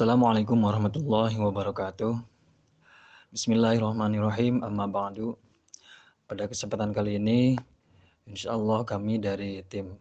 Assalamualaikum 0.00 0.64
warahmatullahi 0.64 1.36
wabarakatuh. 1.36 2.24
Bismillahirrahmanirrahim. 3.36 4.64
Amma 4.64 4.88
ba'du. 4.88 5.36
Pada 6.24 6.48
kesempatan 6.48 6.96
kali 6.96 7.20
ini, 7.20 7.52
insya 8.24 8.56
Allah 8.56 8.80
kami 8.88 9.20
dari 9.20 9.60
tim 9.68 9.92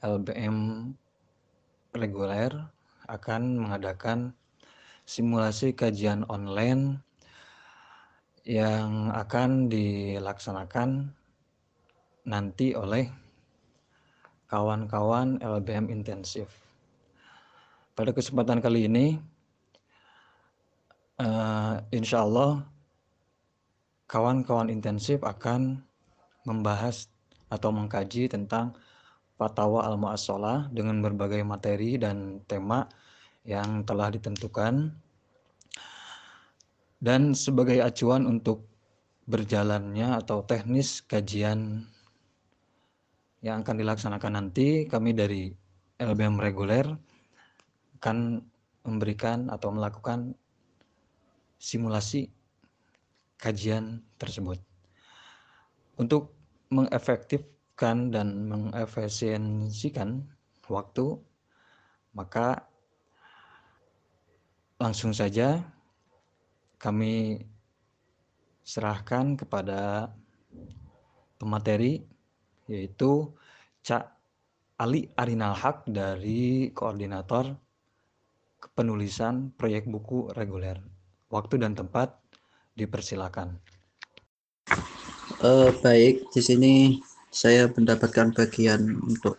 LBM 0.00 0.88
reguler 1.92 2.48
akan 3.04 3.68
mengadakan 3.68 4.32
simulasi 5.04 5.76
kajian 5.76 6.24
online 6.32 7.04
yang 8.48 9.12
akan 9.12 9.68
dilaksanakan 9.68 11.12
nanti 12.24 12.72
oleh 12.72 13.12
kawan-kawan 14.48 15.44
LBM 15.44 15.92
intensif. 15.92 16.63
Pada 17.94 18.10
kesempatan 18.10 18.58
kali 18.58 18.90
ini, 18.90 19.14
uh, 21.22 21.78
insya 21.94 22.26
Allah 22.26 22.66
kawan-kawan 24.10 24.66
intensif 24.66 25.22
akan 25.22 25.78
membahas 26.42 27.06
atau 27.54 27.70
mengkaji 27.70 28.26
tentang 28.26 28.74
Fatwa 29.38 29.86
Al-Mu'assalah 29.86 30.74
dengan 30.74 31.06
berbagai 31.06 31.46
materi 31.46 31.94
dan 31.94 32.42
tema 32.50 32.90
yang 33.46 33.86
telah 33.86 34.10
ditentukan. 34.10 34.90
Dan 36.98 37.30
sebagai 37.30 37.78
acuan 37.78 38.26
untuk 38.26 38.66
berjalannya 39.30 40.18
atau 40.18 40.42
teknis 40.42 40.98
kajian 41.06 41.86
yang 43.38 43.62
akan 43.62 43.76
dilaksanakan 43.78 44.32
nanti 44.34 44.90
kami 44.90 45.14
dari 45.14 45.54
LBM 46.02 46.42
reguler 46.42 47.13
akan 48.04 48.44
memberikan 48.84 49.48
atau 49.48 49.72
melakukan 49.72 50.36
simulasi 51.56 52.28
kajian 53.40 54.04
tersebut. 54.20 54.60
Untuk 55.96 56.36
mengefektifkan 56.68 58.12
dan 58.12 58.44
mengefisiensikan 58.44 60.20
waktu, 60.68 61.16
maka 62.12 62.68
langsung 64.76 65.16
saja 65.16 65.64
kami 66.76 67.40
serahkan 68.68 69.32
kepada 69.40 70.12
pemateri 71.40 72.04
yaitu 72.68 73.32
Cak 73.80 74.12
Ali 74.76 75.08
Arinal 75.16 75.56
Haq 75.56 75.88
dari 75.88 76.68
koordinator 76.76 77.63
penulisan 78.74 79.54
proyek 79.54 79.86
buku 79.86 80.34
reguler. 80.34 80.82
Waktu 81.30 81.62
dan 81.62 81.78
tempat 81.78 82.14
dipersilakan. 82.74 83.58
Uh, 85.42 85.70
baik, 85.82 86.26
di 86.34 86.42
sini 86.42 86.74
saya 87.30 87.70
mendapatkan 87.70 88.34
bagian 88.34 88.98
untuk 89.02 89.38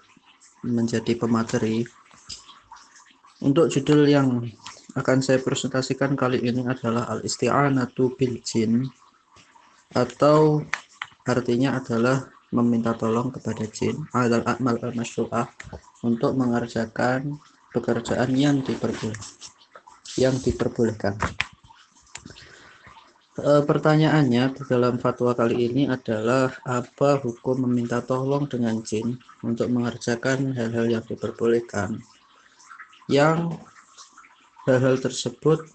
menjadi 0.63 1.15
pemateri. 1.15 1.85
Untuk 3.43 3.69
judul 3.69 4.07
yang 4.07 4.43
akan 4.95 5.19
saya 5.19 5.43
presentasikan 5.43 6.15
kali 6.15 6.39
ini 6.39 6.63
adalah 6.63 7.07
Al-Isti'anatu 7.11 8.15
bil 8.15 8.39
Jin 8.41 8.87
atau 9.91 10.63
artinya 11.27 11.77
adalah 11.77 12.27
meminta 12.55 12.95
tolong 12.95 13.33
kepada 13.35 13.67
jin 13.67 13.99
adalah 14.15 14.55
akmal 14.55 14.79
al-masyru'ah 14.79 15.47
untuk 16.07 16.35
mengerjakan 16.39 17.35
pekerjaan 17.75 18.31
yang 18.31 18.63
diperboleh 18.63 19.19
yang 20.15 20.35
diperbolehkan. 20.39 21.19
E, 23.35 23.51
pertanyaannya 23.67 24.55
di 24.55 24.63
dalam 24.63 24.95
fatwa 24.95 25.35
kali 25.35 25.67
ini 25.67 25.83
adalah 25.91 26.55
apa 26.63 27.19
hukum 27.19 27.67
meminta 27.67 27.99
tolong 27.99 28.47
dengan 28.47 28.79
jin 28.79 29.19
untuk 29.43 29.67
mengerjakan 29.75 30.55
hal-hal 30.55 30.87
yang 30.87 31.03
diperbolehkan 31.03 31.99
yang 33.11 33.51
hal-hal 34.63 34.95
tersebut 34.97 35.67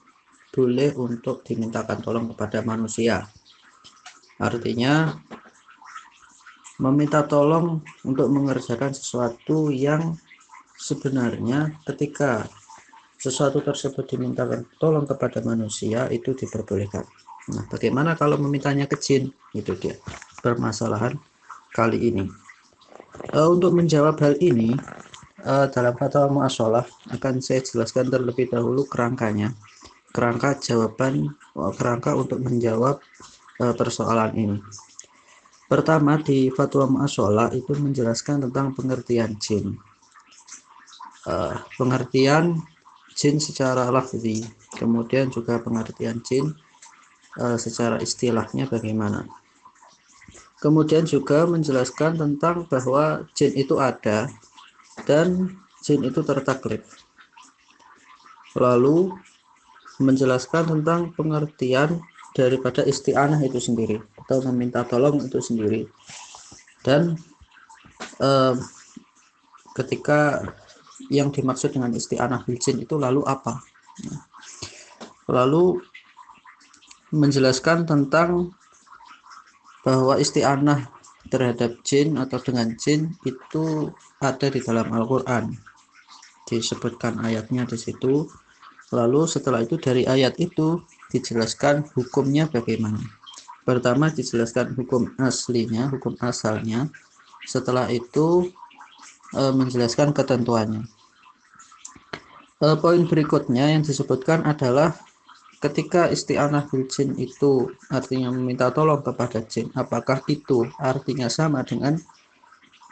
boleh 0.57 0.97
untuk 0.97 1.45
dimintakan 1.45 2.01
tolong 2.01 2.33
kepada 2.33 2.65
manusia 2.65 3.29
artinya 4.41 5.21
meminta 6.81 7.29
tolong 7.29 7.85
untuk 8.09 8.33
mengerjakan 8.33 8.97
sesuatu 8.97 9.69
yang 9.69 10.17
sebenarnya 10.81 11.77
ketika 11.85 12.49
sesuatu 13.21 13.61
tersebut 13.61 14.09
dimintakan 14.09 14.65
tolong 14.81 15.05
kepada 15.05 15.45
manusia 15.45 16.09
itu 16.09 16.33
diperbolehkan. 16.33 17.05
Nah, 17.53 17.69
bagaimana 17.69 18.17
kalau 18.17 18.41
memintanya 18.41 18.89
ke 18.89 18.97
jin? 18.97 19.29
Itu 19.53 19.77
dia 19.77 20.01
permasalahan 20.41 21.21
kali 21.77 22.09
ini. 22.09 22.25
Uh, 23.37 23.53
untuk 23.53 23.77
menjawab 23.77 24.17
hal 24.25 24.41
ini, 24.41 24.73
uh, 25.45 25.69
dalam 25.69 25.93
fatwa 26.01 26.41
muasalah 26.41 26.89
akan 27.13 27.45
saya 27.45 27.61
jelaskan 27.61 28.09
terlebih 28.09 28.49
dahulu 28.49 28.89
kerangkanya. 28.89 29.53
Kerangka 30.17 30.57
jawaban, 30.57 31.37
uh, 31.61 31.73
kerangka 31.77 32.17
untuk 32.17 32.41
menjawab 32.41 33.05
uh, 33.61 33.75
persoalan 33.77 34.33
ini. 34.33 34.59
Pertama 35.71 36.19
di 36.19 36.51
Fatwa 36.51 36.83
Mu'ashola 36.91 37.55
itu 37.55 37.79
menjelaskan 37.79 38.51
tentang 38.51 38.75
pengertian 38.75 39.39
jin. 39.39 39.79
Uh, 41.29 41.53
pengertian 41.77 42.57
jin 43.13 43.37
secara 43.37 43.93
lafzi, 43.93 44.41
kemudian 44.81 45.29
juga 45.29 45.61
pengertian 45.61 46.25
jin 46.25 46.57
uh, 47.37 47.61
secara 47.61 48.01
istilahnya 48.01 48.65
bagaimana. 48.65 49.29
Kemudian 50.61 51.05
juga 51.05 51.45
menjelaskan 51.45 52.17
tentang 52.17 52.65
bahwa 52.69 53.29
jin 53.37 53.53
itu 53.53 53.77
ada 53.77 54.33
dan 55.05 55.61
jin 55.85 56.05
itu 56.05 56.25
tertaklif. 56.25 56.85
Lalu 58.57 59.13
menjelaskan 60.01 60.73
tentang 60.73 61.13
pengertian 61.13 62.01
daripada 62.33 62.81
isti'anah 62.87 63.41
itu 63.45 63.61
sendiri 63.61 64.01
atau 64.17 64.41
meminta 64.49 64.81
tolong 64.87 65.21
itu 65.21 65.39
sendiri 65.43 65.85
dan 66.81 67.19
eh, 68.23 68.55
ketika 69.77 70.41
yang 71.11 71.35
dimaksud 71.35 71.75
dengan 71.75 71.91
isti'anah 71.91 72.47
biljin 72.47 72.81
itu 72.81 72.95
lalu 72.97 73.27
apa 73.27 73.61
lalu 75.27 75.83
menjelaskan 77.11 77.85
tentang 77.85 78.55
bahwa 79.83 80.17
isti'anah 80.17 80.87
terhadap 81.29 81.83
jin 81.83 82.17
atau 82.17 82.39
dengan 82.39 82.73
jin 82.79 83.15
itu 83.27 83.91
ada 84.23 84.47
di 84.47 84.63
dalam 84.63 84.87
Al-Quran 84.95 85.53
disebutkan 86.47 87.23
ayatnya 87.23 87.67
di 87.67 87.79
situ 87.79 88.27
lalu 88.91 89.27
setelah 89.27 89.63
itu 89.63 89.79
dari 89.79 90.07
ayat 90.07 90.39
itu 90.43 90.83
dijelaskan 91.11 91.91
hukumnya 91.95 92.47
bagaimana. 92.47 93.03
Pertama 93.67 94.09
dijelaskan 94.11 94.73
hukum 94.79 95.15
aslinya, 95.19 95.91
hukum 95.93 96.17
asalnya. 96.23 96.91
Setelah 97.45 97.91
itu 97.91 98.51
e, 99.35 99.43
menjelaskan 99.53 100.15
ketentuannya. 100.15 100.87
E, 102.61 102.67
poin 102.77 103.03
berikutnya 103.09 103.73
yang 103.73 103.81
disebutkan 103.81 104.45
adalah 104.45 104.93
ketika 105.65 106.13
isti'anah 106.13 106.69
bil 106.69 106.85
jin 106.93 107.17
itu 107.17 107.73
artinya 107.89 108.29
meminta 108.29 108.69
tolong 108.69 109.01
kepada 109.01 109.41
jin, 109.45 109.73
apakah 109.73 110.21
itu 110.29 110.69
artinya 110.77 111.33
sama 111.33 111.65
dengan 111.65 111.97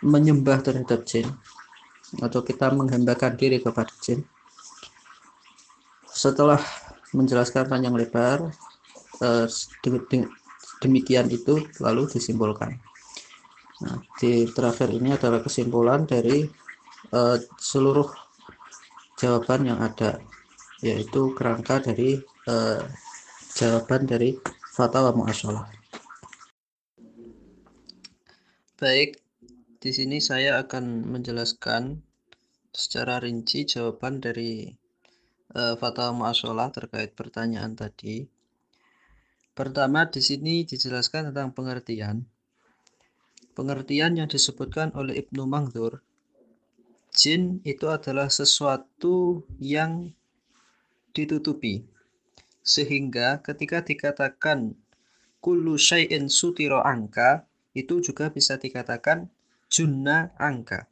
menyembah 0.00 0.65
terhadap 0.65 1.05
jin 1.05 1.29
atau 2.25 2.41
kita 2.41 2.73
menghambakan 2.73 3.37
diri 3.37 3.61
kepada 3.61 3.93
jin? 4.00 4.25
Setelah 6.09 6.61
menjelaskan 7.12 7.69
panjang 7.69 7.93
lebar 7.93 8.49
eh, 9.21 9.47
demikian 10.81 11.26
itu 11.29 11.67
lalu 11.82 12.06
disimpulkan 12.09 12.79
nah, 13.82 13.99
di 14.19 14.47
terakhir 14.50 14.88
ini 14.93 15.14
adalah 15.14 15.43
kesimpulan 15.43 16.06
dari 16.06 16.47
uh, 17.14 17.37
seluruh 17.59 18.28
jawaban 19.19 19.67
yang 19.67 19.82
ada 19.82 20.23
yaitu 20.81 21.35
kerangka 21.35 21.82
dari 21.82 22.23
uh, 22.47 22.81
jawaban 23.59 24.06
dari 24.06 24.38
fatwa 24.73 25.11
muasyalah 25.11 25.67
baik 28.79 29.19
di 29.79 29.91
sini 29.91 30.23
saya 30.23 30.62
akan 30.62 31.06
menjelaskan 31.06 32.03
secara 32.75 33.19
rinci 33.19 33.67
jawaban 33.67 34.23
dari 34.23 34.70
uh, 35.55 35.75
fatwa 35.79 36.14
mu'asholah 36.14 36.71
terkait 36.75 37.14
pertanyaan 37.14 37.75
tadi. 37.75 38.26
Pertama 39.55 40.06
di 40.06 40.23
sini 40.23 40.62
dijelaskan 40.62 41.35
tentang 41.35 41.50
pengertian. 41.50 42.23
Pengertian 43.59 44.14
yang 44.14 44.31
disebutkan 44.31 44.94
oleh 44.94 45.19
Ibnu 45.19 45.43
Mangdur, 45.50 45.99
jin 47.19 47.59
itu 47.67 47.91
adalah 47.91 48.31
sesuatu 48.31 49.43
yang 49.59 50.15
ditutupi. 51.11 51.82
Sehingga 52.62 53.43
ketika 53.43 53.82
dikatakan 53.82 54.79
kullu 55.43 55.75
syai'in 55.75 56.31
sutiro 56.31 56.79
angka, 56.79 57.50
itu 57.75 57.99
juga 57.99 58.31
bisa 58.31 58.55
dikatakan 58.55 59.26
junna 59.67 60.31
angka. 60.38 60.87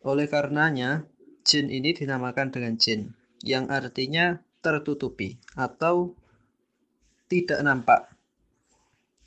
Oleh 0.00 0.24
karenanya, 0.24 1.04
jin 1.44 1.68
ini 1.68 1.92
dinamakan 1.92 2.48
dengan 2.48 2.80
jin, 2.80 3.12
yang 3.44 3.68
artinya 3.68 4.40
tertutupi 4.64 5.36
atau 5.52 6.16
tidak 7.28 7.60
nampak 7.60 8.08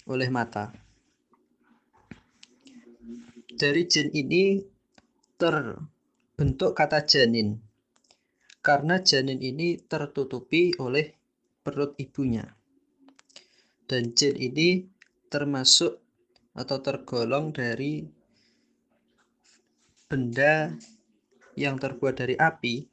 oleh 0.10 0.31
mata. 0.34 0.89
Dari 3.60 3.92
jin 3.92 4.08
ini 4.16 4.56
terbentuk 5.36 6.72
kata 6.72 7.04
janin, 7.04 7.60
karena 8.64 9.04
janin 9.04 9.44
ini 9.44 9.76
tertutupi 9.84 10.72
oleh 10.80 11.12
perut 11.60 11.92
ibunya. 12.00 12.48
Dan 13.84 14.16
jin 14.16 14.40
ini 14.40 14.88
termasuk 15.28 16.00
atau 16.56 16.80
tergolong 16.80 17.52
dari 17.52 18.08
benda 20.08 20.72
yang 21.60 21.76
terbuat 21.76 22.16
dari 22.16 22.40
api 22.40 22.88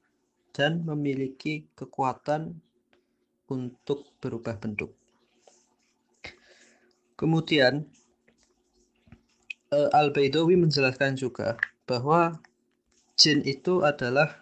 dan 0.50 0.82
memiliki 0.82 1.70
kekuatan 1.78 2.58
untuk 3.54 4.18
berubah 4.18 4.58
bentuk. 4.58 4.90
Kemudian 7.14 7.86
eh, 9.76 9.88
Al-Baidawi 9.92 10.56
menjelaskan 10.56 11.20
juga 11.20 11.60
bahwa 11.84 12.40
jin 13.20 13.44
itu 13.44 13.84
adalah 13.84 14.40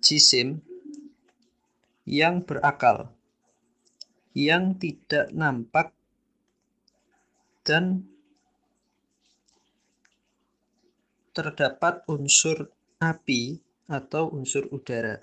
jisim 0.00 0.64
yang 2.08 2.40
berakal, 2.40 3.12
yang 4.32 4.74
tidak 4.80 5.28
nampak 5.36 5.92
dan 7.62 8.08
terdapat 11.30 12.02
unsur 12.10 12.72
api 12.98 13.62
atau 13.86 14.32
unsur 14.34 14.66
udara 14.74 15.22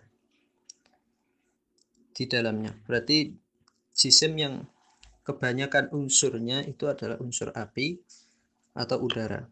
di 2.15 2.23
dalamnya. 2.25 2.73
Berarti 2.87 3.35
jisim 3.91 4.33
yang 4.39 4.63
kebanyakan 5.27 5.91
unsurnya 5.91 6.63
itu 6.63 6.87
adalah 6.87 7.19
unsur 7.19 7.51
api 7.51 7.99
atau 8.71 9.03
udara. 9.03 9.43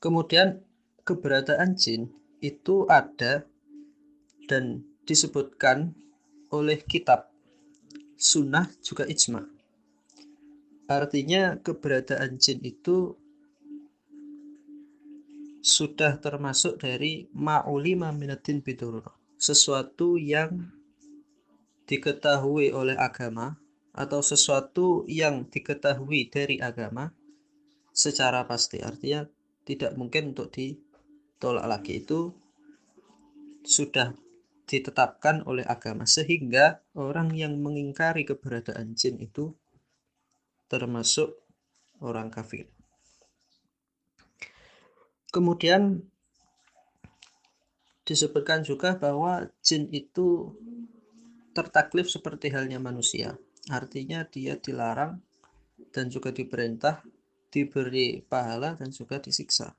Kemudian 0.00 0.64
keberadaan 1.04 1.76
jin 1.76 2.08
itu 2.40 2.88
ada 2.88 3.44
dan 4.48 4.80
disebutkan 5.04 5.92
oleh 6.48 6.80
kitab 6.80 7.28
sunnah 8.16 8.68
juga 8.80 9.04
ijma 9.04 9.60
artinya 10.90 11.54
keberadaan 11.62 12.34
jin 12.42 12.58
itu 12.66 13.14
sudah 15.62 16.18
termasuk 16.18 16.82
dari 16.82 17.30
ma'ulima 17.30 18.10
minatin 18.10 18.58
bidur 18.58 19.06
sesuatu 19.38 20.18
yang 20.18 20.66
diketahui 21.86 22.74
oleh 22.74 22.98
agama 22.98 23.54
atau 23.90 24.22
sesuatu 24.22 25.02
yang 25.10 25.50
diketahui 25.50 26.30
dari 26.30 26.62
agama 26.62 27.10
secara 27.90 28.46
pasti 28.46 28.78
artinya 28.78 29.26
tidak 29.66 29.98
mungkin 29.98 30.32
untuk 30.32 30.54
di 30.54 30.78
tolak 31.42 31.66
lagi 31.66 32.00
itu 32.02 32.30
sudah 33.66 34.14
ditetapkan 34.70 35.42
oleh 35.50 35.66
agama 35.66 36.06
sehingga 36.06 36.78
orang 36.94 37.34
yang 37.34 37.58
mengingkari 37.58 38.22
keberadaan 38.22 38.94
jin 38.94 39.18
itu 39.18 39.50
termasuk 40.70 41.34
orang 41.98 42.30
kafir. 42.30 42.70
Kemudian 45.34 46.06
disebutkan 48.06 48.62
juga 48.62 48.94
bahwa 48.94 49.50
jin 49.62 49.90
itu 49.90 50.54
tertaklif 51.54 52.06
seperti 52.06 52.50
halnya 52.54 52.78
manusia. 52.78 53.34
Artinya 53.70 54.26
dia 54.26 54.58
dilarang 54.58 55.22
dan 55.94 56.10
juga 56.10 56.34
diperintah, 56.34 57.06
diberi 57.54 58.18
pahala 58.18 58.74
dan 58.74 58.90
juga 58.90 59.22
disiksa. 59.22 59.70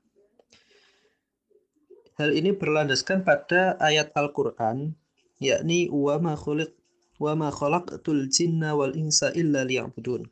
Hal 2.16 2.32
ini 2.32 2.56
berlandaskan 2.56 3.20
pada 3.20 3.76
ayat 3.76 4.16
Al-Qur'an 4.16 4.96
yakni 5.40 5.92
wa 5.92 6.16
ma 6.16 6.36
khuliq 6.36 6.72
wa 7.20 7.32
ma 7.36 7.48
khalaqtul 7.52 8.28
jinna 8.32 8.72
wal 8.72 8.96
insa 8.96 9.28
illa 9.36 9.64
liya'budun. 9.64 10.24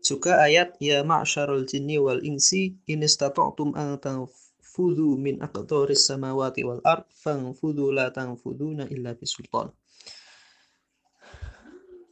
Juga 0.00 0.40
ayat 0.40 0.80
ya 0.80 1.04
ma'syarul 1.04 1.68
jinni 1.68 2.00
wal 2.00 2.24
insi 2.24 2.74
in 2.88 3.04
istata'tum 3.04 3.76
an 3.76 4.00
tanfudhu 4.00 5.20
min 5.20 5.38
aqtaris 5.44 6.08
samawati 6.08 6.64
wal 6.64 6.80
ard 6.82 7.04
fanfudhu 7.12 7.92
la 7.92 8.08
tanfuduna 8.08 8.88
illa 8.88 9.12
bisultan. 9.12 9.68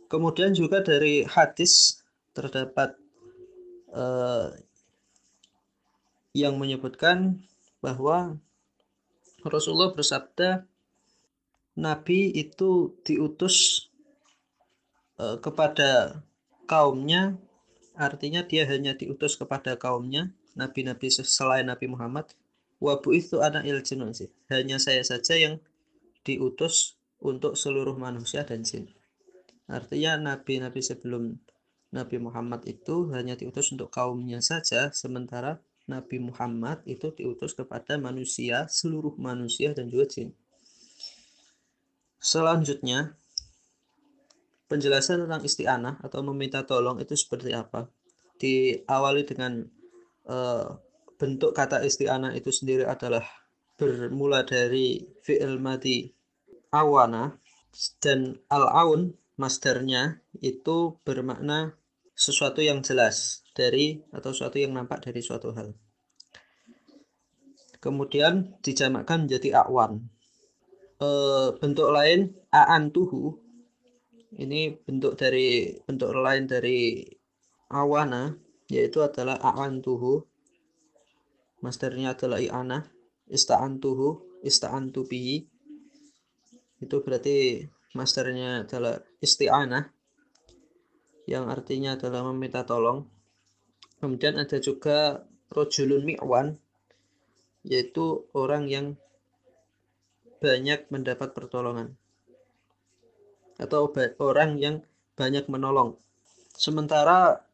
Kemudian 0.09 0.57
juga 0.57 0.81
dari 0.81 1.23
hadis 1.29 2.01
terdapat 2.33 2.97
uh, 3.93 4.57
yang 6.33 6.57
menyebutkan 6.57 7.45
bahwa 7.85 8.41
Rasulullah 9.45 9.93
bersabda, 9.93 10.65
Nabi 11.79 12.35
itu 12.35 12.99
diutus 13.07 13.87
uh, 15.21 15.38
kepada 15.38 16.25
kaumnya, 16.65 17.38
artinya 17.95 18.43
dia 18.43 18.67
hanya 18.67 18.99
diutus 18.99 19.38
kepada 19.38 19.79
kaumnya, 19.79 20.33
nabi-nabi 20.59 21.07
selain 21.12 21.69
Nabi 21.71 21.87
Muhammad. 21.87 22.35
Wabu 22.79 23.15
itu 23.15 23.43
anak 23.43 23.67
sih. 24.15 24.31
Hanya 24.50 24.79
saya 24.79 25.03
saja 25.03 25.35
yang 25.35 25.59
diutus 26.23 26.99
untuk 27.19 27.59
seluruh 27.59 27.99
manusia 27.99 28.47
dan 28.47 28.62
jin. 28.62 28.98
Artinya 29.69 30.17
nabi-nabi 30.33 30.81
sebelum 30.81 31.37
Nabi 31.89 32.17
Muhammad 32.21 32.69
itu 32.69 33.09
hanya 33.17 33.37
diutus 33.37 33.73
untuk 33.73 33.89
kaumnya 33.89 34.41
saja, 34.45 34.93
sementara 34.93 35.61
Nabi 35.89 36.21
Muhammad 36.21 36.85
itu 36.85 37.09
diutus 37.17 37.57
kepada 37.57 37.97
manusia, 37.97 38.69
seluruh 38.69 39.17
manusia 39.17 39.73
dan 39.73 39.89
juga 39.89 40.05
jin. 40.09 40.29
Selanjutnya, 42.21 43.17
penjelasan 44.69 45.25
tentang 45.25 45.41
isti'anah 45.41 46.05
atau 46.05 46.21
meminta 46.21 46.61
tolong 46.69 47.01
itu 47.01 47.17
seperti 47.17 47.57
apa. 47.57 47.89
Diawali 48.37 49.25
dengan 49.25 49.65
uh, 50.29 50.77
bentuk 51.17 51.57
kata 51.57 51.81
isti'anah 51.89 52.37
itu 52.37 52.53
sendiri 52.53 52.85
adalah 52.85 53.25
bermula 53.81 54.45
dari 54.45 55.09
fi'il 55.25 55.57
mati 55.57 56.13
awana 56.69 57.33
dan 58.03 58.37
al-aun 58.53 59.17
masdarnya 59.38 60.18
itu 60.42 60.99
bermakna 61.07 61.78
sesuatu 62.18 62.59
yang 62.59 62.83
jelas 62.83 63.47
dari 63.54 64.02
atau 64.11 64.35
sesuatu 64.35 64.59
yang 64.59 64.75
nampak 64.75 64.99
dari 65.07 65.23
suatu 65.23 65.54
hal. 65.54 65.78
Kemudian 67.78 68.59
dijamakkan 68.59 69.30
menjadi 69.30 69.62
akwan. 69.62 70.11
E, 70.99 71.09
bentuk 71.62 71.95
lain 71.95 72.35
aan 72.50 72.90
tuhu. 72.90 73.38
Ini 74.35 74.83
bentuk 74.83 75.14
dari 75.14 75.78
bentuk 75.87 76.11
lain 76.11 76.50
dari 76.50 77.07
awana 77.71 78.35
yaitu 78.66 78.99
adalah 79.07 79.38
aan 79.38 79.78
tuhu. 79.78 80.26
Masternya 81.62 82.14
adalah 82.14 82.38
i'ana, 82.38 82.87
tuhu, 83.83 84.09
ista'antu 84.47 85.07
bihi. 85.11 85.47
Itu 86.78 87.02
berarti 87.02 87.66
masternya 87.99 88.62
adalah 88.62 89.02
isti'anah 89.19 89.99
yang 91.28 91.52
artinya 91.52 91.99
adalah 91.99 92.25
meminta 92.33 92.64
tolong. 92.64 93.05
Kemudian 94.00 94.40
ada 94.40 94.57
juga 94.62 95.28
rojulun 95.52 96.09
mi'wan, 96.09 96.57
yaitu 97.69 98.25
orang 98.33 98.64
yang 98.71 98.87
banyak 100.40 100.88
mendapat 100.88 101.37
pertolongan. 101.37 101.99
Atau 103.61 103.93
orang 104.23 104.57
yang 104.57 104.87
banyak 105.19 105.50
menolong. 105.50 106.00
Sementara 106.55 107.45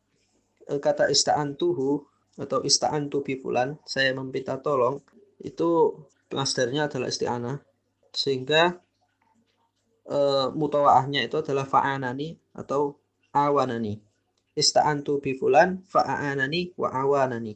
eh, 0.69 0.79
kata 0.79 1.11
ista'antuhu 1.11 2.05
atau 2.39 2.61
ista'antu 2.63 3.25
bifulan, 3.27 3.81
saya 3.89 4.15
meminta 4.15 4.61
tolong, 4.61 5.01
itu 5.43 5.99
masdarnya 6.31 6.87
adalah 6.87 7.11
isti'anah. 7.11 7.59
Sehingga 8.15 8.84
e, 10.05 10.19
mutawaahnya 10.53 11.25
itu 11.25 11.41
adalah 11.41 11.65
fa'anani 11.69 12.37
atau 12.57 12.97
awanani. 13.35 13.99
Ista'antu 14.55 15.19
bi 15.19 15.35
fulan 15.35 15.83
fa'anani 15.89 16.77
wa 16.79 16.89
awanani. 16.95 17.55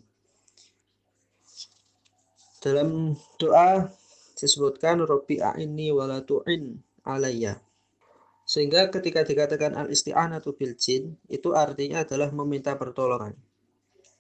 Dalam 2.59 3.15
doa 3.39 3.87
disebutkan 4.35 5.03
Robbi 5.07 5.39
a'inni 5.39 5.95
wala 5.95 6.27
tu'in 6.27 6.75
alayya. 7.07 7.59
Sehingga 8.49 8.89
ketika 8.89 9.23
dikatakan 9.23 9.77
al-isti'anatu 9.77 10.57
bil 10.57 10.73
jin, 10.75 11.21
itu 11.29 11.53
artinya 11.53 12.03
adalah 12.03 12.33
meminta 12.33 12.75
pertolongan. 12.75 13.37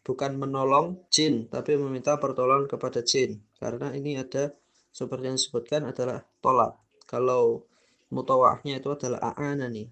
Bukan 0.04 0.36
menolong 0.36 1.00
jin, 1.08 1.48
tapi 1.48 1.80
meminta 1.80 2.14
pertolongan 2.20 2.68
kepada 2.68 3.00
jin. 3.00 3.40
Karena 3.56 3.88
ini 3.96 4.20
ada 4.20 4.52
seperti 4.92 5.24
yang 5.32 5.38
disebutkan 5.40 5.88
adalah 5.88 6.22
tolak. 6.44 6.76
Kalau 7.08 7.64
mutawahnya 8.08 8.80
itu 8.80 8.88
adalah 8.92 9.20
a'ana 9.34 9.68
nih, 9.68 9.88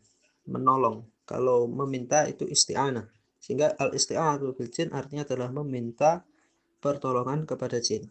menolong. 0.49 1.05
Kalau 1.27 1.67
meminta 1.67 2.25
itu 2.31 2.47
isti'anah. 2.47 3.11
Sehingga 3.43 3.75
al-isti'anatu 3.79 4.57
bil 4.59 4.71
jin 4.71 4.91
artinya 4.91 5.23
adalah 5.27 5.51
meminta 5.55 6.27
pertolongan 6.83 7.47
kepada 7.47 7.79
jin. 7.83 8.11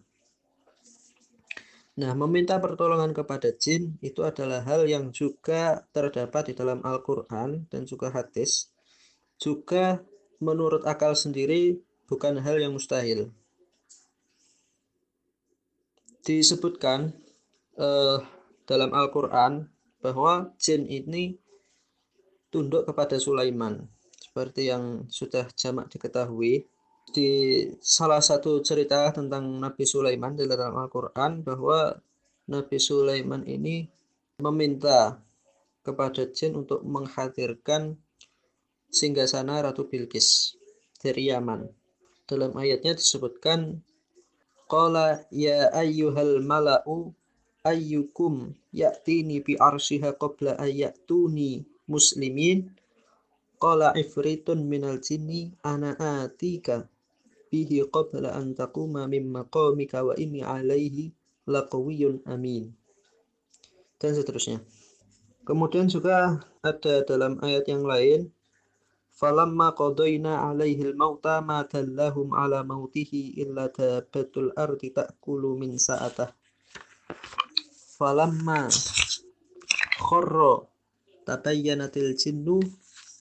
Nah, 1.95 2.12
meminta 2.12 2.59
pertolongan 2.59 3.15
kepada 3.15 3.55
jin 3.55 3.95
itu 4.03 4.19
adalah 4.19 4.67
hal 4.67 4.83
yang 4.83 5.15
juga 5.15 5.88
terdapat 5.95 6.51
di 6.51 6.53
dalam 6.55 6.83
Al-Quran 6.83 7.71
dan 7.71 7.88
juga 7.88 8.12
hadis. 8.12 8.67
Juga 9.39 10.03
menurut 10.43 10.83
akal 10.83 11.15
sendiri 11.15 11.79
bukan 12.12 12.43
hal 12.43 12.59
yang 12.59 12.75
mustahil. 12.75 13.31
Disebutkan 16.27 17.15
eh, 17.79 18.19
dalam 18.67 18.91
Al-Quran 18.91 19.71
bahwa 20.05 20.53
jin 20.62 20.85
ini 20.85 21.33
tunduk 22.53 22.85
kepada 22.85 23.17
Sulaiman. 23.17 23.89
Seperti 24.13 24.69
yang 24.69 25.09
sudah 25.09 25.50
jamak 25.57 25.89
diketahui, 25.89 26.69
di 27.09 27.29
salah 27.81 28.21
satu 28.21 28.62
cerita 28.62 29.09
tentang 29.09 29.45
Nabi 29.57 29.85
Sulaiman 29.85 30.38
di 30.38 30.45
dalam 30.45 30.77
Al-Quran 30.77 31.41
bahwa 31.41 31.97
Nabi 32.45 32.77
Sulaiman 32.77 33.41
ini 33.50 33.89
meminta 34.41 35.17
kepada 35.85 36.25
jin 36.29 36.57
untuk 36.57 36.81
menghadirkan 36.85 37.97
singgasana 38.89 39.65
Ratu 39.65 39.85
Bilqis 39.85 40.57
dari 41.01 41.29
Yaman. 41.29 41.65
Dalam 42.25 42.57
ayatnya 42.57 42.97
disebutkan 42.97 43.81
Qala 44.65 45.21
ya 45.29 45.69
ayyuhal 45.77 46.41
mala'u 46.41 47.13
ayyukum 47.65 48.53
ya'tini 48.69 49.41
bi 49.41 49.57
arsyiha 49.57 50.13
qabla 50.22 50.55
ayyatuni 50.62 51.65
muslimin 51.89 52.69
Qala 53.55 53.95
ifritun 53.95 54.67
minal 54.67 55.00
jinni 55.00 55.55
ana 55.63 55.95
atika 55.95 56.91
bihi 57.48 57.88
qabla 57.88 58.36
an 58.36 58.51
taquma 58.51 59.07
min 59.07 59.31
maqamika 59.31 60.03
wa 60.03 60.12
inni 60.19 60.43
alaihi 60.43 61.15
laqawiyyun 61.48 62.19
amin. 62.27 62.75
Dan 63.95 64.12
seterusnya. 64.12 64.60
Kemudian 65.48 65.88
juga 65.88 66.43
ada 66.60 66.95
dalam 67.07 67.39
ayat 67.39 67.63
yang 67.72 67.88
lain 67.88 68.27
falamma 69.15 69.72
qadayna 69.72 70.51
alaihi 70.51 70.91
al-mauta 70.91 71.39
ma 71.39 71.63
dallahum 71.63 72.36
ala 72.36 72.60
mautihi 72.67 73.39
illa 73.39 73.72
dabbatul 73.72 74.51
ardi 74.60 74.91
ta'kulu 74.91 75.55
min 75.55 75.79
sa'atah 75.79 76.36
falamma 77.95 78.67
kharra 80.03 80.67
tabayyanatil 81.23 82.11
jinnu 82.19 82.59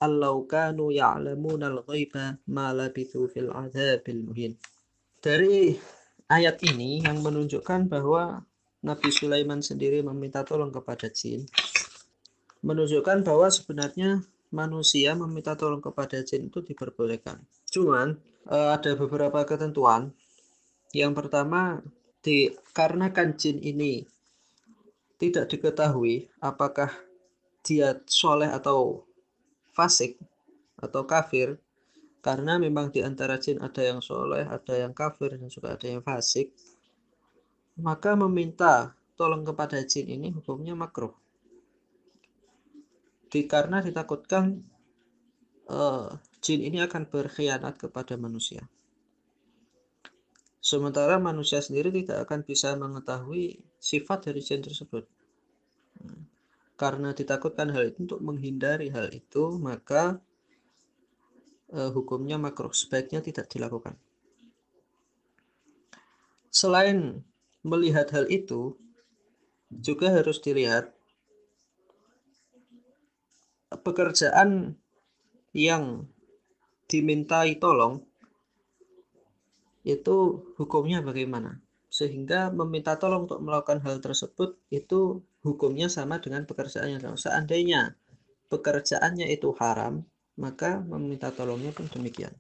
allau 0.03 0.45
kanu 0.51 0.91
ya'lamunal 0.91 1.87
ghaiba 1.87 2.43
ma 2.51 2.75
labithu 2.75 3.31
fil 3.31 3.55
adzabil 3.55 4.21
muhin. 4.27 4.53
Dari 5.23 5.73
ayat 6.29 6.61
ini 6.67 7.01
yang 7.07 7.23
menunjukkan 7.23 7.89
bahwa 7.89 8.43
Nabi 8.85 9.09
Sulaiman 9.09 9.65
sendiri 9.65 10.05
meminta 10.05 10.45
tolong 10.45 10.69
kepada 10.69 11.09
jin 11.09 11.49
menunjukkan 12.65 13.25
bahwa 13.25 13.49
sebenarnya 13.53 14.25
manusia 14.49 15.13
meminta 15.13 15.53
tolong 15.53 15.85
kepada 15.85 16.25
jin 16.25 16.49
itu 16.49 16.65
diperbolehkan. 16.65 17.45
Cuman 17.69 18.17
eh, 18.49 18.69
ada 18.73 18.97
beberapa 18.97 19.45
ketentuan. 19.45 20.13
Yang 20.95 21.13
pertama, 21.17 21.83
dikarenakan 22.25 23.37
jin 23.37 23.59
ini 23.61 24.07
tidak 25.19 25.51
diketahui 25.51 26.29
apakah 26.43 26.91
dia 27.65 27.97
soleh 28.05 28.51
atau 28.51 29.09
fasik 29.73 30.21
atau 30.79 31.07
kafir 31.09 31.57
karena 32.25 32.57
memang 32.57 32.89
di 32.89 33.05
antara 33.05 33.37
jin 33.37 33.61
ada 33.61 33.85
yang 33.85 34.01
soleh, 34.01 34.49
ada 34.49 34.75
yang 34.81 34.97
kafir 34.97 35.37
dan 35.37 35.49
juga 35.49 35.77
ada 35.77 35.87
yang 35.87 36.01
fasik 36.01 36.53
maka 37.75 38.15
meminta 38.15 38.95
tolong 39.19 39.43
kepada 39.43 39.83
jin 39.83 40.07
ini 40.07 40.31
hukumnya 40.31 40.79
makruh. 40.79 41.11
Di, 43.27 43.51
karena 43.51 43.83
ditakutkan 43.83 44.63
uh, 45.67 46.15
jin 46.39 46.63
ini 46.63 46.79
akan 46.87 47.11
berkhianat 47.11 47.75
kepada 47.75 48.15
manusia 48.15 48.63
sementara 50.65 51.21
manusia 51.21 51.61
sendiri 51.61 51.93
tidak 51.93 52.25
akan 52.25 52.41
bisa 52.41 52.73
mengetahui 52.73 53.61
sifat 53.77 54.33
dari 54.33 54.41
jin 54.41 54.65
tersebut. 54.65 55.05
Karena 56.81 57.13
ditakutkan 57.13 57.69
hal 57.69 57.93
itu 57.93 58.09
untuk 58.09 58.25
menghindari 58.25 58.89
hal 58.89 59.13
itu 59.13 59.61
maka 59.61 60.25
eh, 61.69 61.91
hukumnya 61.93 62.41
makruh 62.41 62.73
sebaiknya 62.73 63.21
tidak 63.21 63.53
dilakukan. 63.53 64.01
Selain 66.49 67.21
melihat 67.61 68.09
hal 68.17 68.25
itu 68.33 68.81
juga 69.69 70.17
harus 70.17 70.41
dilihat 70.41 70.97
pekerjaan 73.85 74.81
yang 75.53 76.09
dimintai 76.89 77.59
tolong 77.61 78.07
itu 79.85 80.17
hukumnya 80.57 81.05
bagaimana 81.05 81.61
sehingga 81.95 82.51
meminta 82.51 82.99
tolong 82.99 83.31
untuk 83.31 83.39
melakukan 83.39 83.79
hal 83.87 84.03
tersebut 84.03 84.59
itu 84.75 85.23
hukumnya 85.47 85.87
sama 85.87 86.19
dengan 86.19 86.43
pekerjaan 86.43 86.91
yang 86.91 86.99
sama. 86.99 87.15
Seandainya 87.15 87.95
pekerjaannya 88.51 89.31
itu 89.31 89.55
haram, 89.63 90.03
maka 90.35 90.83
meminta 90.83 91.31
tolongnya 91.31 91.71
pun 91.71 91.87
demikian. 91.87 92.35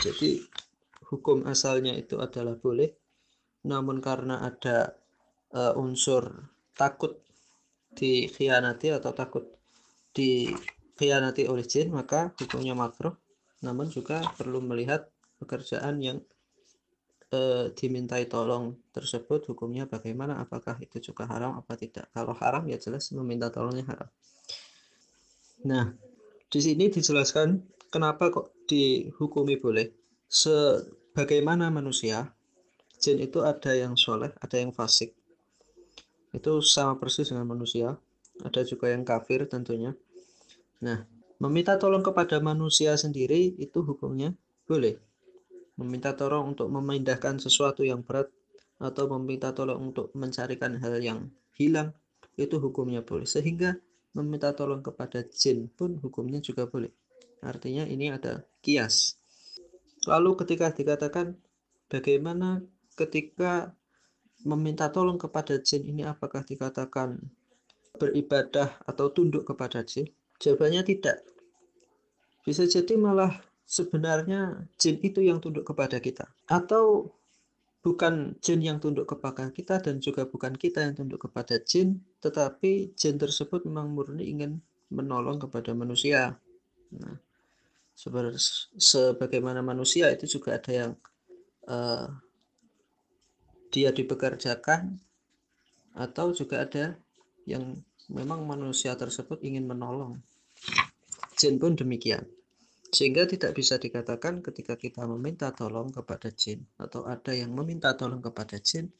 Jadi 0.00 0.40
hukum 1.12 1.44
asalnya 1.44 1.92
itu 1.92 2.16
adalah 2.16 2.56
boleh, 2.56 2.88
namun 3.68 4.00
karena 4.00 4.48
ada 4.48 4.96
uh, 5.52 5.76
unsur 5.76 6.48
takut 6.80 7.20
dikhianati 7.92 8.96
atau 8.96 9.12
takut 9.12 9.44
dikhianati 10.16 11.44
oleh 11.52 11.68
jin, 11.68 11.92
maka 11.92 12.32
hukumnya 12.40 12.72
makruh. 12.72 13.12
Namun 13.60 13.92
juga 13.92 14.24
perlu 14.40 14.64
melihat 14.64 15.09
pekerjaan 15.40 15.96
yang 16.04 16.18
e, 17.32 17.72
dimintai 17.72 18.28
tolong 18.28 18.76
tersebut 18.92 19.48
hukumnya 19.48 19.88
bagaimana? 19.88 20.36
Apakah 20.42 20.76
itu 20.84 21.00
juga 21.00 21.24
haram 21.24 21.56
apa 21.56 21.74
tidak? 21.80 22.12
Kalau 22.12 22.36
haram 22.36 22.68
ya 22.68 22.76
jelas 22.76 23.08
meminta 23.16 23.48
tolongnya 23.48 23.88
haram. 23.88 24.10
Nah 25.64 25.96
di 26.50 26.60
sini 26.60 26.92
dijelaskan 26.92 27.62
kenapa 27.88 28.28
kok 28.28 28.52
dihukumi 28.68 29.56
boleh. 29.56 29.88
Sebagaimana 30.30 31.72
manusia 31.74 32.30
jin 33.00 33.18
itu 33.18 33.42
ada 33.42 33.72
yang 33.74 33.96
soleh 33.96 34.30
ada 34.38 34.56
yang 34.60 34.70
fasik. 34.70 35.16
Itu 36.30 36.62
sama 36.62 37.00
persis 37.00 37.32
dengan 37.32 37.48
manusia. 37.48 37.98
Ada 38.40 38.64
juga 38.64 38.88
yang 38.88 39.02
kafir 39.02 39.44
tentunya. 39.50 39.96
Nah 40.84 41.02
meminta 41.40 41.80
tolong 41.80 42.04
kepada 42.04 42.36
manusia 42.38 42.94
sendiri 43.00 43.56
itu 43.56 43.80
hukumnya 43.80 44.36
boleh 44.68 45.00
meminta 45.80 46.12
tolong 46.12 46.52
untuk 46.52 46.68
memindahkan 46.68 47.40
sesuatu 47.40 47.80
yang 47.80 48.04
berat 48.04 48.28
atau 48.76 49.08
meminta 49.16 49.56
tolong 49.56 49.92
untuk 49.92 50.12
mencarikan 50.12 50.76
hal 50.76 51.00
yang 51.00 51.32
hilang 51.56 51.96
itu 52.36 52.60
hukumnya 52.60 53.00
boleh. 53.00 53.24
Sehingga 53.24 53.76
meminta 54.12 54.52
tolong 54.52 54.84
kepada 54.84 55.24
jin 55.24 55.72
pun 55.72 55.96
hukumnya 56.04 56.44
juga 56.44 56.68
boleh. 56.68 56.92
Artinya 57.40 57.88
ini 57.88 58.12
ada 58.12 58.44
kias. 58.60 59.16
Lalu 60.04 60.36
ketika 60.44 60.72
dikatakan 60.72 61.36
bagaimana 61.88 62.60
ketika 62.96 63.72
meminta 64.44 64.88
tolong 64.88 65.20
kepada 65.20 65.60
jin 65.60 65.84
ini 65.84 66.04
apakah 66.04 66.44
dikatakan 66.44 67.20
beribadah 67.96 68.80
atau 68.88 69.12
tunduk 69.12 69.44
kepada 69.44 69.84
jin? 69.84 70.08
Jawabannya 70.40 70.84
tidak. 70.84 71.20
Bisa 72.40 72.64
jadi 72.64 72.96
malah 72.96 73.36
sebenarnya 73.70 74.66
jin 74.82 74.98
itu 74.98 75.22
yang 75.22 75.38
tunduk 75.38 75.62
kepada 75.62 76.02
kita. 76.02 76.26
Atau 76.50 77.14
bukan 77.86 78.34
jin 78.42 78.60
yang 78.66 78.82
tunduk 78.82 79.06
kepada 79.06 79.46
kita 79.54 79.78
dan 79.78 80.02
juga 80.02 80.26
bukan 80.26 80.58
kita 80.58 80.82
yang 80.82 80.98
tunduk 80.98 81.30
kepada 81.30 81.56
jin 81.62 82.02
tetapi 82.20 82.92
jin 82.92 83.16
tersebut 83.16 83.64
memang 83.64 83.94
murni 83.94 84.26
ingin 84.26 84.58
menolong 84.90 85.38
kepada 85.38 85.70
manusia. 85.72 86.34
Nah 86.98 87.16
sebagaimana 88.80 89.62
manusia 89.64 90.10
itu 90.12 90.40
juga 90.40 90.58
ada 90.58 90.72
yang 90.72 90.92
uh, 91.68 92.08
dia 93.70 93.94
dipekerjakan 93.94 94.98
atau 95.94 96.32
juga 96.32 96.66
ada 96.66 96.98
yang 97.46 97.80
memang 98.10 98.44
manusia 98.44 98.92
tersebut 98.98 99.40
ingin 99.46 99.64
menolong. 99.64 100.18
Jin 101.40 101.56
pun 101.56 101.72
demikian 101.78 102.28
sehingga 102.90 103.26
tidak 103.26 103.54
bisa 103.54 103.78
dikatakan 103.78 104.42
ketika 104.42 104.74
kita 104.74 105.06
meminta 105.06 105.54
tolong 105.54 105.94
kepada 105.94 106.30
jin 106.34 106.66
atau 106.76 107.06
ada 107.06 107.30
yang 107.30 107.54
meminta 107.54 107.94
tolong 107.94 108.18
kepada 108.18 108.58
jin 108.58 108.90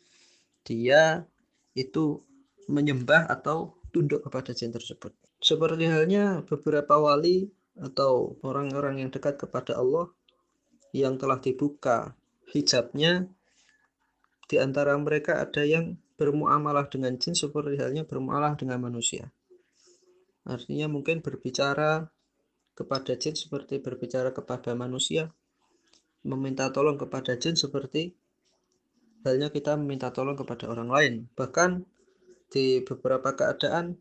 dia 0.62 1.26
itu 1.74 2.22
menyembah 2.70 3.26
atau 3.26 3.74
tunduk 3.90 4.22
kepada 4.22 4.54
jin 4.54 4.70
tersebut 4.70 5.10
seperti 5.42 5.90
halnya 5.90 6.46
beberapa 6.46 7.02
wali 7.02 7.50
atau 7.80 8.38
orang-orang 8.46 9.02
yang 9.02 9.10
dekat 9.10 9.40
kepada 9.40 9.78
Allah 9.78 10.12
yang 10.92 11.18
telah 11.18 11.38
dibuka 11.38 12.14
hijabnya 12.50 13.30
di 14.50 14.58
antara 14.58 14.98
mereka 14.98 15.38
ada 15.38 15.62
yang 15.62 15.94
bermuamalah 16.18 16.90
dengan 16.90 17.16
jin 17.16 17.38
seperti 17.38 17.78
halnya 17.80 18.02
bermuamalah 18.04 18.58
dengan 18.58 18.82
manusia. 18.82 19.30
Artinya 20.44 20.90
mungkin 20.90 21.22
berbicara 21.22 22.10
kepada 22.80 23.12
jin 23.20 23.36
seperti 23.36 23.84
berbicara 23.84 24.32
kepada 24.32 24.72
manusia. 24.72 25.28
Meminta 26.24 26.72
tolong 26.72 26.96
kepada 26.96 27.36
jin 27.36 27.56
seperti 27.60 28.16
halnya 29.24 29.52
kita 29.52 29.76
meminta 29.76 30.08
tolong 30.08 30.36
kepada 30.36 30.64
orang 30.72 30.88
lain. 30.88 31.14
Bahkan 31.36 31.84
di 32.48 32.80
beberapa 32.80 33.36
keadaan 33.36 34.00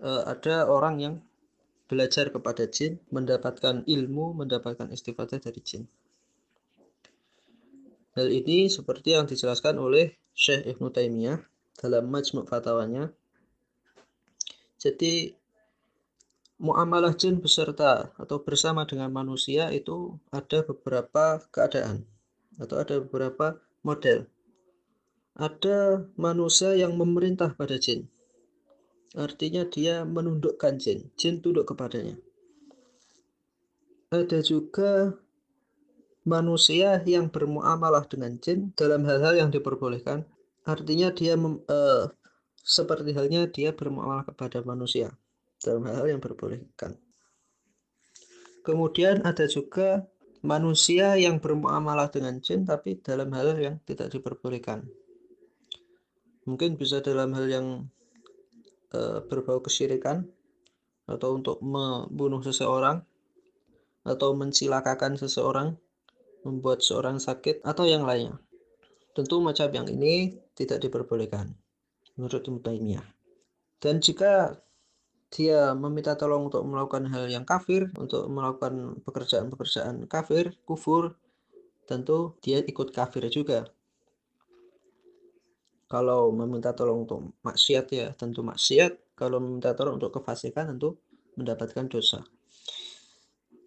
eh, 0.00 0.22
ada 0.24 0.64
orang 0.68 0.96
yang 0.98 1.14
belajar 1.86 2.34
kepada 2.34 2.66
jin, 2.66 2.98
mendapatkan 3.14 3.86
ilmu, 3.86 4.34
mendapatkan 4.34 4.90
istifadah 4.90 5.38
dari 5.38 5.60
jin. 5.62 5.84
Hal 8.18 8.32
ini 8.32 8.66
seperti 8.66 9.14
yang 9.14 9.28
dijelaskan 9.28 9.76
oleh 9.78 10.16
Syekh 10.32 10.66
Ibnu 10.66 10.88
Taimiyah 10.90 11.38
dalam 11.78 12.08
Majmu' 12.08 12.48
Fatwanya. 12.48 13.12
Jadi 14.80 15.36
muamalah 16.56 17.12
jin 17.12 17.38
beserta 17.38 18.12
atau 18.16 18.40
bersama 18.40 18.88
dengan 18.88 19.12
manusia 19.12 19.68
itu 19.72 20.16
ada 20.32 20.64
beberapa 20.64 21.44
keadaan 21.52 22.08
atau 22.56 22.76
ada 22.80 23.00
beberapa 23.04 23.60
model. 23.84 24.24
Ada 25.36 26.08
manusia 26.16 26.72
yang 26.72 26.96
memerintah 26.96 27.52
pada 27.52 27.76
jin. 27.76 28.08
Artinya 29.12 29.68
dia 29.68 30.04
menundukkan 30.08 30.80
jin, 30.80 31.12
jin 31.20 31.44
tunduk 31.44 31.68
kepadanya. 31.68 32.16
Ada 34.08 34.40
juga 34.40 35.12
manusia 36.24 37.04
yang 37.04 37.28
bermuamalah 37.28 38.08
dengan 38.08 38.40
jin 38.40 38.72
dalam 38.74 39.04
hal-hal 39.04 39.38
yang 39.38 39.50
diperbolehkan 39.52 40.26
artinya 40.66 41.14
dia 41.14 41.38
mem, 41.38 41.62
uh, 41.70 42.10
seperti 42.66 43.14
halnya 43.14 43.46
dia 43.46 43.70
bermuamalah 43.70 44.26
kepada 44.26 44.58
manusia 44.66 45.14
dalam 45.62 45.82
hal-hal 45.88 46.06
yang 46.16 46.18
diperbolehkan 46.20 46.96
kemudian 48.66 49.22
ada 49.22 49.44
juga 49.46 50.04
manusia 50.44 51.16
yang 51.16 51.40
bermuamalah 51.42 52.12
dengan 52.12 52.38
jin 52.42 52.66
tapi 52.66 52.98
dalam 53.00 53.32
hal 53.32 53.56
yang 53.58 53.76
tidak 53.88 54.12
diperbolehkan 54.12 54.86
mungkin 56.46 56.78
bisa 56.78 57.02
dalam 57.02 57.34
hal 57.34 57.46
yang 57.50 57.66
uh, 58.94 59.24
berbau 59.26 59.58
kesyirikan 59.58 60.26
atau 61.06 61.38
untuk 61.38 61.62
membunuh 61.62 62.42
seseorang 62.42 63.02
atau 64.06 64.38
mencilakakan 64.38 65.18
seseorang 65.18 65.74
membuat 66.46 66.78
seorang 66.78 67.18
sakit, 67.18 67.66
atau 67.66 67.82
yang 67.82 68.06
lainnya. 68.06 68.38
Tentu 69.10 69.42
macam 69.42 69.66
yang 69.74 69.90
ini 69.90 70.38
tidak 70.54 70.86
diperbolehkan 70.86 71.50
menurut 72.14 72.46
Ibnu 72.46 72.62
Taimiyah. 72.62 73.02
Dan 73.82 73.98
jika 73.98 74.54
dia 75.30 75.74
meminta 75.74 76.14
tolong 76.14 76.48
untuk 76.48 76.62
melakukan 76.62 77.10
hal 77.10 77.26
yang 77.26 77.42
kafir, 77.42 77.90
untuk 77.98 78.30
melakukan 78.30 79.02
pekerjaan-pekerjaan 79.02 80.06
kafir, 80.06 80.54
kufur, 80.62 81.18
tentu 81.86 82.34
dia 82.42 82.62
ikut 82.62 82.94
kafir 82.94 83.26
juga. 83.30 83.66
Kalau 85.86 86.34
meminta 86.34 86.74
tolong 86.74 87.06
untuk 87.06 87.30
maksiat 87.46 87.86
ya 87.94 88.06
tentu 88.14 88.42
maksiat, 88.42 89.14
kalau 89.14 89.38
meminta 89.38 89.70
tolong 89.74 90.02
untuk 90.02 90.18
kefasikan 90.18 90.74
tentu 90.74 90.98
mendapatkan 91.38 91.86
dosa. 91.86 92.26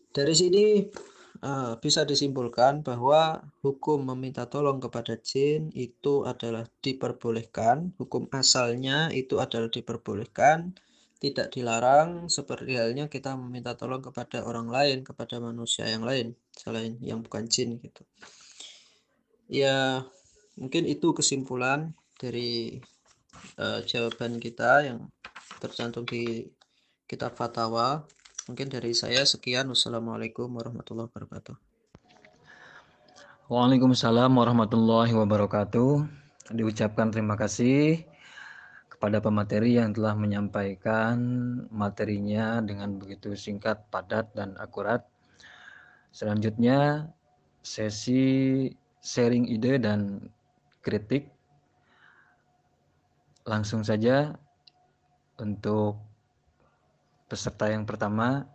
Dari 0.10 0.36
sini 0.36 0.84
uh, 1.46 1.80
bisa 1.80 2.04
disimpulkan 2.04 2.84
bahwa 2.84 3.40
hukum 3.64 4.04
meminta 4.04 4.50
tolong 4.52 4.84
kepada 4.84 5.16
jin 5.22 5.72
itu 5.72 6.28
adalah 6.28 6.68
diperbolehkan, 6.84 7.96
hukum 7.96 8.28
asalnya 8.36 9.14
itu 9.16 9.40
adalah 9.40 9.72
diperbolehkan, 9.72 10.76
tidak 11.20 11.52
dilarang 11.52 12.32
seperti 12.32 12.80
halnya 12.80 13.12
kita 13.12 13.36
meminta 13.36 13.76
tolong 13.76 14.00
kepada 14.00 14.48
orang 14.48 14.72
lain, 14.72 15.04
kepada 15.04 15.44
manusia 15.44 15.84
yang 15.86 16.08
lain 16.08 16.32
selain 16.56 16.96
yang 17.04 17.20
bukan 17.20 17.46
jin 17.52 17.76
gitu. 17.84 18.08
Ya, 19.52 20.08
mungkin 20.56 20.88
itu 20.88 21.12
kesimpulan 21.12 21.92
dari 22.16 22.80
uh, 23.60 23.84
jawaban 23.84 24.40
kita 24.40 24.88
yang 24.88 25.12
tercantum 25.60 26.08
di 26.08 26.48
kitab 27.10 27.36
fatwa 27.36 28.08
Mungkin 28.50 28.66
dari 28.66 28.98
saya 28.98 29.22
sekian. 29.30 29.70
Wassalamualaikum 29.70 30.50
warahmatullahi 30.50 31.06
wabarakatuh. 31.06 31.54
Waalaikumsalam 33.46 34.34
warahmatullahi 34.34 35.14
wabarakatuh. 35.14 36.10
Diucapkan 36.58 37.14
terima 37.14 37.38
kasih 37.38 38.10
kepada 39.00 39.24
pemateri 39.24 39.80
yang 39.80 39.96
telah 39.96 40.12
menyampaikan 40.12 41.16
materinya 41.72 42.60
dengan 42.60 43.00
begitu 43.00 43.32
singkat, 43.32 43.80
padat, 43.88 44.28
dan 44.36 44.60
akurat. 44.60 45.08
Selanjutnya, 46.12 47.08
sesi 47.64 48.68
sharing 49.00 49.48
ide 49.48 49.80
dan 49.80 50.28
kritik. 50.84 51.32
Langsung 53.48 53.88
saja 53.88 54.36
untuk 55.40 55.96
peserta 57.32 57.72
yang 57.72 57.88
pertama 57.88 58.52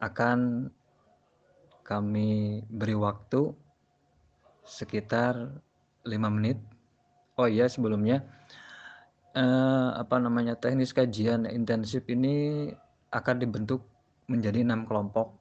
akan 0.00 0.72
kami 1.84 2.64
beri 2.72 2.96
waktu 2.96 3.52
sekitar 4.64 5.60
lima 6.08 6.32
menit. 6.32 6.56
Oh 7.36 7.44
iya 7.44 7.68
sebelumnya 7.68 8.24
eh, 9.36 9.88
apa 9.92 10.16
namanya 10.16 10.56
teknis 10.56 10.96
kajian 10.96 11.44
intensif 11.44 12.08
ini 12.08 12.68
akan 13.12 13.36
dibentuk 13.36 13.84
menjadi 14.32 14.64
enam 14.64 14.88
kelompok. 14.88 15.36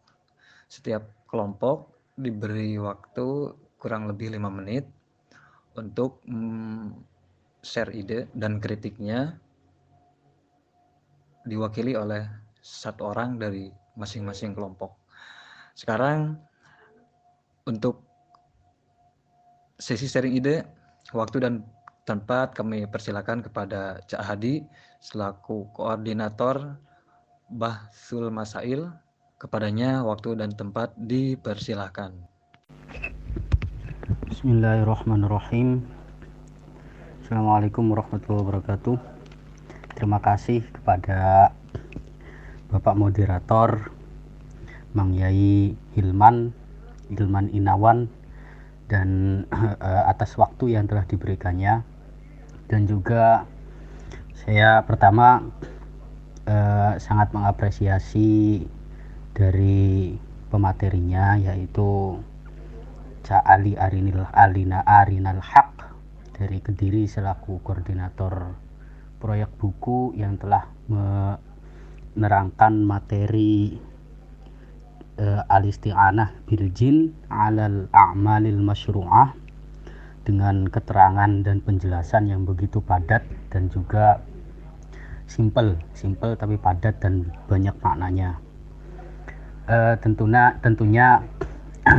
Setiap 0.67 1.08
kelompok 1.31 1.95
diberi 2.19 2.75
waktu 2.77 3.55
kurang 3.79 4.12
lebih 4.12 4.36
lima 4.36 4.51
menit 4.51 4.86
untuk 5.79 6.23
mm, 6.27 6.95
share 7.63 7.91
ide 7.91 8.29
dan 8.36 8.60
kritiknya 8.60 9.36
diwakili 11.45 11.93
oleh 11.93 12.25
satu 12.62 13.13
orang 13.13 13.38
dari 13.38 13.69
masing-masing 13.93 14.58
kelompok. 14.58 14.97
Sekarang 15.77 16.39
untuk 17.65 18.01
sesi 19.77 20.08
sharing 20.08 20.39
ide, 20.39 20.65
waktu 21.13 21.38
dan 21.43 21.53
tempat 22.05 22.53
kami 22.53 22.85
persilakan 22.85 23.41
kepada 23.41 23.99
Cak 24.05 24.21
Hadi 24.21 24.61
selaku 25.01 25.73
koordinator 25.73 26.77
Bahsul 27.49 28.29
Masail. 28.29 28.93
Kepadanya 29.35 30.05
waktu 30.05 30.39
dan 30.39 30.55
tempat 30.55 30.95
dipersilakan. 30.95 32.15
Bismillahirrahmanirrahim. 34.31 35.83
Assalamualaikum 37.25 37.89
warahmatullahi 37.89 38.45
wabarakatuh 38.45 39.15
terima 39.95 40.19
kasih 40.19 40.61
kepada 40.75 41.49
Bapak 42.69 42.93
Moderator 42.99 43.89
Mang 44.93 45.15
Yai 45.15 45.73
Hilman 45.95 46.51
Hilman 47.09 47.47
Inawan 47.49 48.11
dan 48.91 49.41
uh, 49.49 50.05
atas 50.11 50.35
waktu 50.35 50.77
yang 50.77 50.85
telah 50.85 51.07
diberikannya 51.07 51.94
dan 52.69 52.89
juga 52.89 53.45
saya 54.45 54.82
pertama 54.86 55.41
uh, 56.45 56.93
sangat 56.97 57.34
mengapresiasi 57.34 58.65
dari 59.36 60.15
pematerinya 60.49 61.38
yaitu 61.41 62.21
Ca 63.25 63.41
Ali 63.41 63.73
Arinil 63.73 64.21
Alina 64.30 64.86
Arinal 64.86 65.41
Haq 65.41 65.97
dari 66.38 66.62
Kediri 66.62 67.10
selaku 67.10 67.58
koordinator 67.65 68.54
proyek 69.17 69.49
buku 69.58 70.13
yang 70.13 70.38
telah 70.38 70.69
menerangkan 70.86 72.86
materi 72.86 73.82
uh, 75.17 75.41
al-isti'anah 75.49 76.45
bil 76.45 76.69
jin 76.69 77.17
alal 77.34 77.89
a'malil 77.89 78.62
masyru'ah 78.62 79.34
dengan 80.25 80.65
keterangan 80.65 81.45
dan 81.45 81.61
penjelasan 81.61 82.27
yang 82.27 82.43
begitu 82.43 82.81
padat 82.81 83.21
dan 83.53 83.69
juga 83.69 84.19
simple, 85.29 85.77
simple 85.93 86.33
tapi 86.33 86.57
padat 86.57 86.97
dan 86.99 87.29
banyak 87.45 87.77
maknanya. 87.79 88.41
E, 89.69 89.95
tentunya 90.01 90.57
tentunya 90.65 91.21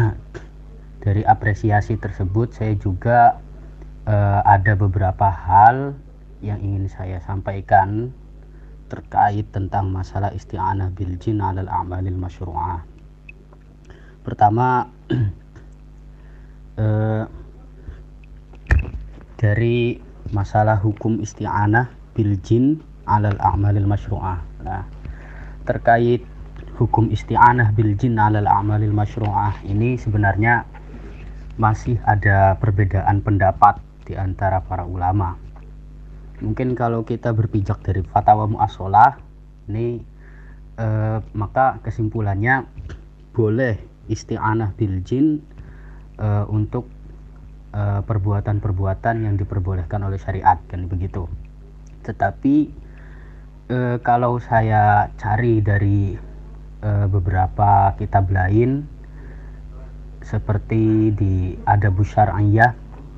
dari 1.07 1.23
apresiasi 1.23 1.95
tersebut 1.95 2.51
saya 2.51 2.75
juga 2.75 3.39
e, 4.05 4.17
ada 4.43 4.75
beberapa 4.75 5.31
hal 5.31 5.95
yang 6.43 6.59
ingin 6.61 6.91
saya 6.91 7.23
sampaikan 7.23 8.11
terkait 8.87 9.51
tentang 9.51 9.91
masalah 9.91 10.31
isti'anah 10.31 10.95
bil 10.95 11.19
jin 11.19 11.43
alal 11.43 11.67
a'malil 11.67 12.15
masyru'ah. 12.15 12.87
Pertama 14.23 14.91
eh, 16.83 17.25
dari 19.37 20.01
masalah 20.33 20.81
hukum 20.81 21.21
isti'anah 21.21 21.93
bil 22.17 22.37
jin 22.41 22.81
alal 23.07 23.37
a'malil 23.39 23.87
masyru'ah. 23.87 24.41
Nah, 24.65 24.85
terkait 25.69 26.25
hukum 26.81 27.13
isti'anah 27.13 27.71
bil 27.77 27.95
jin 27.95 28.17
alal 28.17 28.49
a'malil 28.49 28.93
masyru'ah 28.93 29.63
ini 29.69 30.01
sebenarnya 30.01 30.67
masih 31.57 31.97
ada 32.05 32.57
perbedaan 32.61 33.25
pendapat 33.25 33.81
di 34.05 34.17
antara 34.17 34.61
para 34.65 34.85
ulama. 34.85 35.37
Mungkin 36.41 36.77
kalau 36.77 37.05
kita 37.05 37.33
berpijak 37.33 37.81
dari 37.81 38.05
fatwa 38.05 38.45
mu'asolah 38.45 39.17
ini 39.73 40.05
eh, 40.77 41.19
maka 41.33 41.81
kesimpulannya 41.81 42.69
boleh 43.33 43.77
isti'anah 44.09 44.73
bil 44.79 45.03
jin 45.03 45.43
uh, 46.17 46.45
untuk 46.49 46.89
eh, 47.77 48.01
perbuatan-perbuatan 48.01 49.29
yang 49.29 49.37
diperbolehkan 49.37 50.01
oleh 50.01 50.17
syariat 50.17 50.57
kan 50.73 50.89
begitu. 50.89 51.29
Tetapi 52.07 52.87
uh, 53.71 53.97
kalau 53.99 54.39
saya 54.39 55.11
cari 55.19 55.59
dari 55.59 56.15
uh, 56.87 57.07
beberapa 57.11 57.91
kitab 57.99 58.31
lain 58.31 58.87
seperti 60.23 61.11
di 61.15 61.59
Adab 61.67 61.99
Syar'iyah 62.03 62.75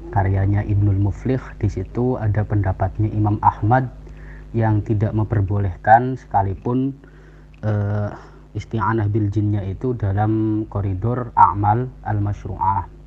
karyanya 0.09 0.65
Ibnul 0.65 1.01
Muflih 1.01 1.41
di 1.61 1.69
situ 1.69 2.17
ada 2.17 2.45
pendapatnya 2.45 3.13
Imam 3.13 3.37
Ahmad 3.45 3.93
yang 4.57 4.81
tidak 4.81 5.13
memperbolehkan 5.13 6.17
sekalipun 6.17 6.97
uh, 7.61 8.17
isti'anah 8.57 9.13
bil 9.13 9.29
jinnya 9.29 9.61
itu 9.69 9.93
dalam 9.93 10.65
koridor 10.73 11.37
a'mal 11.37 11.93
al-masyru'ah. 12.09 12.98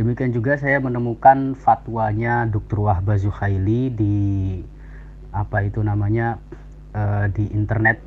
Demikian 0.00 0.32
juga 0.32 0.56
saya 0.56 0.80
menemukan 0.80 1.52
fatwanya 1.52 2.48
Dr. 2.48 2.88
Wahba 2.88 3.20
Zuhaili 3.20 3.92
di 3.92 4.16
apa 5.28 5.60
itu 5.60 5.84
namanya 5.84 6.40
uh, 6.96 7.28
di 7.28 7.44
internet 7.52 8.00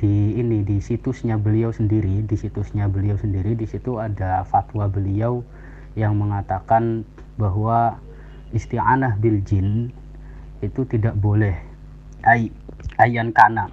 di 0.00 0.32
ini 0.32 0.64
di 0.64 0.80
situsnya 0.80 1.36
beliau 1.36 1.76
sendiri, 1.76 2.24
di 2.24 2.40
situsnya 2.40 2.88
beliau 2.88 3.20
sendiri 3.20 3.52
di 3.52 3.68
situ 3.68 4.00
ada 4.00 4.48
fatwa 4.48 4.88
beliau 4.88 5.44
yang 5.92 6.16
mengatakan 6.16 7.04
bahwa 7.36 8.00
isti'anah 8.56 9.20
bil 9.20 9.44
jin 9.44 9.92
itu 10.64 10.88
tidak 10.88 11.20
boleh 11.20 11.52
ay, 12.24 12.48
ayan 12.96 13.28
kana 13.36 13.68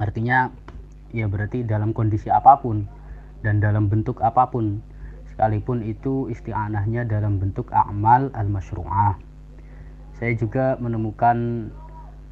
artinya 0.00 0.48
ya 1.12 1.28
berarti 1.28 1.68
dalam 1.68 1.92
kondisi 1.92 2.32
apa 2.32 2.64
pun 2.64 2.88
dan 3.44 3.60
dalam 3.60 3.92
bentuk 3.92 4.24
apa 4.24 4.48
pun 4.48 4.80
sekalipun 5.38 5.86
itu 5.86 6.26
isti'anahnya 6.34 7.06
dalam 7.06 7.38
bentuk 7.38 7.70
a'mal 7.70 8.34
al-masyru'ah 8.34 9.14
saya 10.18 10.34
juga 10.34 10.74
menemukan 10.82 11.70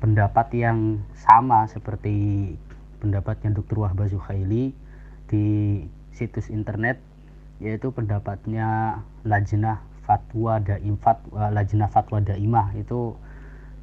pendapat 0.02 0.50
yang 0.58 0.98
sama 1.14 1.70
seperti 1.70 2.50
pendapatnya 2.98 3.54
Dr. 3.54 3.78
Wahba 3.78 4.10
Zuhaili 4.10 4.74
di 5.30 5.46
situs 6.10 6.50
internet 6.50 6.98
yaitu 7.62 7.94
pendapatnya 7.94 8.98
Lajnah 9.22 9.86
Fatwa 10.02 10.58
Daim 10.58 10.98
Fatwa 10.98 11.46
Lajnah 11.54 11.86
Fatwa 11.86 12.18
Daimah 12.18 12.74
itu 12.74 13.14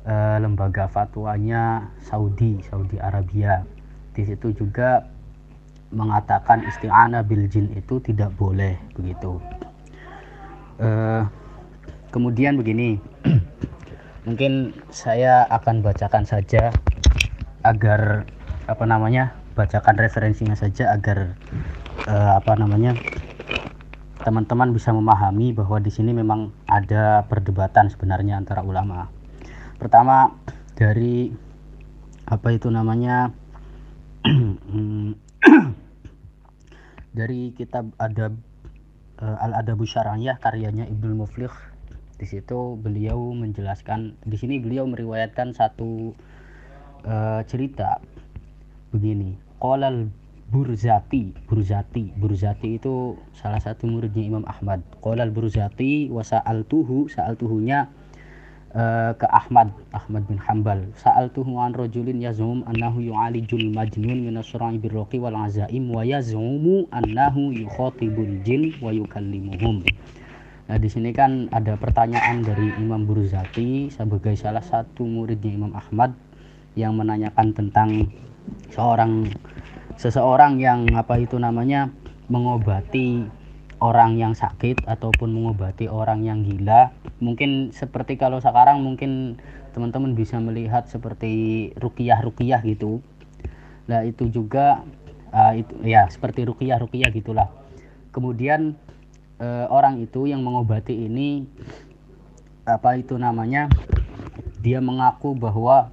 eh, 0.03 0.35
lembaga 0.43 0.91
fatwanya 0.91 1.87
Saudi 2.03 2.59
Saudi 2.67 2.99
Arabia 2.99 3.63
di 4.11 4.27
situ 4.27 4.51
juga 4.51 5.07
mengatakan 5.93 6.65
isti'anah 6.65 7.21
bil 7.23 7.45
jin 7.47 7.69
itu 7.77 8.01
tidak 8.01 8.33
boleh 8.35 8.75
begitu. 8.97 9.37
Uh, 10.81 11.23
kemudian 12.09 12.57
begini 12.57 12.97
mungkin 14.27 14.73
saya 14.89 15.45
akan 15.53 15.85
bacakan 15.85 16.25
saja 16.25 16.73
agar 17.61 18.25
apa 18.65 18.83
namanya 18.89 19.37
bacakan 19.53 19.95
referensinya 20.01 20.57
saja 20.57 20.89
agar 20.91 21.37
uh, 22.09 22.41
apa 22.41 22.57
namanya 22.57 22.97
teman-teman 24.23 24.71
bisa 24.71 24.95
memahami 24.95 25.51
bahwa 25.51 25.83
di 25.83 25.91
sini 25.91 26.15
memang 26.15 26.49
ada 26.65 27.27
perdebatan 27.27 27.91
sebenarnya 27.91 28.39
antara 28.39 28.63
ulama. 28.63 29.11
Pertama 29.75 30.31
dari 30.79 31.27
apa 32.23 32.55
itu 32.55 32.71
namanya 32.71 33.35
dari 37.13 37.53
kitab 37.53 37.93
adab 38.01 38.33
uh, 39.21 39.37
al 39.39 39.53
adabu 39.53 39.85
syar'iyah 39.85 40.41
karyanya 40.41 40.89
Ibnu 40.89 41.23
Muflih 41.23 41.53
di 42.17 42.25
situ 42.25 42.77
beliau 42.77 43.33
menjelaskan 43.33 44.17
di 44.25 44.37
sini 44.37 44.57
beliau 44.61 44.85
meriwayatkan 44.89 45.53
satu 45.53 46.13
uh, 47.05 47.41
cerita 47.45 48.01
begini. 48.93 49.37
Qolal 49.61 50.11
Burzati 50.53 51.33
Burzati 51.49 52.13
Burzati 52.13 52.77
itu 52.77 53.17
salah 53.33 53.57
satu 53.57 53.89
muridnya 53.89 54.21
Imam 54.21 54.45
Ahmad. 54.45 54.85
Qolal 55.01 55.33
Burzati 55.33 56.11
wa 56.13 56.21
sa'altuhu 56.21 57.09
sa'altuhunya 57.09 58.02
uh, 58.73 59.13
ke 59.17 59.25
Ahmad 59.29 59.71
Ahmad 59.93 60.25
bin 60.25 60.37
Hambal 60.41 60.89
sa'altuhu 60.97 61.57
an 61.61 61.73
rajulin 61.77 62.19
yazum 62.21 62.65
annahu 62.67 63.01
yu'alijul 63.01 63.69
majnun 63.73 64.29
min 64.29 64.35
asra'i 64.37 64.81
wal 65.21 65.37
azaim 65.37 65.89
wa 65.89 66.01
yazumu 66.01 66.89
annahu 66.89 67.53
yukhatibul 67.53 68.41
jin 68.45 68.73
wa 68.81 68.89
yukallimuhum. 68.93 69.85
Nah, 70.63 70.79
di 70.79 70.87
sini 70.87 71.11
kan 71.11 71.51
ada 71.51 71.75
pertanyaan 71.75 72.39
dari 72.41 72.71
Imam 72.79 73.03
Burzati 73.03 73.91
sebagai 73.91 74.33
salah 74.39 74.63
satu 74.63 75.03
muridnya 75.03 75.51
Imam 75.51 75.75
Ahmad 75.75 76.15
yang 76.73 76.95
menanyakan 76.97 77.53
tentang 77.53 78.09
seorang 78.71 79.29
seseorang 79.99 80.57
yang 80.57 80.89
apa 80.97 81.21
itu 81.21 81.37
namanya 81.37 81.91
mengobati 82.31 83.27
orang 83.83 84.15
yang 84.15 84.31
sakit 84.31 84.87
ataupun 84.87 85.35
mengobati 85.35 85.91
orang 85.91 86.23
yang 86.23 86.47
gila 86.47 86.95
mungkin 87.19 87.75
seperti 87.75 88.15
kalau 88.15 88.39
sekarang 88.39 88.79
mungkin 88.79 89.35
teman-teman 89.75 90.15
bisa 90.15 90.39
melihat 90.39 90.87
seperti 90.87 91.69
rukiah 91.75 92.23
rukiah 92.23 92.63
gitu. 92.63 93.03
Nah 93.91 94.07
itu 94.07 94.31
juga 94.31 94.87
uh, 95.35 95.51
itu 95.51 95.75
ya 95.83 96.07
seperti 96.07 96.47
rukiah 96.47 96.79
rukiah 96.79 97.11
gitulah. 97.11 97.51
Kemudian 98.15 98.79
uh, 99.43 99.67
orang 99.67 99.99
itu 99.99 100.31
yang 100.31 100.39
mengobati 100.47 100.95
ini 100.95 101.43
apa 102.63 102.95
itu 102.95 103.19
namanya 103.19 103.67
dia 104.63 104.79
mengaku 104.79 105.35
bahwa 105.35 105.91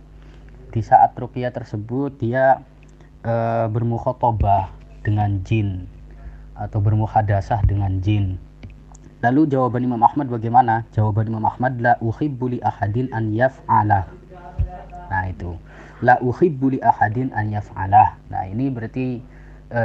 di 0.70 0.78
saat 0.86 1.18
rukiah 1.18 1.50
tersebut 1.50 2.14
dia 2.22 2.62
uh, 3.26 3.66
bermukhotobah 3.66 4.70
dengan 5.02 5.42
jin 5.42 5.90
atau 6.60 6.78
bermuhadasah 6.84 7.64
dengan 7.64 7.96
jin. 8.04 8.36
Lalu 9.20 9.52
jawaban 9.52 9.84
Imam 9.84 10.00
Ahmad 10.00 10.32
bagaimana? 10.32 10.88
Jawaban 10.96 11.28
Imam 11.28 11.44
Ahmad 11.44 11.76
la 11.76 11.96
uhibbu 12.00 12.56
li 12.56 12.58
ahadin 12.64 13.08
an 13.12 13.32
yaf'alah. 13.32 14.08
Nah 15.12 15.24
itu. 15.28 15.56
La 16.00 16.16
uhibbu 16.24 16.76
li 16.76 16.78
ahadin 16.80 17.28
an 17.36 17.52
yaf'alah. 17.52 18.16
Nah 18.32 18.48
ini 18.48 18.72
berarti 18.72 19.20
e, 19.68 19.82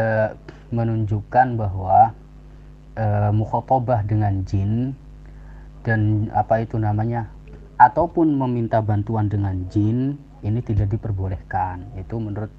menunjukkan 0.72 1.60
bahwa 1.60 2.16
e, 2.96 3.06
mukhotobah 3.36 4.08
dengan 4.08 4.40
jin 4.48 4.96
dan 5.84 6.32
apa 6.32 6.64
itu 6.64 6.80
namanya 6.80 7.28
ataupun 7.76 8.40
meminta 8.40 8.80
bantuan 8.80 9.28
dengan 9.28 9.68
jin 9.68 10.16
ini 10.48 10.64
tidak 10.64 10.96
diperbolehkan. 10.96 11.92
Itu 12.00 12.24
menurut 12.24 12.56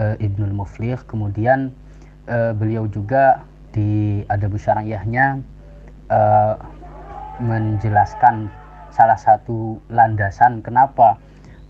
e, 0.00 0.16
Ibnul 0.24 0.56
Muflih. 0.56 1.04
Kemudian 1.04 1.68
e, 2.24 2.56
beliau 2.56 2.88
juga 2.88 3.44
di 3.74 4.22
adab 4.30 4.54
syariahnya 4.54 5.42
uh, 6.08 6.54
menjelaskan 7.42 8.46
salah 8.94 9.18
satu 9.18 9.82
landasan 9.90 10.62
kenapa 10.62 11.18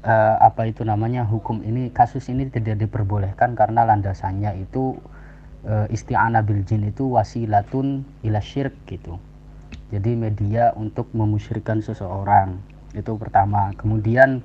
uh, 0.04 0.36
apa 0.44 0.68
itu 0.68 0.84
namanya 0.84 1.24
hukum 1.24 1.64
ini 1.64 1.88
kasus 1.88 2.28
ini 2.28 2.52
tidak 2.52 2.84
diperbolehkan 2.84 3.56
karena 3.56 3.88
landasannya 3.88 4.60
itu 4.60 5.00
uh, 5.64 5.88
isti'anah 5.88 6.44
bil 6.44 6.60
jin 6.68 6.84
itu 6.84 7.08
wasilatun 7.08 8.04
ila 8.20 8.44
syirk 8.44 8.76
gitu 8.84 9.16
jadi 9.88 10.12
media 10.12 10.76
untuk 10.76 11.08
memusyrikan 11.16 11.80
seseorang 11.80 12.60
itu 12.92 13.16
pertama 13.16 13.72
kemudian 13.80 14.44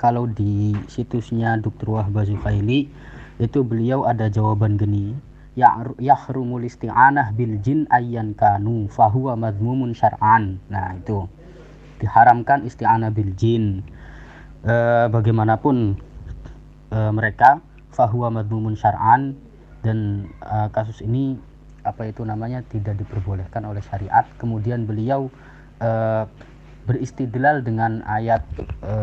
kalau 0.00 0.26
di 0.26 0.74
situsnya 0.90 1.60
Dr. 1.60 1.86
Wahbah 1.94 2.26
Zuhaili 2.26 2.90
itu 3.38 3.60
beliau 3.62 4.08
ada 4.08 4.26
jawaban 4.26 4.80
geni 4.80 5.14
yahrumul 5.54 6.66
isti'anah 6.66 7.30
bil 7.34 7.62
jin 7.62 7.86
ayyan 7.90 8.34
kanu 8.34 8.90
fahuwa 8.90 9.38
madmumun 9.38 9.94
syar'an. 9.94 10.58
Nah 10.66 10.98
itu. 10.98 11.30
Diharamkan 12.02 12.66
isti'anah 12.66 13.14
bil 13.14 13.32
jin. 13.38 13.86
E, 14.66 14.74
bagaimanapun 15.08 15.94
e, 16.90 16.98
mereka 17.14 17.62
fahuwa 17.94 18.42
madmumun 18.42 18.74
syar'an 18.74 19.38
dan 19.86 20.26
e, 20.42 20.56
kasus 20.74 20.98
ini 21.06 21.38
apa 21.86 22.08
itu 22.10 22.26
namanya 22.26 22.66
tidak 22.66 22.98
diperbolehkan 22.98 23.62
oleh 23.62 23.80
syariat. 23.86 24.26
Kemudian 24.42 24.90
beliau 24.90 25.30
e, 25.78 25.90
beristidlal 26.84 27.62
dengan 27.62 28.02
ayat 28.10 28.42
e, 28.82 28.94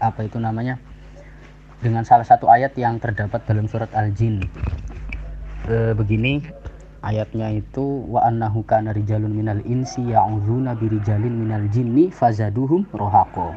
apa 0.00 0.20
itu 0.24 0.40
namanya 0.40 0.80
dengan 1.84 2.06
salah 2.06 2.24
satu 2.24 2.46
ayat 2.48 2.72
yang 2.78 2.96
terdapat 3.02 3.42
dalam 3.44 3.66
surat 3.66 3.90
Al-Jin 3.92 4.46
e, 5.68 5.94
begini 5.94 6.42
ayatnya 7.02 7.50
itu 7.54 8.06
wa 8.10 8.22
annahu 8.26 8.62
kana 8.66 8.94
rijalun 8.94 9.34
minal 9.34 9.62
insi 9.66 10.14
ya'udzuuna 10.14 10.78
birijalin 10.78 11.34
minal 11.34 11.66
jinni 11.70 12.10
fazaduhum 12.10 12.86
rohako. 12.94 13.54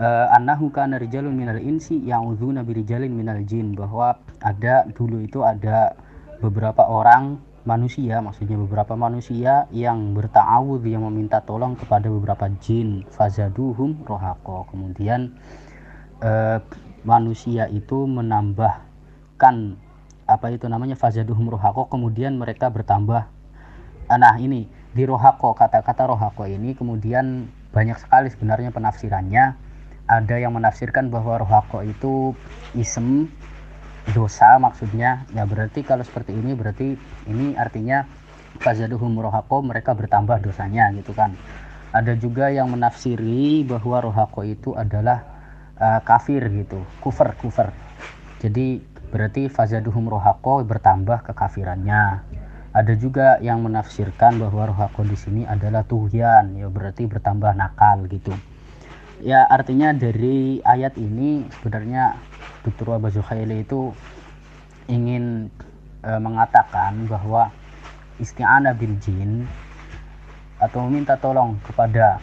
E, 0.00 0.08
annahu 0.32 0.72
kana 0.72 0.96
rijalun 1.00 1.36
minal 1.36 1.60
insi 1.60 2.00
ya'udzuuna 2.04 2.64
birijalin 2.64 3.12
minal 3.12 3.40
jin 3.44 3.76
bahwa 3.76 4.16
ada 4.40 4.88
dulu 4.92 5.24
itu 5.24 5.44
ada 5.44 5.96
beberapa 6.42 6.82
orang 6.88 7.38
manusia 7.62 8.18
maksudnya 8.18 8.58
beberapa 8.58 8.98
manusia 8.98 9.70
yang 9.70 10.18
bertawud 10.18 10.82
yang 10.82 11.06
meminta 11.06 11.38
tolong 11.46 11.78
kepada 11.78 12.10
beberapa 12.10 12.50
jin 12.58 13.06
fazaduhum 13.14 14.02
rohako. 14.02 14.66
Kemudian 14.72 15.36
e, 16.18 16.58
manusia 17.06 17.70
itu 17.70 18.06
menambahkan 18.06 19.78
apa 20.26 20.54
itu 20.54 20.70
namanya 20.70 20.94
fazaduhum 20.94 21.50
rohako 21.50 21.90
kemudian 21.90 22.38
mereka 22.38 22.70
bertambah. 22.70 23.26
Ah, 24.10 24.18
nah 24.18 24.36
ini 24.38 24.68
di 24.92 25.02
rohako 25.08 25.56
kata-kata 25.56 26.04
rohako 26.10 26.44
ini 26.44 26.76
kemudian 26.76 27.48
banyak 27.72 27.98
sekali 27.98 28.28
sebenarnya 28.30 28.70
penafsirannya. 28.70 29.56
Ada 30.10 30.36
yang 30.42 30.52
menafsirkan 30.58 31.08
bahwa 31.08 31.40
rohako 31.40 31.86
itu 31.86 32.36
isem 32.76 33.30
dosa 34.10 34.58
maksudnya. 34.58 35.24
Ya 35.32 35.46
berarti 35.46 35.86
kalau 35.86 36.02
seperti 36.02 36.34
ini 36.34 36.52
berarti 36.52 36.98
ini 37.30 37.54
artinya 37.54 38.04
fazaduhum 38.60 39.14
rohako 39.16 39.62
mereka 39.64 39.94
bertambah 39.96 40.42
dosanya 40.42 40.90
gitu 40.98 41.14
kan. 41.14 41.32
Ada 41.92 42.16
juga 42.16 42.48
yang 42.48 42.72
menafsiri 42.72 43.64
bahwa 43.68 44.00
rohako 44.00 44.44
itu 44.48 44.72
adalah 44.76 45.24
uh, 45.76 46.00
kafir 46.04 46.44
gitu. 46.50 46.82
Kufur 47.00 47.32
kufur. 47.40 47.68
Jadi 48.42 48.91
berarti 49.12 49.52
fazaduhum 49.52 50.08
rohako 50.08 50.64
bertambah 50.64 51.28
kekafirannya 51.28 52.24
ada 52.72 52.96
juga 52.96 53.36
yang 53.44 53.60
menafsirkan 53.60 54.40
bahwa 54.40 54.72
rohako 54.72 55.04
di 55.04 55.12
sini 55.12 55.44
adalah 55.44 55.84
tuhyan 55.84 56.56
ya 56.56 56.72
berarti 56.72 57.04
bertambah 57.04 57.52
nakal 57.52 58.08
gitu 58.08 58.32
ya 59.20 59.44
artinya 59.52 59.92
dari 59.92 60.64
ayat 60.64 60.96
ini 60.96 61.44
sebenarnya 61.60 62.16
Dr. 62.64 62.96
Wabazuhaili 62.96 63.68
itu 63.68 63.92
ingin 64.88 65.52
e, 66.00 66.10
mengatakan 66.16 67.04
bahwa 67.04 67.52
isti'anah 68.16 68.72
bil 68.72 68.96
jin 69.04 69.44
atau 70.56 70.88
meminta 70.88 71.20
tolong 71.20 71.60
kepada 71.68 72.16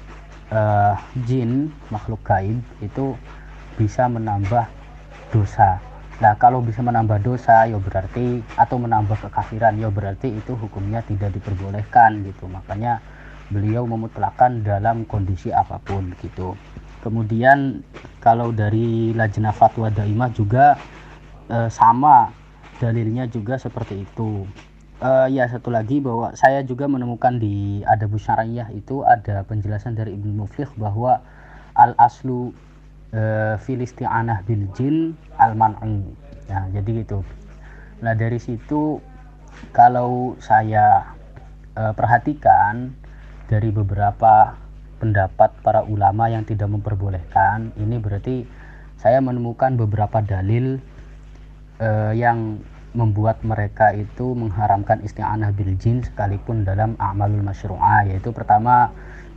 e, 0.49 0.59
jin 1.29 1.69
makhluk 1.93 2.25
gaib 2.25 2.57
itu 2.81 3.13
bisa 3.77 4.09
menambah 4.09 4.65
dosa 5.29 5.77
Nah, 6.19 6.35
kalau 6.35 6.59
bisa 6.59 6.83
menambah 6.83 7.23
dosa, 7.23 7.63
ya 7.63 7.79
berarti 7.79 8.43
atau 8.59 8.75
menambah 8.75 9.23
kekafiran, 9.23 9.79
ya 9.79 9.87
berarti 9.87 10.35
itu 10.35 10.51
hukumnya 10.51 10.99
tidak 11.07 11.31
diperbolehkan 11.31 12.27
gitu. 12.27 12.43
Makanya 12.51 12.99
beliau 13.47 13.87
memutlakan 13.87 14.61
dalam 14.61 15.07
kondisi 15.07 15.49
apa 15.55 15.79
pun 15.79 16.11
gitu. 16.19 16.59
Kemudian 16.99 17.87
kalau 18.19 18.51
dari 18.51 19.15
Lajnah 19.15 19.55
Fatwa 19.55 19.87
Daimah 19.87 20.27
juga 20.35 20.75
e, 21.47 21.71
sama 21.71 22.35
dalilnya 22.83 23.23
juga 23.31 23.55
seperti 23.55 24.03
itu. 24.03 24.43
E, 24.99 25.31
ya 25.31 25.47
satu 25.47 25.71
lagi 25.71 26.03
bahwa 26.03 26.35
saya 26.35 26.67
juga 26.67 26.91
menemukan 26.91 27.39
di 27.39 27.79
Adabus 27.87 28.27
Syariah 28.27 28.67
itu 28.75 29.07
ada 29.07 29.47
penjelasan 29.47 29.95
dari 29.95 30.19
Ibnu 30.19 30.43
Muflih 30.43 30.67
bahwa 30.75 31.23
al 31.79 31.95
aslu 31.95 32.51
uh, 33.13 33.55
filistianah 33.61 34.45
bil 34.45 34.65
jin 34.75 35.13
al 35.37 35.53
man'u 35.55 36.13
nah 36.49 36.65
jadi 36.73 37.05
gitu. 37.05 37.21
Nah 38.01 38.13
dari 38.17 38.41
situ 38.41 38.97
kalau 39.69 40.33
saya 40.41 41.13
uh, 41.77 41.93
perhatikan 41.93 42.93
dari 43.49 43.69
beberapa 43.69 44.57
pendapat 44.99 45.55
para 45.63 45.81
ulama 45.85 46.27
yang 46.27 46.43
tidak 46.43 46.69
memperbolehkan 46.69 47.71
ini 47.79 47.97
berarti 47.97 48.43
saya 48.99 49.23
menemukan 49.23 49.79
beberapa 49.79 50.19
dalil 50.19 50.83
uh, 51.79 52.11
yang 52.11 52.59
membuat 52.91 53.45
mereka 53.45 53.93
itu 53.93 54.33
mengharamkan 54.33 54.99
isti'anah 55.05 55.53
bil 55.53 55.77
jin 55.77 56.01
sekalipun 56.01 56.65
dalam 56.65 56.97
amalul 56.97 57.45
masyru'ah 57.45 58.09
yaitu 58.09 58.33
pertama 58.33 58.89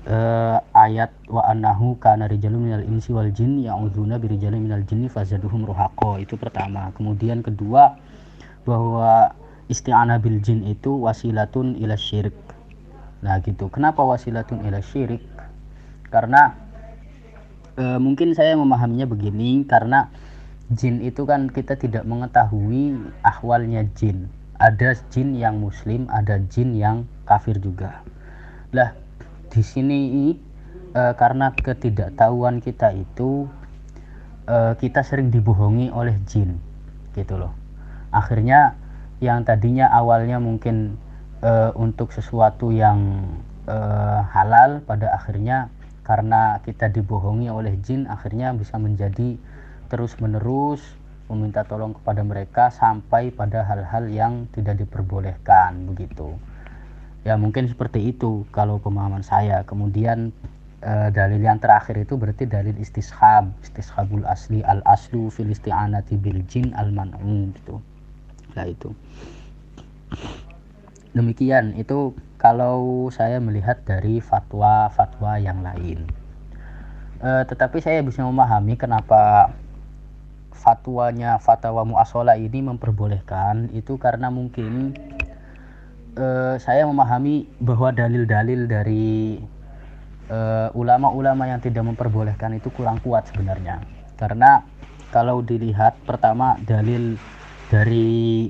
uh, 0.07 0.59
ayat 0.75 1.15
wa 1.31 1.47
annahu 1.47 1.99
kana 2.03 2.27
rijalun 2.27 2.67
minal 2.67 2.85
insi 2.87 3.15
wal 3.15 3.31
jin 3.31 3.63
ya'udzuna 3.63 4.19
birijalin 4.19 4.63
minal 4.67 4.83
jinni 4.87 5.07
fazaduhum 5.07 5.67
ruhaqa. 5.67 6.23
Itu 6.23 6.35
pertama. 6.39 6.91
Kemudian 6.97 7.45
kedua 7.45 7.99
bahwa 8.67 9.35
isti'anah 9.71 10.19
bil 10.23 10.43
jin 10.43 10.67
itu 10.67 10.91
wasilatun 10.91 11.79
ila 11.79 11.95
syirik. 11.95 12.35
Nah 13.23 13.39
gitu. 13.43 13.71
Kenapa 13.71 14.03
wasilatun 14.03 14.67
ila 14.67 14.83
syirik? 14.83 15.23
Karena 16.11 16.55
e, 17.79 17.85
mungkin 18.03 18.35
saya 18.35 18.59
memahaminya 18.59 19.07
begini. 19.07 19.63
Karena 19.67 20.11
jin 20.75 21.03
itu 21.03 21.23
kan 21.27 21.51
kita 21.51 21.79
tidak 21.79 22.03
mengetahui 22.07 22.99
ahwalnya 23.23 23.87
jin. 23.95 24.27
Ada 24.63 24.95
jin 25.11 25.35
yang 25.35 25.59
muslim 25.59 26.07
ada 26.07 26.39
jin 26.51 26.75
yang 26.79 27.07
kafir 27.27 27.59
juga. 27.59 28.03
Lah 28.71 28.95
di 29.53 29.61
sini 29.61 30.01
e, 30.97 31.03
karena 31.21 31.53
ketidaktahuan 31.53 32.65
kita 32.65 32.97
itu 32.97 33.45
e, 34.49 34.75
kita 34.81 35.05
sering 35.05 35.29
dibohongi 35.29 35.93
oleh 35.93 36.17
jin 36.25 36.57
gitu 37.13 37.37
loh. 37.37 37.53
Akhirnya 38.09 38.81
yang 39.21 39.45
tadinya 39.45 39.93
awalnya 39.93 40.41
mungkin 40.41 40.97
e, 41.45 41.53
untuk 41.77 42.17
sesuatu 42.17 42.73
yang 42.73 43.29
e, 43.69 43.77
halal 44.33 44.81
pada 44.89 45.13
akhirnya 45.13 45.69
karena 46.03 46.59
kita 46.67 46.91
dibohongi 46.91 47.47
oleh 47.53 47.79
jin 47.85 48.11
akhirnya 48.11 48.51
bisa 48.57 48.75
menjadi 48.81 49.39
terus 49.87 50.19
menerus 50.19 50.83
meminta 51.31 51.63
tolong 51.63 51.95
kepada 51.95 52.27
mereka 52.27 52.65
sampai 52.75 53.31
pada 53.31 53.63
hal-hal 53.63 54.11
yang 54.11 54.51
tidak 54.51 54.83
diperbolehkan 54.83 55.87
begitu 55.87 56.35
ya 57.23 57.39
mungkin 57.39 57.71
seperti 57.71 58.15
itu 58.15 58.47
kalau 58.51 58.79
pemahaman 58.83 59.23
saya. 59.23 59.63
Kemudian 59.63 60.35
uh, 60.83 61.09
dalil 61.15 61.43
yang 61.43 61.63
terakhir 61.63 61.99
itu 61.99 62.19
berarti 62.19 62.47
dalil 62.47 62.75
istishab 62.79 63.51
istishabul 63.63 64.27
asli 64.27 64.63
al 64.67 64.83
aslu 64.87 65.31
fil 65.31 65.51
isti'anati 65.51 66.19
bil 66.19 66.43
jin 66.51 66.75
al 66.75 66.91
man'um 66.91 67.55
gitu. 67.55 67.79
Lah 68.59 68.67
itu. 68.67 68.91
Demikian 71.13 71.77
itu 71.77 72.17
kalau 72.41 73.07
saya 73.13 73.39
melihat 73.39 73.85
dari 73.87 74.19
fatwa-fatwa 74.19 75.39
yang 75.39 75.63
lain. 75.63 76.09
Uh, 77.23 77.47
tetapi 77.47 77.79
saya 77.79 78.03
bisa 78.03 78.27
memahami 78.27 78.75
kenapa 78.75 79.55
fatwanya 80.51 81.39
fatwa 81.39 81.87
muasola 81.87 82.35
ini 82.35 82.67
memperbolehkan. 82.67 83.71
Itu 83.71 83.95
karena 84.01 84.27
mungkin 84.27 84.99
uh, 86.19 86.55
saya 86.61 86.85
memahami 86.85 87.49
bahwa 87.61 87.93
dalil-dalil 87.93 88.69
dari 88.69 89.39
eh, 90.33 90.69
ulama-ulama 90.73 91.45
uh, 91.45 91.51
yang 91.53 91.61
tidak 91.61 91.85
memperbolehkan 91.85 92.57
itu 92.57 92.73
kurang 92.73 92.97
kuat 93.05 93.29
sebenarnya. 93.29 93.85
Karena 94.17 94.65
kalau 95.13 95.45
dilihat 95.45 95.99
pertama 96.09 96.57
dalil 96.65 97.21
dari 97.69 98.49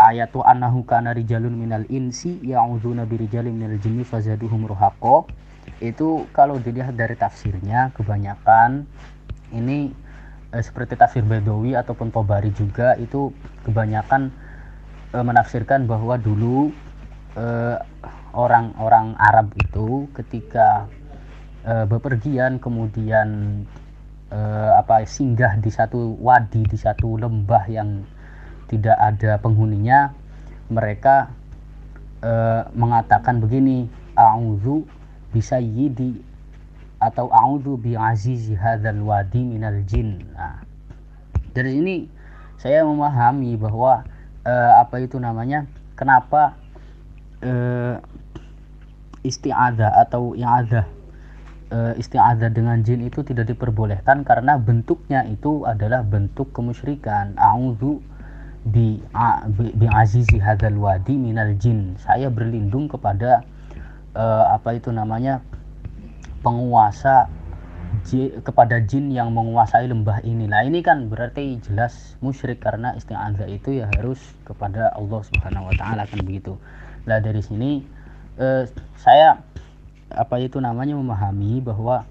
ayat 0.00 0.32
wa 0.32 0.44
annahu 0.48 0.80
kana 0.88 1.12
rijalun 1.12 1.52
minal 1.52 1.84
insi 1.92 2.40
ya'udzuna 2.40 3.04
birijalin 3.04 3.52
minal 3.52 3.76
jinni 3.76 4.00
fazaduhum 4.00 4.64
itu 5.80 6.24
kalau 6.32 6.56
dilihat 6.56 6.96
dari 6.96 7.16
tafsirnya 7.16 7.92
kebanyakan 7.92 8.88
ini 9.52 9.92
eh, 10.52 10.62
seperti 10.64 10.96
tafsir 10.96 11.24
Bedawi 11.24 11.76
ataupun 11.76 12.08
Tobari 12.08 12.52
juga 12.56 12.96
itu 12.96 13.32
kebanyakan 13.68 14.32
e, 15.10 15.16
menafsirkan 15.18 15.86
bahwa 15.90 16.16
dulu 16.16 16.70
e, 17.34 17.44
orang-orang 18.34 19.18
Arab 19.18 19.50
itu 19.58 20.06
ketika 20.14 20.86
uh, 21.66 21.84
bepergian 21.86 22.62
kemudian 22.62 23.62
uh, 24.30 24.78
apa 24.78 25.04
singgah 25.06 25.58
di 25.58 25.70
satu 25.70 26.16
wadi 26.20 26.64
di 26.66 26.78
satu 26.78 27.18
lembah 27.18 27.64
yang 27.66 28.06
tidak 28.70 28.94
ada 29.02 29.36
penghuninya 29.42 30.14
mereka 30.70 31.34
uh, 32.22 32.70
mengatakan 32.70 33.42
begini 33.42 33.90
a'udzu 34.14 34.86
bisayyidi 35.34 36.22
atau 37.02 37.32
a'udzu 37.32 37.80
bi 37.80 37.98
azizi 37.98 38.54
hadzal 38.54 39.02
wadi 39.02 39.42
minal 39.42 39.82
jin. 39.88 40.22
Nah 40.36 40.62
dari 41.50 41.74
sini 41.74 41.96
saya 42.60 42.86
memahami 42.86 43.58
bahwa 43.58 44.06
uh, 44.46 44.72
apa 44.80 45.02
itu 45.02 45.16
namanya 45.20 45.66
kenapa 45.96 46.56
uh, 47.44 48.00
isti'adzah 49.20 50.00
atau 50.00 50.32
i'adzah 50.32 50.86
uh, 51.70 51.92
isti'adzah 51.96 52.50
dengan 52.52 52.82
jin 52.82 53.04
itu 53.04 53.22
tidak 53.24 53.52
diperbolehkan 53.52 54.26
karena 54.26 54.56
bentuknya 54.56 55.24
itu 55.28 55.64
adalah 55.64 56.04
bentuk 56.04 56.50
kemusyrikan. 56.52 57.36
A'udzu 57.36 58.00
bi, 58.68 59.00
bi, 59.56 59.66
bi 59.72 59.86
azizi 59.88 60.36
hadzal 60.40 60.76
wadi 60.76 61.16
minal 61.16 61.54
jin. 61.56 61.96
Saya 62.00 62.28
berlindung 62.28 62.90
kepada 62.90 63.44
uh, 64.14 64.44
apa 64.52 64.76
itu 64.76 64.90
namanya 64.92 65.40
penguasa 66.40 67.28
kepada 68.42 68.82
jin 68.82 69.12
yang 69.14 69.30
menguasai 69.30 69.86
lembah 69.86 70.22
ini. 70.26 70.50
Nah, 70.50 70.66
ini 70.66 70.82
kan 70.82 71.06
berarti 71.06 71.58
jelas 71.62 72.18
musyrik 72.24 72.62
karena 72.62 72.94
isti'adzah 72.96 73.46
itu 73.50 73.82
ya 73.82 73.86
harus 73.98 74.18
kepada 74.42 74.90
Allah 74.94 75.20
Subhanahu 75.26 75.70
wa 75.70 75.74
taala 75.78 76.02
kan 76.06 76.20
begitu. 76.22 76.58
Nah, 77.06 77.22
dari 77.22 77.42
sini 77.42 77.84
eh, 78.38 78.66
saya 78.98 79.38
apa 80.10 80.36
itu 80.42 80.58
namanya 80.58 80.98
memahami 80.98 81.62
bahwa 81.62 82.02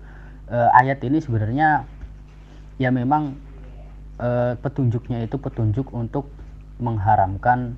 eh, 0.47 0.69
ayat 0.79 1.03
ini 1.03 1.19
sebenarnya 1.19 1.83
ya 2.79 2.89
memang 2.91 3.35
eh, 4.19 4.55
petunjuknya 4.59 5.27
itu 5.27 5.35
petunjuk 5.35 5.91
untuk 5.91 6.31
mengharamkan 6.79 7.75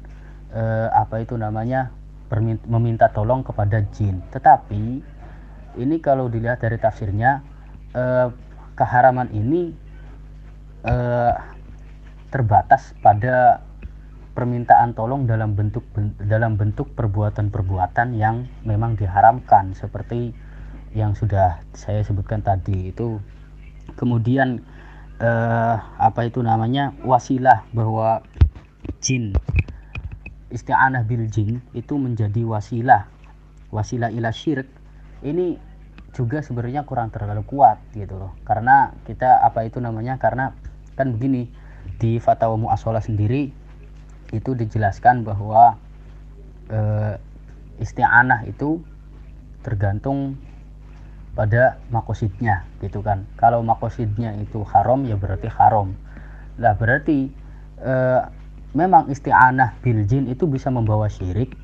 eh, 0.54 0.90
apa 0.94 1.26
itu 1.26 1.34
namanya 1.38 1.90
meminta 2.70 3.12
tolong 3.12 3.44
kepada 3.44 3.84
jin. 3.92 4.24
Tetapi 4.32 4.84
ini 5.80 5.96
kalau 6.00 6.32
dilihat 6.32 6.64
dari 6.64 6.80
tafsirnya 6.80 7.44
eh, 7.96 8.28
keharaman 8.76 9.30
ini 9.36 9.76
eh, 10.88 11.34
terbatas 12.32 12.96
pada 13.04 13.62
permintaan 14.32 14.96
tolong 14.96 15.28
dalam 15.28 15.60
bentuk 15.60 15.84
dalam 16.24 16.56
bentuk 16.56 16.96
perbuatan-perbuatan 16.96 18.16
yang 18.16 18.48
memang 18.64 18.96
diharamkan 18.96 19.76
seperti 19.76 20.32
yang 20.96 21.16
sudah 21.16 21.60
saya 21.76 22.04
sebutkan 22.04 22.44
tadi 22.44 22.96
itu. 22.96 23.20
Kemudian 24.00 24.64
eh, 25.20 25.76
apa 25.80 26.22
itu 26.24 26.40
namanya 26.40 26.96
wasilah 27.04 27.68
bahwa 27.76 28.24
jin 29.04 29.36
isti'anah 30.52 31.04
bil 31.04 31.28
jin 31.28 31.60
itu 31.76 32.00
menjadi 32.00 32.48
wasilah. 32.48 33.08
Wasilah 33.72 34.12
ila 34.12 34.36
syirik 34.36 34.68
ini 35.24 35.56
juga 36.12 36.44
sebenarnya 36.44 36.84
kurang 36.84 37.10
terlalu 37.10 37.44
kuat 37.48 37.80
gitu 37.96 38.20
loh. 38.20 38.32
Karena 38.44 38.92
kita 39.08 39.42
apa 39.44 39.64
itu 39.64 39.80
namanya 39.80 40.20
karena 40.20 40.52
kan 41.00 41.16
begini 41.16 41.48
di 41.98 42.20
fatwa 42.20 42.60
mu'asola 42.60 43.00
sendiri 43.00 43.52
itu 44.32 44.52
dijelaskan 44.56 45.24
bahwa 45.24 45.80
e, 46.68 46.80
isti'anah 47.80 48.48
itu 48.48 48.84
tergantung 49.64 50.36
pada 51.32 51.80
makosidnya 51.88 52.68
gitu 52.84 53.00
kan. 53.00 53.24
Kalau 53.40 53.64
makosidnya 53.64 54.36
itu 54.40 54.68
haram 54.68 55.08
ya 55.08 55.16
berarti 55.16 55.48
haram. 55.48 55.96
Lah 56.60 56.76
berarti 56.76 57.32
e, 57.80 57.94
memang 58.76 59.08
isti'anah 59.08 59.80
bil 59.80 60.04
jin 60.04 60.28
itu 60.28 60.44
bisa 60.44 60.68
membawa 60.68 61.08
syirik 61.08 61.56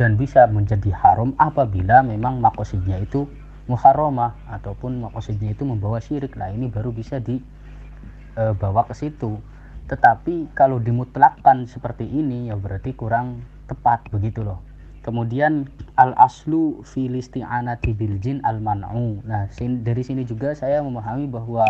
dan 0.00 0.16
bisa 0.16 0.48
menjadi 0.48 0.88
haram 0.96 1.36
apabila 1.36 2.00
memang 2.00 2.40
makosidnya 2.40 2.96
itu 3.04 3.28
muharramah 3.70 4.34
ataupun 4.50 5.06
maksudnya 5.06 5.54
itu 5.54 5.62
membawa 5.62 6.02
syirik. 6.02 6.34
Lah 6.34 6.50
ini 6.50 6.66
baru 6.66 6.90
bisa 6.90 7.22
dibawa 7.22 8.82
e, 8.82 8.88
ke 8.90 8.94
situ. 8.98 9.38
Tetapi 9.86 10.54
kalau 10.58 10.82
dimutlakkan 10.82 11.70
seperti 11.70 12.06
ini 12.06 12.50
ya 12.50 12.58
berarti 12.58 12.90
kurang 12.94 13.46
tepat 13.70 14.10
begitu 14.10 14.42
loh. 14.42 14.58
Kemudian 15.00 15.70
al 15.96 16.12
aslu 16.18 16.84
filisti'anati 16.84 17.96
bil 17.96 18.20
jin 18.20 18.44
al 18.44 18.60
man'u 18.60 19.24
nah 19.24 19.48
dari 19.80 20.02
sini 20.04 20.28
juga 20.28 20.52
saya 20.52 20.84
memahami 20.84 21.24
bahwa 21.24 21.64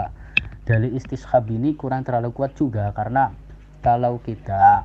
dalil 0.66 0.98
istishab 0.98 1.46
ini 1.46 1.78
kurang 1.78 2.02
terlalu 2.02 2.34
kuat 2.34 2.58
juga. 2.58 2.90
Karena 2.96 3.30
kalau 3.80 4.18
kita 4.20 4.84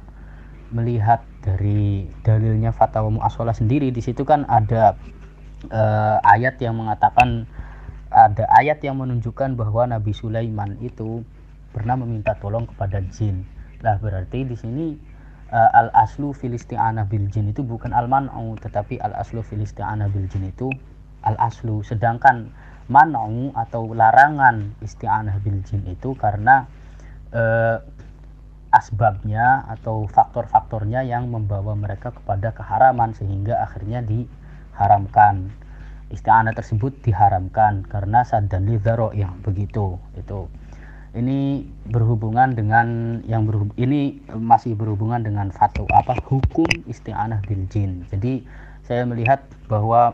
melihat 0.73 1.23
dari 1.45 2.09
dalilnya 2.25 2.73
fatwa 2.73 3.21
mu'aswalah 3.21 3.53
sendiri 3.53 3.93
di 3.93 4.01
situ 4.01 4.25
kan 4.25 4.49
ada 4.49 4.97
uh, 5.71 6.17
ayat 6.23 6.59
yang 6.61 6.77
mengatakan 6.77 7.49
ada 8.13 8.47
ayat 8.55 8.79
yang 8.85 9.01
menunjukkan 9.01 9.59
bahwa 9.59 9.89
Nabi 9.89 10.15
Sulaiman 10.15 10.79
itu 10.79 11.25
pernah 11.75 11.99
meminta 11.99 12.37
tolong 12.39 12.63
kepada 12.69 13.03
jin. 13.11 13.43
Lah 13.83 13.99
berarti 13.99 14.47
di 14.47 14.55
sini 14.55 14.95
uh, 15.51 15.69
al 15.75 15.91
aslu 15.93 16.31
filistiana 16.31 17.03
bil 17.03 17.27
jin 17.27 17.51
itu 17.51 17.61
bukan 17.61 17.91
al 17.91 18.07
man'u 18.07 18.55
tetapi 18.59 19.01
al 19.03 19.13
aslu 19.19 19.43
filistiana 19.43 20.07
bil 20.07 20.25
jin 20.31 20.47
itu 20.49 20.71
al 21.27 21.35
aslu 21.37 21.83
sedangkan 21.83 22.49
man'u 22.87 23.51
atau 23.57 23.89
larangan 23.91 24.77
isti'anah 24.81 25.41
bil 25.41 25.59
jin 25.65 25.83
itu 25.89 26.13
karena 26.15 26.69
uh, 27.33 27.81
asbabnya 28.75 29.63
atau 29.71 30.03
faktor-faktornya 30.11 31.07
yang 31.07 31.31
membawa 31.31 31.73
mereka 31.79 32.11
kepada 32.11 32.51
keharaman 32.51 33.15
sehingga 33.15 33.63
akhirnya 33.63 34.03
di 34.03 34.27
haramkan 34.75 35.49
isti'anah 36.13 36.53
tersebut 36.53 36.93
diharamkan 37.01 37.83
karena 37.89 38.21
sadan 38.21 38.69
lidharo 38.69 39.11
yang 39.15 39.35
begitu 39.41 39.97
itu. 40.13 40.45
Ini 41.15 41.63
berhubungan 41.95 42.59
dengan 42.59 43.19
yang 43.23 43.47
berhub, 43.47 43.71
ini 43.79 44.19
masih 44.35 44.75
berhubungan 44.75 45.23
dengan 45.23 45.47
fatwa 45.47 45.87
apa 45.95 46.19
hukum 46.27 46.67
isti'anah 46.91 47.39
bil 47.47 47.63
jin. 47.71 48.03
Jadi 48.11 48.43
saya 48.83 49.07
melihat 49.07 49.47
bahwa 49.71 50.11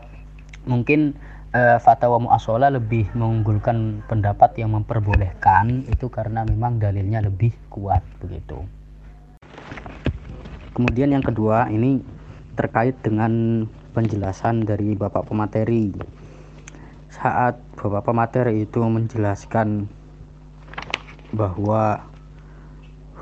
mungkin 0.62 1.18
uh, 1.52 1.82
fatwa 1.82 2.22
muasola 2.22 2.70
lebih 2.70 3.10
mengunggulkan 3.18 4.06
pendapat 4.06 4.54
yang 4.62 4.78
memperbolehkan 4.78 5.90
itu 5.90 6.06
karena 6.06 6.46
memang 6.46 6.78
dalilnya 6.78 7.26
lebih 7.26 7.50
kuat 7.66 8.06
begitu. 8.22 8.62
Kemudian 10.72 11.12
yang 11.12 11.26
kedua 11.26 11.68
ini 11.68 12.00
terkait 12.56 12.96
dengan 13.04 13.66
penjelasan 13.92 14.64
dari 14.64 14.96
Bapak 14.96 15.28
pemateri. 15.28 15.92
Saat 17.12 17.60
Bapak 17.76 18.08
pemateri 18.08 18.64
itu 18.64 18.80
menjelaskan 18.80 19.86
bahwa 21.36 22.00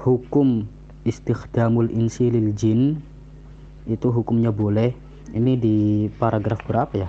hukum 0.00 0.70
istikhdamul 1.02 1.90
insi 1.90 2.30
lil 2.30 2.54
jin 2.54 3.02
itu 3.90 4.08
hukumnya 4.14 4.54
boleh. 4.54 4.94
Ini 5.30 5.52
di 5.58 5.76
paragraf 6.10 6.62
berapa 6.66 6.94
ya? 7.06 7.08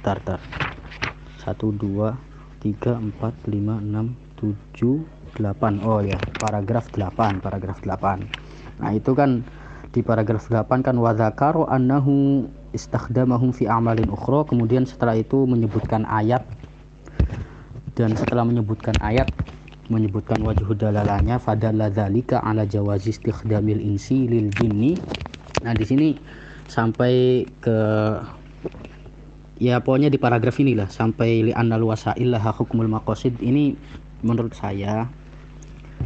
Tar, 0.00 0.20
tar. 0.24 0.40
1 1.44 1.56
2 1.56 2.16
3 2.60 3.00
4 3.16 3.48
5 3.48 3.80
6 3.80 4.40
7 4.40 5.20
8. 5.36 5.84
Oh 5.84 6.00
ya, 6.04 6.16
paragraf 6.40 6.88
8, 6.92 7.40
paragraf 7.40 7.80
8. 7.84 8.80
Nah, 8.80 8.90
itu 8.96 9.12
kan 9.12 9.44
di 9.90 10.00
paragraf 10.06 10.46
8 10.46 10.86
kan 10.86 10.94
wadzakaru 10.94 11.66
annahu 11.66 12.46
istakhdamahum 12.70 13.50
fi 13.50 13.66
amalin 13.66 14.06
ukhra. 14.10 14.46
Kemudian 14.46 14.86
setelah 14.86 15.18
itu 15.18 15.46
menyebutkan 15.46 16.06
ayat. 16.06 16.46
Dan 17.98 18.14
setelah 18.14 18.46
menyebutkan 18.46 18.94
ayat 19.02 19.28
menyebutkan 19.90 20.38
wajah 20.46 20.70
dalalanya 20.78 21.42
fadalla 21.42 21.90
dzalika 21.90 22.38
ala 22.46 22.62
jawazi 22.62 23.10
istikhdamil 23.10 23.82
insi 23.82 24.30
lil 24.30 24.48
jinni. 24.54 24.94
Nah 25.66 25.74
di 25.74 25.82
sini 25.82 26.08
sampai 26.70 27.44
ke 27.58 27.78
ya 29.58 29.82
pokoknya 29.82 30.08
di 30.08 30.16
paragraf 30.16 30.62
inilah 30.62 30.86
sampai 30.86 31.50
li 31.50 31.52
annal 31.52 31.90
wasail 31.90 32.38
hukmul 32.38 32.86
maqasid. 32.86 33.34
Ini 33.42 33.74
menurut 34.22 34.54
saya 34.54 35.10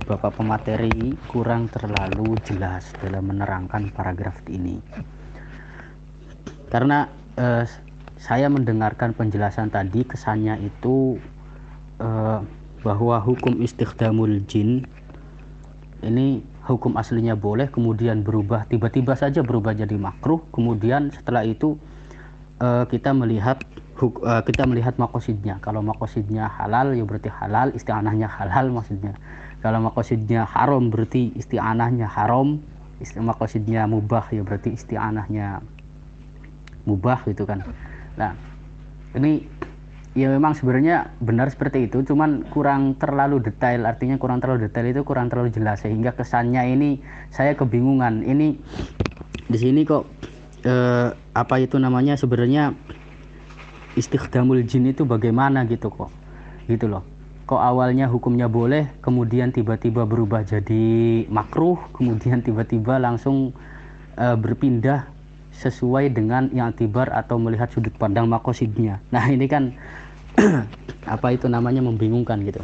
Bapak 0.02 0.34
pemateri 0.34 1.14
kurang 1.30 1.70
terlalu 1.70 2.34
jelas 2.42 2.90
dalam 2.98 3.30
menerangkan 3.30 3.94
paragraf 3.94 4.42
ini. 4.50 4.82
Karena 6.66 7.06
eh, 7.38 7.62
saya 8.18 8.50
mendengarkan 8.50 9.14
penjelasan 9.14 9.70
tadi 9.70 10.02
kesannya 10.02 10.58
itu 10.66 11.22
eh, 12.02 12.38
bahwa 12.82 13.16
hukum 13.22 13.62
istikhdamul 13.62 14.42
jin 14.50 14.84
ini 16.04 16.44
hukum 16.66 16.98
aslinya 17.00 17.32
boleh 17.38 17.70
kemudian 17.70 18.20
berubah 18.20 18.68
tiba-tiba 18.68 19.16
saja 19.16 19.40
berubah 19.40 19.72
jadi 19.72 19.96
makruh. 19.96 20.42
Kemudian 20.52 21.14
setelah 21.14 21.44
itu 21.48 21.80
uh, 22.60 22.84
kita 22.88 23.12
melihat 23.16 23.60
uh, 24.00 24.42
kita 24.44 24.68
melihat 24.68 24.96
makosidnya 25.00 25.58
kalau 25.64 25.80
makosidnya 25.80 26.48
halal 26.48 26.92
ya 26.92 27.04
berarti 27.04 27.30
halal 27.32 27.72
isti'anahnya 27.72 28.28
halal 28.28 28.70
maksudnya 28.70 29.16
kalau 29.64 29.80
makosidnya 29.80 30.44
haram 30.44 30.92
berarti 30.92 31.32
isti'anahnya 31.40 32.04
haram. 32.04 32.60
Makosidnya 33.00 33.88
mubah 33.88 34.28
ya 34.28 34.44
berarti 34.44 34.76
isti'anahnya 34.76 35.64
mubah 36.84 37.24
gitu 37.24 37.48
kan. 37.48 37.64
Nah 38.20 38.36
ini 39.16 39.48
ya 40.12 40.28
memang 40.28 40.52
sebenarnya 40.52 41.16
benar 41.24 41.48
seperti 41.48 41.88
itu 41.88 42.04
cuman 42.04 42.44
kurang 42.52 43.00
terlalu 43.00 43.40
detail. 43.40 43.88
Artinya 43.88 44.20
kurang 44.20 44.44
terlalu 44.44 44.68
detail 44.68 44.84
itu 44.84 45.00
kurang 45.00 45.32
terlalu 45.32 45.48
jelas 45.48 45.80
sehingga 45.80 46.12
kesannya 46.12 46.60
ini 46.68 47.00
saya 47.32 47.56
kebingungan. 47.56 48.20
Ini 48.20 48.60
di 49.48 49.56
sini 49.56 49.88
kok 49.88 50.04
eh, 50.68 51.08
apa 51.32 51.54
itu 51.56 51.80
namanya 51.80 52.20
sebenarnya 52.20 52.76
istighdamul 53.96 54.60
jin 54.68 54.92
itu 54.92 55.08
bagaimana 55.08 55.64
gitu 55.64 55.88
kok. 55.88 56.12
Gitu 56.68 56.84
loh 56.84 57.13
kok 57.44 57.60
awalnya 57.60 58.08
hukumnya 58.08 58.48
boleh 58.48 58.88
kemudian 59.04 59.52
tiba-tiba 59.52 60.08
berubah 60.08 60.44
jadi 60.48 60.84
makruh 61.28 61.76
kemudian 61.92 62.40
tiba-tiba 62.40 62.96
langsung 62.96 63.52
eh, 64.16 64.36
berpindah 64.36 65.14
sesuai 65.54 66.10
dengan 66.10 66.50
yang 66.50 66.74
tibar 66.74 67.14
atau 67.14 67.38
melihat 67.38 67.70
sudut 67.70 67.94
pandang 67.94 68.26
makosidnya. 68.26 68.98
Nah 69.14 69.24
ini 69.30 69.46
kan 69.46 69.70
apa 71.14 71.26
itu 71.30 71.46
namanya 71.46 71.78
membingungkan 71.80 72.42
gitu. 72.42 72.62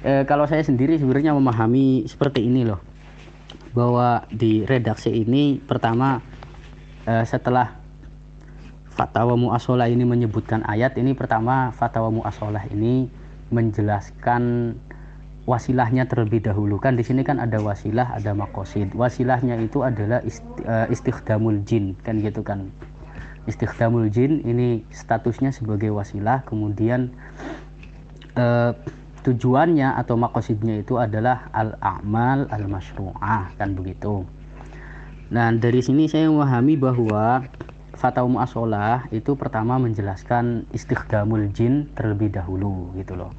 E, 0.00 0.24
kalau 0.24 0.48
saya 0.48 0.64
sendiri 0.64 0.96
sebenarnya 0.96 1.36
memahami 1.36 2.08
seperti 2.08 2.48
ini 2.48 2.64
loh, 2.64 2.80
bahwa 3.76 4.24
di 4.32 4.64
redaksi 4.64 5.12
ini 5.12 5.60
pertama 5.60 6.24
e, 7.04 7.12
setelah 7.28 7.76
fatwa 8.94 9.36
muasolah 9.36 9.90
ini 9.90 10.06
menyebutkan 10.06 10.64
ayat 10.64 10.96
ini 10.96 11.12
pertama 11.12 11.74
fatwa 11.76 12.08
muasolah 12.08 12.64
ini 12.72 13.10
menjelaskan 13.52 14.74
wasilahnya 15.44 16.08
terlebih 16.08 16.44
dahulu. 16.44 16.80
Kan 16.80 16.96
di 16.96 17.04
sini 17.04 17.20
kan 17.24 17.40
ada 17.40 17.60
wasilah 17.60 18.16
ada 18.16 18.32
makosid 18.32 18.92
wasilahnya 18.96 19.60
itu 19.60 19.84
adalah 19.84 20.24
eh, 20.24 20.86
istighdamul 20.88 21.60
jin. 21.68 21.96
Kan 22.04 22.24
gitu 22.24 22.40
kan. 22.40 22.72
Istighdamul 23.44 24.08
jin 24.08 24.40
ini 24.44 24.84
statusnya 24.88 25.52
sebagai 25.52 25.92
wasilah. 25.92 26.44
Kemudian 26.48 27.12
eh, 28.36 28.72
tujuannya 29.24 29.96
atau 30.00 30.16
makosidnya 30.20 30.80
itu 30.80 31.00
adalah 31.00 31.48
al-a'mal 31.52 32.48
al-masyru'ah. 32.48 33.52
Kan 33.60 33.76
begitu. 33.76 34.24
Nah 35.32 35.52
dari 35.56 35.80
sini 35.80 36.08
saya 36.08 36.28
memahami 36.28 36.76
bahwa 36.76 37.44
Fatwa 37.94 38.26
Mu'asolah 38.26 39.06
itu 39.14 39.38
pertama 39.38 39.78
menjelaskan 39.78 40.66
istighdamul 40.74 41.50
jin 41.54 41.86
terlebih 41.94 42.34
dahulu 42.34 42.90
gitu 42.98 43.14
loh. 43.14 43.30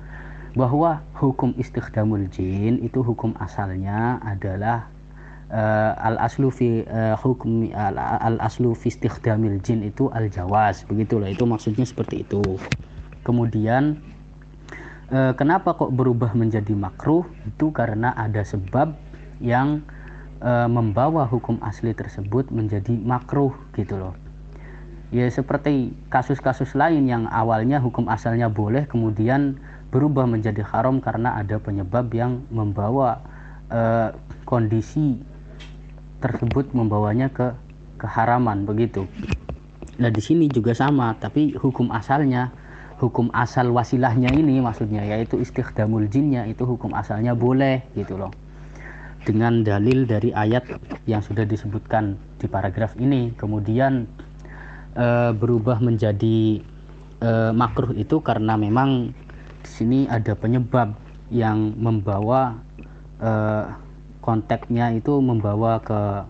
Bahwa 0.55 1.03
hukum 1.19 1.51
istighdamul 1.59 2.31
jin 2.31 2.79
itu 2.79 3.03
hukum 3.03 3.35
asalnya 3.43 4.23
adalah 4.23 4.87
uh, 5.51 5.93
al 5.99 6.15
aslu 6.23 6.47
fi 6.47 6.87
uh, 6.87 7.19
hukum 7.19 7.67
al, 7.75 7.99
al 7.99 8.39
aslu 8.39 8.71
fi 8.71 8.87
istighdamil 8.87 9.59
jin 9.59 9.83
itu 9.83 10.07
al 10.15 10.31
jawaz 10.31 10.87
begitulah 10.87 11.27
itu 11.27 11.43
maksudnya 11.43 11.83
seperti 11.83 12.23
itu. 12.23 12.43
Kemudian 13.27 13.99
uh, 15.11 15.35
kenapa 15.35 15.75
kok 15.75 15.91
berubah 15.91 16.31
menjadi 16.31 16.71
makruh? 16.71 17.27
Itu 17.43 17.75
karena 17.75 18.15
ada 18.15 18.47
sebab 18.47 18.95
yang 19.43 19.83
uh, 20.39 20.71
membawa 20.71 21.27
hukum 21.27 21.59
asli 21.59 21.91
tersebut 21.91 22.47
menjadi 22.55 22.95
makruh 22.95 23.51
gitu 23.75 23.99
loh 23.99 24.15
ya 25.15 25.31
seperti 25.31 25.95
kasus-kasus 26.11 26.75
lain 26.75 27.07
yang 27.07 27.31
awalnya 27.31 27.79
hukum 27.79 28.11
asalnya 28.11 28.51
boleh 28.51 28.83
kemudian 28.83 29.55
berubah 29.95 30.27
menjadi 30.27 30.59
haram 30.67 30.99
karena 30.99 31.39
ada 31.39 31.55
penyebab 31.55 32.11
yang 32.11 32.43
membawa 32.51 33.23
uh, 33.71 34.11
kondisi 34.43 35.23
tersebut 36.19 36.75
membawanya 36.75 37.31
ke 37.31 37.55
keharaman 37.95 38.67
begitu. 38.67 39.07
Nah 39.95 40.11
di 40.11 40.19
sini 40.19 40.51
juga 40.51 40.75
sama, 40.75 41.15
tapi 41.15 41.55
hukum 41.55 41.95
asalnya, 41.95 42.51
hukum 42.99 43.31
asal 43.31 43.71
wasilahnya 43.71 44.35
ini 44.35 44.59
maksudnya 44.59 45.07
yaitu 45.07 45.39
istighdamul 45.39 46.11
jinnya 46.11 46.43
itu 46.43 46.67
hukum 46.67 46.91
asalnya 46.91 47.31
boleh 47.31 47.79
gitu 47.95 48.19
loh. 48.19 48.35
Dengan 49.23 49.63
dalil 49.63 50.03
dari 50.03 50.35
ayat 50.35 50.67
yang 51.07 51.23
sudah 51.23 51.47
disebutkan 51.47 52.19
di 52.37 52.45
paragraf 52.45 52.93
ini, 52.99 53.31
kemudian 53.33 54.05
e, 54.95 55.07
berubah 55.35 55.77
menjadi 55.83 56.63
e, 57.19 57.31
makruh 57.51 57.93
itu 57.93 58.23
karena 58.23 58.55
memang 58.57 59.11
di 59.65 59.69
sini 59.69 59.99
ada 60.09 60.33
penyebab 60.33 60.93
yang 61.33 61.73
membawa 61.81 62.61
uh, 63.17 63.73
konteksnya 64.21 64.93
itu 64.93 65.17
membawa 65.21 65.81
ke 65.81 66.25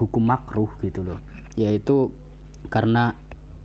hukum 0.00 0.24
makruh 0.24 0.68
gitu 0.80 1.04
loh. 1.04 1.20
Yaitu 1.56 2.12
karena 2.72 3.16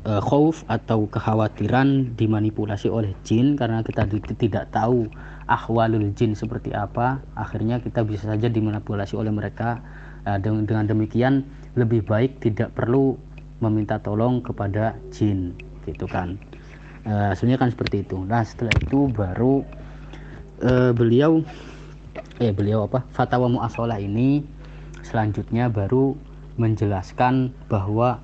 uh, 0.03 0.19
khauf 0.19 0.63
atau 0.67 1.07
kekhawatiran 1.07 2.15
dimanipulasi 2.15 2.87
oleh 2.87 3.15
jin 3.23 3.55
karena 3.55 3.83
kita 3.83 4.07
tidak 4.39 4.71
tahu 4.71 5.07
ahwalul 5.51 6.11
jin 6.15 6.31
seperti 6.31 6.71
apa 6.71 7.19
akhirnya 7.35 7.83
kita 7.83 8.07
bisa 8.07 8.31
saja 8.31 8.47
dimanipulasi 8.51 9.15
oleh 9.15 9.31
mereka. 9.31 9.79
Uh, 10.21 10.37
dengan 10.37 10.85
demikian 10.85 11.41
lebih 11.73 12.05
baik 12.05 12.37
tidak 12.45 12.77
perlu 12.77 13.17
meminta 13.61 14.01
tolong 14.01 14.41
kepada 14.41 14.97
jin 15.13 15.55
gitu 15.85 16.09
kan. 16.09 16.35
Uh, 17.05 17.33
sebenarnya 17.33 17.69
kan 17.69 17.71
seperti 17.73 18.05
itu. 18.05 18.17
Nah 18.25 18.45
setelah 18.45 18.73
itu 18.77 19.09
baru 19.09 19.65
uh, 20.65 20.91
beliau 20.91 21.41
eh 22.41 22.51
beliau 22.51 22.89
apa? 22.89 23.05
Fatwa 23.13 23.47
muasola 23.47 23.97
ini 24.01 24.43
selanjutnya 25.05 25.69
baru 25.71 26.13
menjelaskan 26.57 27.53
bahwa 27.71 28.21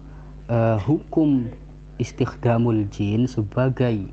uh, 0.49 0.77
hukum 0.81 1.49
istighdamul 1.97 2.85
jin 2.93 3.25
sebagai 3.25 4.09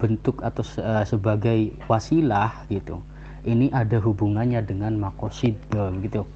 bentuk 0.00 0.40
atau 0.40 0.64
uh, 0.80 1.04
sebagai 1.04 1.76
wasilah 1.84 2.64
gitu 2.72 3.04
ini 3.44 3.72
ada 3.72 3.96
hubungannya 4.00 4.60
dengan 4.64 4.96
makosid 5.00 5.56
gitu. 6.04 6.28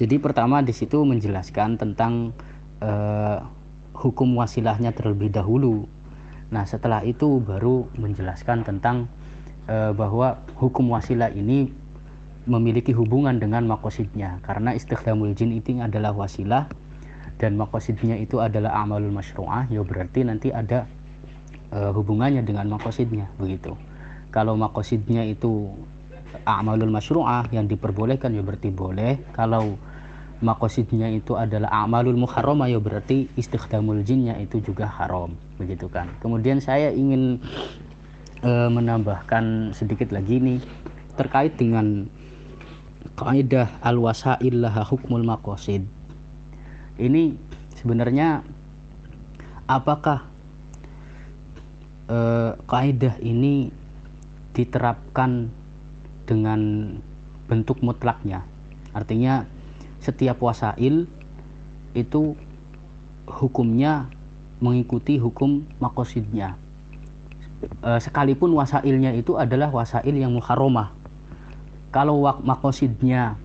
Jadi 0.00 0.16
pertama 0.18 0.64
di 0.64 0.72
situ 0.72 1.04
menjelaskan 1.04 1.76
tentang 1.76 2.32
uh, 2.82 3.46
hukum 4.02 4.34
wasilahnya 4.34 4.90
terlebih 4.90 5.30
dahulu. 5.30 5.86
Nah, 6.52 6.66
setelah 6.68 7.00
itu 7.06 7.40
baru 7.40 7.88
menjelaskan 7.96 8.66
tentang 8.66 9.08
e, 9.64 9.94
bahwa 9.96 10.36
hukum 10.60 10.92
wasilah 10.92 11.32
ini 11.32 11.72
memiliki 12.44 12.90
hubungan 12.92 13.38
dengan 13.38 13.64
makosidnya 13.70 14.42
karena 14.42 14.74
istighdamul 14.74 15.32
jin 15.32 15.54
itu 15.54 15.78
adalah 15.78 16.10
wasilah 16.10 16.66
dan 17.38 17.54
makosidnya 17.54 18.18
itu 18.18 18.42
adalah 18.42 18.82
amalul 18.82 19.14
masyru'ah 19.14 19.70
ya 19.70 19.80
berarti 19.86 20.26
nanti 20.26 20.52
ada 20.52 20.84
e, 21.72 21.78
hubungannya 21.88 22.44
dengan 22.44 22.68
makosidnya 22.76 23.32
begitu. 23.40 23.72
Kalau 24.28 24.52
makosidnya 24.52 25.24
itu 25.24 25.72
amalul 26.44 26.92
masyru'ah 26.92 27.48
yang 27.48 27.64
diperbolehkan 27.64 28.36
ya 28.36 28.44
berarti 28.44 28.68
boleh. 28.68 29.20
Kalau 29.32 29.80
makosidnya 30.42 31.08
itu 31.08 31.38
adalah 31.38 31.70
amalul 31.70 32.18
muharramah 32.18 32.68
ya 32.68 32.82
berarti 32.82 33.30
istighdamul 33.38 34.02
jinnya 34.02 34.36
itu 34.42 34.58
juga 34.60 34.90
haram 34.90 35.38
begitu 35.56 35.86
kan. 35.88 36.10
Kemudian 36.18 36.58
saya 36.58 36.90
ingin 36.90 37.40
e, 38.42 38.50
menambahkan 38.68 39.72
sedikit 39.72 40.10
lagi 40.10 40.42
nih 40.42 40.60
terkait 41.14 41.54
dengan 41.56 42.10
kaidah 43.14 43.70
al 43.80 44.02
wasail 44.02 44.66
laha 44.66 44.82
hukmul 44.82 45.22
makosid 45.22 45.84
ini 47.00 47.34
sebenarnya 47.78 48.44
apakah 49.64 50.28
e, 52.06 52.18
kaidah 52.68 53.16
ini 53.24 53.72
diterapkan 54.52 55.48
dengan 56.28 56.60
bentuk 57.48 57.80
mutlaknya? 57.80 58.44
Artinya 58.92 59.48
setiap 60.02 60.42
wasail 60.42 61.06
itu 61.94 62.34
hukumnya 63.30 64.10
mengikuti 64.58 65.16
hukum 65.22 65.62
makosidnya 65.78 66.58
e, 67.80 67.90
sekalipun 68.02 68.50
wasailnya 68.58 69.14
itu 69.14 69.38
adalah 69.38 69.70
wasail 69.70 70.10
yang 70.10 70.34
muharomah 70.34 70.90
kalau 71.94 72.18
makosidnya 72.42 73.38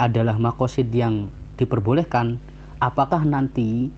adalah 0.00 0.40
makosid 0.40 0.88
yang 0.94 1.28
diperbolehkan 1.60 2.40
apakah 2.78 3.26
nanti 3.26 3.90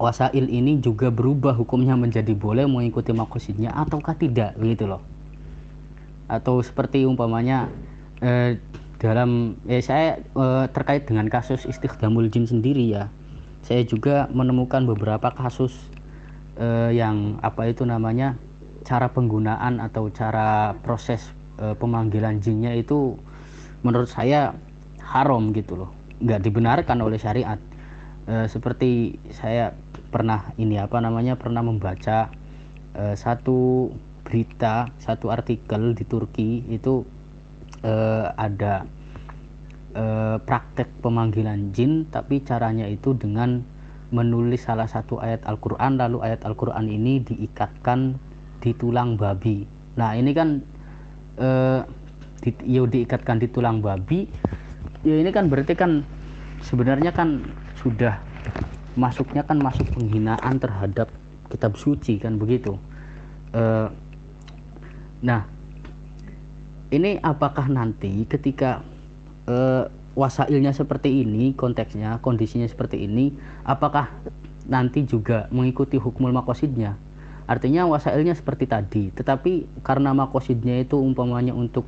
wasail 0.00 0.48
ini 0.48 0.80
juga 0.80 1.12
berubah 1.12 1.52
hukumnya 1.52 1.92
menjadi 1.92 2.32
boleh 2.32 2.64
mengikuti 2.64 3.12
makosidnya 3.12 3.76
ataukah 3.76 4.16
tidak? 4.16 4.56
Begitu 4.56 4.88
loh. 4.88 5.04
Atau 6.24 6.64
seperti 6.64 7.04
umpamanya 7.04 7.68
eh, 8.24 8.56
dalam 9.00 9.56
eh 9.64 9.80
saya 9.80 10.20
eh, 10.20 10.66
terkait 10.76 11.08
dengan 11.08 11.26
kasus 11.32 11.64
istighdamul 11.64 12.28
jin 12.28 12.44
sendiri 12.44 12.84
ya. 12.84 13.08
Saya 13.64 13.84
juga 13.84 14.28
menemukan 14.28 14.84
beberapa 14.84 15.32
kasus 15.32 15.72
eh, 16.60 16.92
yang 16.92 17.40
apa 17.40 17.72
itu 17.72 17.88
namanya 17.88 18.36
cara 18.84 19.08
penggunaan 19.08 19.80
atau 19.80 20.12
cara 20.12 20.76
proses 20.84 21.32
eh, 21.56 21.72
pemanggilan 21.72 22.44
jinnya 22.44 22.76
itu 22.76 23.16
menurut 23.80 24.12
saya 24.12 24.52
haram 25.00 25.48
gitu 25.56 25.80
loh. 25.80 25.90
Nggak 26.20 26.44
dibenarkan 26.44 27.00
oleh 27.00 27.16
syariat. 27.16 27.56
Eh, 28.28 28.46
seperti 28.52 29.16
saya 29.32 29.72
pernah 30.12 30.52
ini 30.60 30.76
apa 30.76 31.00
namanya 31.00 31.40
pernah 31.40 31.64
membaca 31.64 32.28
eh, 33.00 33.16
satu 33.16 33.88
berita 34.28 34.92
satu 35.00 35.32
artikel 35.32 35.96
di 35.96 36.04
Turki 36.04 36.68
itu 36.68 37.02
uh, 37.84 38.32
ada 38.36 38.86
uh, 39.96 40.36
praktek 40.42 40.88
pemanggilan 41.00 41.72
jin 41.74 42.06
tapi 42.08 42.42
caranya 42.44 42.86
itu 42.86 43.14
dengan 43.16 43.62
menulis 44.10 44.66
salah 44.66 44.90
satu 44.90 45.22
ayat 45.22 45.46
Al-Quran 45.46 45.94
lalu 45.98 46.18
ayat 46.26 46.42
Al-Quran 46.42 46.90
ini 46.90 47.22
diikatkan 47.22 48.18
di 48.60 48.74
tulang 48.74 49.14
babi. 49.14 49.64
Nah 49.96 50.18
ini 50.18 50.34
kan 50.34 50.58
uh, 51.38 51.86
di, 52.42 52.50
ya 52.66 52.82
diikatkan 52.84 53.38
di 53.38 53.46
tulang 53.48 53.78
babi 53.78 54.26
ya 55.06 55.16
ini 55.16 55.30
kan 55.32 55.48
berarti 55.48 55.72
kan 55.78 56.04
sebenarnya 56.60 57.14
kan 57.14 57.40
sudah 57.80 58.20
masuknya 58.98 59.46
kan 59.46 59.62
masuk 59.62 59.86
penghinaan 59.96 60.60
terhadap 60.60 61.08
kitab 61.48 61.78
suci 61.78 62.18
kan 62.18 62.36
begitu? 62.36 62.76
Uh, 63.54 63.88
nah 65.22 65.46
ini 66.90 67.18
apakah 67.22 67.66
nanti 67.70 68.26
ketika 68.26 68.82
uh, 69.46 69.86
wasailnya 70.18 70.74
seperti 70.74 71.22
ini 71.22 71.54
konteksnya 71.54 72.18
kondisinya 72.20 72.66
seperti 72.66 73.06
ini 73.06 73.34
apakah 73.62 74.10
nanti 74.66 75.06
juga 75.06 75.46
mengikuti 75.54 75.96
hukmul 75.96 76.34
makosidnya 76.34 76.98
artinya 77.46 77.86
wasailnya 77.86 78.34
seperti 78.34 78.66
tadi 78.66 79.04
tetapi 79.14 79.66
karena 79.86 80.14
makosidnya 80.14 80.82
itu 80.82 80.98
umpamanya 80.98 81.54
untuk 81.54 81.86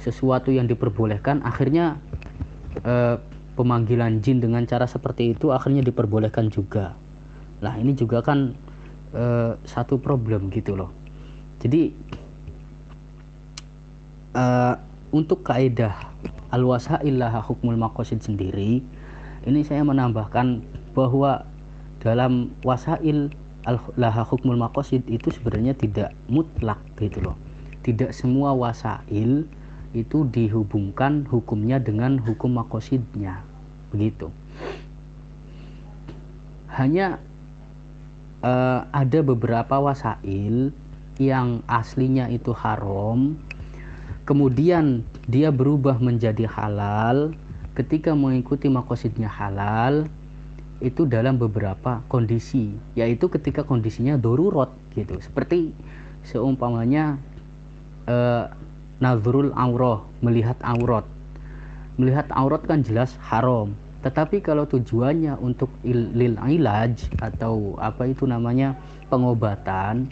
sesuatu 0.00 0.50
yang 0.50 0.66
diperbolehkan 0.66 1.42
akhirnya 1.42 1.98
uh, 2.82 3.18
pemanggilan 3.60 4.24
jin 4.24 4.40
dengan 4.40 4.64
cara 4.64 4.88
seperti 4.88 5.36
itu 5.36 5.52
akhirnya 5.52 5.84
diperbolehkan 5.84 6.48
juga. 6.48 6.96
Lah 7.60 7.76
ini 7.76 7.92
juga 7.92 8.24
kan 8.24 8.56
uh, 9.12 9.52
satu 9.68 10.00
problem 10.00 10.48
gitu 10.48 10.72
loh. 10.78 10.88
Jadi 11.60 11.92
uh, 14.34 14.74
untuk 15.10 15.42
kaidah 15.42 15.94
al 16.50 16.62
wasaillah 16.66 17.34
hukmul 17.42 17.78
maqasid 17.78 18.22
sendiri 18.22 18.82
ini 19.48 19.64
saya 19.64 19.80
menambahkan 19.80 20.60
bahwa 20.92 21.48
dalam 22.04 22.52
wasail 22.60 23.32
laha 23.96 24.22
hukmul 24.24 24.60
maqasid 24.60 25.00
itu 25.08 25.32
sebenarnya 25.32 25.72
tidak 25.76 26.12
mutlak 26.28 26.80
gitu 27.00 27.24
loh. 27.24 27.36
Tidak 27.80 28.12
semua 28.12 28.52
wasail 28.52 29.48
itu 29.96 30.18
dihubungkan 30.28 31.24
hukumnya 31.24 31.80
dengan 31.80 32.20
hukum 32.20 32.60
makosidnya 32.60 33.40
begitu. 33.92 34.28
Hanya 36.68 37.16
uh, 38.44 38.84
ada 38.92 39.18
beberapa 39.24 39.80
wasail 39.80 40.72
yang 41.16 41.64
aslinya 41.64 42.28
itu 42.28 42.52
haram 42.52 43.40
kemudian 44.24 45.06
dia 45.28 45.52
berubah 45.52 45.96
menjadi 46.00 46.44
halal. 46.48 47.32
Ketika 47.76 48.12
mengikuti 48.12 48.66
makosidnya 48.66 49.30
halal 49.30 50.10
itu 50.80 51.04
dalam 51.06 51.36
beberapa 51.36 52.00
kondisi. 52.10 52.74
Yaitu 52.96 53.28
ketika 53.30 53.62
kondisinya 53.62 54.16
dorurot 54.16 54.72
gitu. 54.96 55.16
Seperti 55.20 55.72
seumpamanya 56.26 57.16
eh, 58.08 58.44
nazrul 59.00 59.52
aurah 59.56 60.04
melihat 60.20 60.56
aurat. 60.60 61.04
Melihat 61.96 62.28
aurat 62.32 62.64
kan 62.64 62.84
jelas 62.84 63.16
haram. 63.20 63.72
Tetapi 64.00 64.40
kalau 64.40 64.64
tujuannya 64.64 65.36
untuk 65.44 65.68
lil 65.84 66.40
ilaj 66.40 67.12
atau 67.20 67.76
apa 67.76 68.08
itu 68.08 68.24
namanya 68.24 68.72
pengobatan 69.12 70.08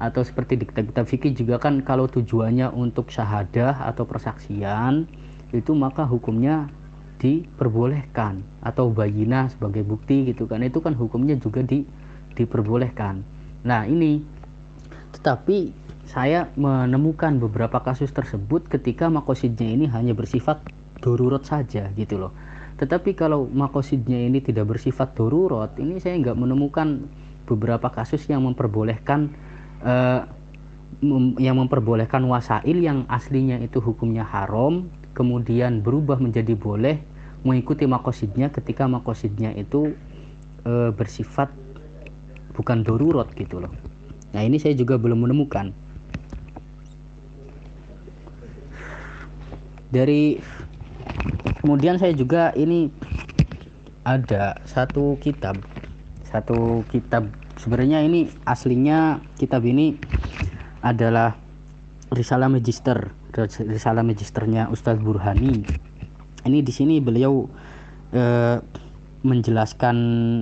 atau 0.00 0.24
seperti 0.24 0.56
di 0.56 0.64
kitab-kitab 0.64 1.04
fikih 1.04 1.32
juga 1.36 1.60
kan 1.60 1.84
kalau 1.84 2.08
tujuannya 2.08 2.72
untuk 2.72 3.12
syahadah 3.12 3.84
atau 3.84 4.08
persaksian 4.08 5.04
itu 5.52 5.76
maka 5.76 6.08
hukumnya 6.08 6.72
diperbolehkan. 7.20 8.40
Atau 8.64 8.88
bayina 8.90 9.52
sebagai 9.52 9.84
bukti 9.84 10.32
gitu 10.32 10.48
kan. 10.48 10.64
Itu 10.64 10.80
kan 10.80 10.96
hukumnya 10.96 11.36
juga 11.36 11.60
di 11.60 11.84
diperbolehkan. 12.34 13.20
Nah 13.68 13.84
ini. 13.84 14.24
Tetapi 15.10 15.76
saya 16.08 16.48
menemukan 16.56 17.36
beberapa 17.38 17.78
kasus 17.84 18.08
tersebut 18.10 18.66
ketika 18.66 19.12
makosidnya 19.12 19.68
ini 19.68 19.86
hanya 19.92 20.16
bersifat 20.16 20.64
dorurot 21.04 21.44
saja 21.44 21.92
gitu 21.94 22.16
loh. 22.16 22.32
Tetapi 22.80 23.12
kalau 23.12 23.44
makosidnya 23.44 24.16
ini 24.16 24.40
tidak 24.40 24.72
bersifat 24.72 25.12
dorurot 25.12 25.76
ini 25.76 26.00
saya 26.00 26.16
nggak 26.16 26.38
menemukan 26.38 27.04
beberapa 27.44 27.92
kasus 27.92 28.24
yang 28.30 28.46
memperbolehkan 28.48 29.34
uh, 29.84 30.26
yang 31.40 31.56
memperbolehkan 31.56 32.26
wasail 32.28 32.76
yang 32.76 33.08
aslinya 33.08 33.56
itu 33.64 33.80
hukumnya 33.80 34.26
haram 34.26 34.92
kemudian 35.16 35.80
berubah 35.80 36.20
menjadi 36.20 36.52
boleh 36.52 37.00
mengikuti 37.40 37.88
makosidnya 37.88 38.52
ketika 38.52 38.84
makosidnya 38.84 39.56
itu 39.56 39.96
e, 40.64 40.92
bersifat 40.92 41.48
bukan 42.52 42.84
dorurot 42.84 43.32
gitu 43.32 43.64
loh. 43.64 43.72
Nah 44.36 44.44
ini 44.44 44.60
saya 44.60 44.76
juga 44.76 45.00
belum 45.00 45.24
menemukan. 45.24 45.72
Dari 49.90 50.38
kemudian 51.64 51.96
saya 51.98 52.12
juga 52.14 52.52
ini 52.54 52.92
ada 54.06 54.54
satu 54.68 55.18
kitab 55.18 55.58
satu 56.30 56.86
kitab 56.94 57.26
sebenarnya 57.60 58.00
ini 58.00 58.32
aslinya 58.48 59.20
kitab 59.36 59.68
ini 59.68 60.00
adalah 60.80 61.36
risalah 62.08 62.48
magister 62.48 63.12
risalah 63.68 64.02
magisternya 64.02 64.72
Ustadz 64.72 65.04
Burhani. 65.04 65.62
Ini 66.42 66.58
di 66.64 66.72
sini 66.72 66.98
beliau 66.98 67.46
eh, 68.16 68.58
menjelaskan 69.20 69.96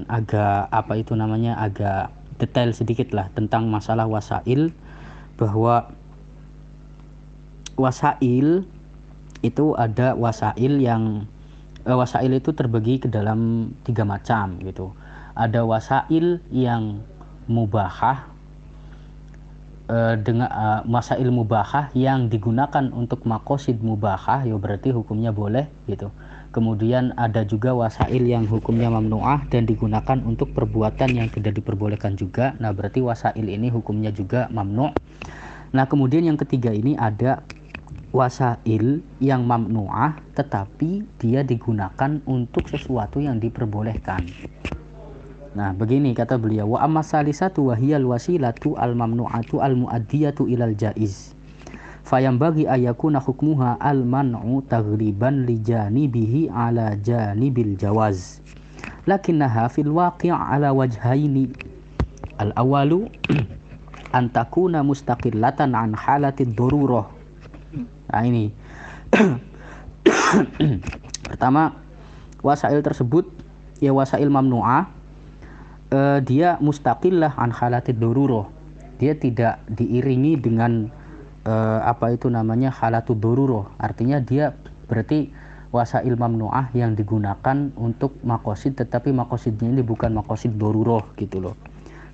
agak 0.06 0.70
apa 0.70 0.94
itu 0.94 1.12
namanya 1.18 1.58
agak 1.58 2.14
detail 2.38 2.70
sedikit 2.70 3.10
lah 3.10 3.26
tentang 3.34 3.66
masalah 3.66 4.06
wasail 4.06 4.70
bahwa 5.34 5.90
wasail 7.74 8.62
itu 9.42 9.66
ada 9.74 10.14
wasail 10.14 10.78
yang 10.78 11.26
eh, 11.82 11.98
wasail 11.98 12.30
itu 12.30 12.54
terbagi 12.54 13.02
ke 13.02 13.10
dalam 13.10 13.74
tiga 13.82 14.06
macam 14.06 14.62
gitu 14.62 14.94
ada 15.38 15.62
wasail 15.62 16.42
yang 16.50 17.06
mubahah 17.46 18.26
uh, 19.86 20.14
dengan 20.18 20.50
uh, 20.50 20.80
masail 20.82 21.30
mubahah 21.30 21.94
yang 21.94 22.26
digunakan 22.26 22.90
untuk 22.90 23.22
makosid 23.22 23.78
mubahah 23.78 24.42
ya 24.42 24.58
berarti 24.58 24.90
hukumnya 24.90 25.30
boleh 25.30 25.70
gitu. 25.86 26.10
Kemudian 26.48 27.12
ada 27.20 27.44
juga 27.44 27.76
wasail 27.76 28.24
yang 28.24 28.48
hukumnya 28.48 28.88
mamnuah 28.88 29.46
dan 29.52 29.68
digunakan 29.68 30.18
untuk 30.24 30.56
perbuatan 30.56 31.12
yang 31.12 31.28
tidak 31.28 31.60
diperbolehkan 31.60 32.16
juga. 32.16 32.56
Nah 32.58 32.72
berarti 32.72 33.04
wasail 33.04 33.46
ini 33.46 33.68
hukumnya 33.68 34.10
juga 34.10 34.48
mamnu. 34.50 34.90
Nah 35.70 35.84
kemudian 35.86 36.24
yang 36.24 36.40
ketiga 36.40 36.72
ini 36.72 36.96
ada 36.96 37.44
wasail 38.16 39.04
yang 39.20 39.44
mamnuah 39.44 40.16
tetapi 40.32 41.04
dia 41.20 41.44
digunakan 41.44 42.16
untuk 42.24 42.64
sesuatu 42.72 43.20
yang 43.20 43.36
diperbolehkan 43.36 44.24
Nah, 45.58 45.74
begini 45.74 46.14
kata 46.14 46.38
beliau, 46.38 46.78
wa 46.78 46.86
amma 46.86 47.02
salisatu 47.02 47.66
wa 47.66 47.74
hiyal 47.74 48.06
wasilatu 48.06 48.78
al 48.78 48.94
mamnu'atu 48.94 49.58
al 49.58 49.74
muaddiyatu 49.74 50.46
ilal 50.46 50.78
jaiz. 50.78 51.34
Fayambagi 52.06 52.70
ayakuna 52.70 53.18
hukmuha 53.18 53.74
al 53.82 54.06
man'u 54.06 54.62
taghriban 54.70 55.50
li 55.50 55.58
janibihi 55.58 56.46
ala 56.46 56.94
janibil 56.94 57.74
jawaz. 57.74 58.38
Lakinnaha 59.10 59.66
fil 59.66 59.90
waqi' 59.90 60.30
ala 60.30 60.70
wajhaini. 60.70 61.50
Al 62.38 62.54
awalu 62.54 63.10
an 64.14 64.30
takuna 64.30 64.86
mustaqillatan 64.86 65.74
an 65.74 65.90
halatid 65.98 66.54
darurah. 66.54 67.10
Nah, 68.14 68.22
ini. 68.22 68.54
Pertama, 71.34 71.74
wasail 72.46 72.78
tersebut 72.78 73.26
ya 73.82 73.90
wasail 73.90 74.30
mamnu'ah 74.30 74.97
uh, 75.92 76.18
dia 76.24 76.56
mustaqillah 76.60 77.36
an 77.36 77.52
halatid 77.52 78.00
dia 78.98 79.12
tidak 79.14 79.62
diiringi 79.70 80.34
dengan 80.40 80.90
uh, 81.46 81.80
apa 81.86 82.18
itu 82.18 82.26
namanya 82.26 82.74
halatud 82.74 83.18
dururoh 83.18 83.70
artinya 83.78 84.18
dia 84.18 84.52
berarti 84.90 85.30
wasail 85.68 86.16
mamnuah 86.16 86.72
yang 86.72 86.96
digunakan 86.96 87.72
untuk 87.76 88.16
makosid 88.24 88.80
tetapi 88.80 89.12
makosidnya 89.12 89.68
ini 89.68 89.84
bukan 89.84 90.16
makosid 90.16 90.56
doruroh 90.56 91.04
gitu 91.20 91.44
loh. 91.44 91.56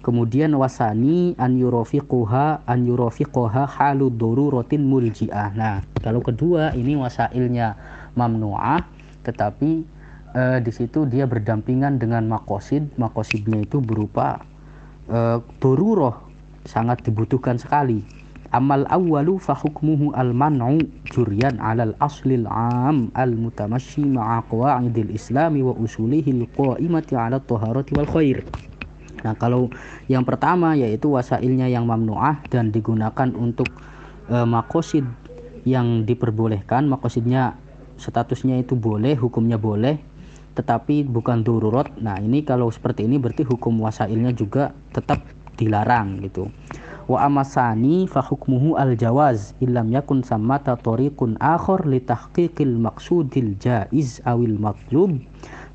Kemudian 0.04 0.52
wasani 0.60 1.32
an 1.40 1.56
yurofiquha 1.56 2.66
an 2.68 2.84
yurofiquha 2.84 3.64
halu 3.64 4.12
doruratin 4.12 4.84
muljiah. 4.84 5.54
Nah 5.56 5.80
kalau 6.04 6.20
kedua 6.20 6.76
ini 6.76 6.98
wasailnya 6.98 7.78
mamnuah 8.12 8.84
tetapi 9.24 9.86
eh, 10.34 10.58
di 10.60 10.72
situ 10.74 11.06
dia 11.06 11.24
berdampingan 11.24 12.02
dengan 12.02 12.26
makosid. 12.28 12.98
Makosidnya 12.98 13.62
itu 13.62 13.80
berupa 13.80 14.42
eh, 15.08 15.38
doruroh 15.62 16.18
sangat 16.66 17.06
dibutuhkan 17.06 17.56
sekali. 17.56 18.02
Amal 18.54 18.86
awwalu 18.86 19.42
fa 19.42 19.50
hukmuhu 19.58 20.14
al 20.14 20.30
man'u 20.30 20.78
juryan 21.10 21.58
'alal 21.58 21.98
aslil 21.98 22.46
'am 22.46 23.10
al 23.18 23.34
mutamassi 23.34 24.06
ma'a 24.06 24.46
islami 25.10 25.58
wa 25.58 25.74
usulihi 25.74 26.30
al 26.30 26.46
qa'imati 26.54 27.18
'ala 27.18 27.42
taharati 27.42 27.98
wal 27.98 28.06
khair. 28.06 28.46
Nah, 29.24 29.34
kalau 29.34 29.72
yang 30.06 30.22
pertama 30.22 30.76
yaitu 30.76 31.08
wasailnya 31.08 31.66
yang 31.66 31.88
mamnuah 31.88 32.44
dan 32.52 32.68
digunakan 32.68 33.32
untuk 33.32 33.66
e, 34.28 34.36
makosid 34.44 35.08
yang 35.64 36.04
diperbolehkan, 36.04 36.84
makosidnya 36.84 37.56
statusnya 37.96 38.60
itu 38.60 38.76
boleh, 38.76 39.16
hukumnya 39.16 39.56
boleh, 39.56 39.96
tetapi 40.54 41.06
bukan 41.06 41.42
dururat. 41.42 41.90
Nah, 41.98 42.18
ini 42.18 42.46
kalau 42.46 42.70
seperti 42.70 43.06
ini 43.06 43.18
berarti 43.18 43.42
hukum 43.42 43.78
wasailnya 43.82 44.30
juga 44.34 44.70
tetap 44.94 45.22
dilarang 45.54 46.18
gitu 46.22 46.50
wa 47.04 47.20
amasani 47.20 48.08
fa 48.08 48.24
hukmuhu 48.24 48.80
al 48.80 48.96
jawaz 48.96 49.52
illam 49.60 49.92
yakun 49.92 50.24
samata 50.24 50.72
tariqun 50.80 51.36
akhar 51.36 51.84
li 51.84 52.00
tahqiqil 52.00 52.80
maqsudil 52.80 53.52
jaiz 53.60 54.24
awil 54.24 54.56
matlub 54.56 55.20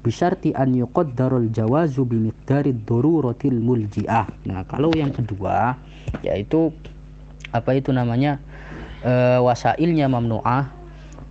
bisyarti 0.02 0.58
an 0.58 0.74
yuqaddarul 0.74 1.52
jawazu 1.54 2.08
bi 2.08 2.32
miqdarid 2.32 2.88
daruratil 2.88 3.60
muljiah. 3.60 4.26
Nah, 4.48 4.64
kalau 4.66 4.90
yang 4.96 5.14
kedua 5.14 5.76
yaitu 6.26 6.74
apa 7.52 7.78
itu 7.78 7.92
namanya 7.92 8.40
e, 9.04 9.12
wasailnya 9.44 10.08
mamnuah 10.08 10.72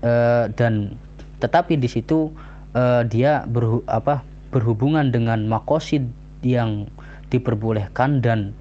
e, 0.04 0.12
dan 0.54 0.94
tetapi 1.40 1.80
di 1.80 1.88
situ 1.88 2.30
e, 2.72 2.82
dia 3.08 3.44
berhu, 3.48 3.84
apa 3.88 4.24
berhubungan 4.50 5.12
dengan 5.12 5.44
makosid 5.48 6.08
yang 6.40 6.88
diperbolehkan 7.28 8.24
dan 8.24 8.56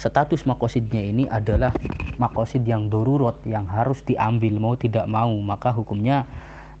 status 0.00 0.48
makosidnya 0.48 1.04
ini 1.04 1.28
adalah 1.28 1.76
makosid 2.16 2.64
yang 2.64 2.88
dorurot 2.88 3.36
yang 3.44 3.68
harus 3.68 4.00
diambil 4.08 4.56
mau 4.56 4.74
tidak 4.76 5.04
mau. 5.04 5.32
Maka 5.40 5.76
hukumnya 5.76 6.24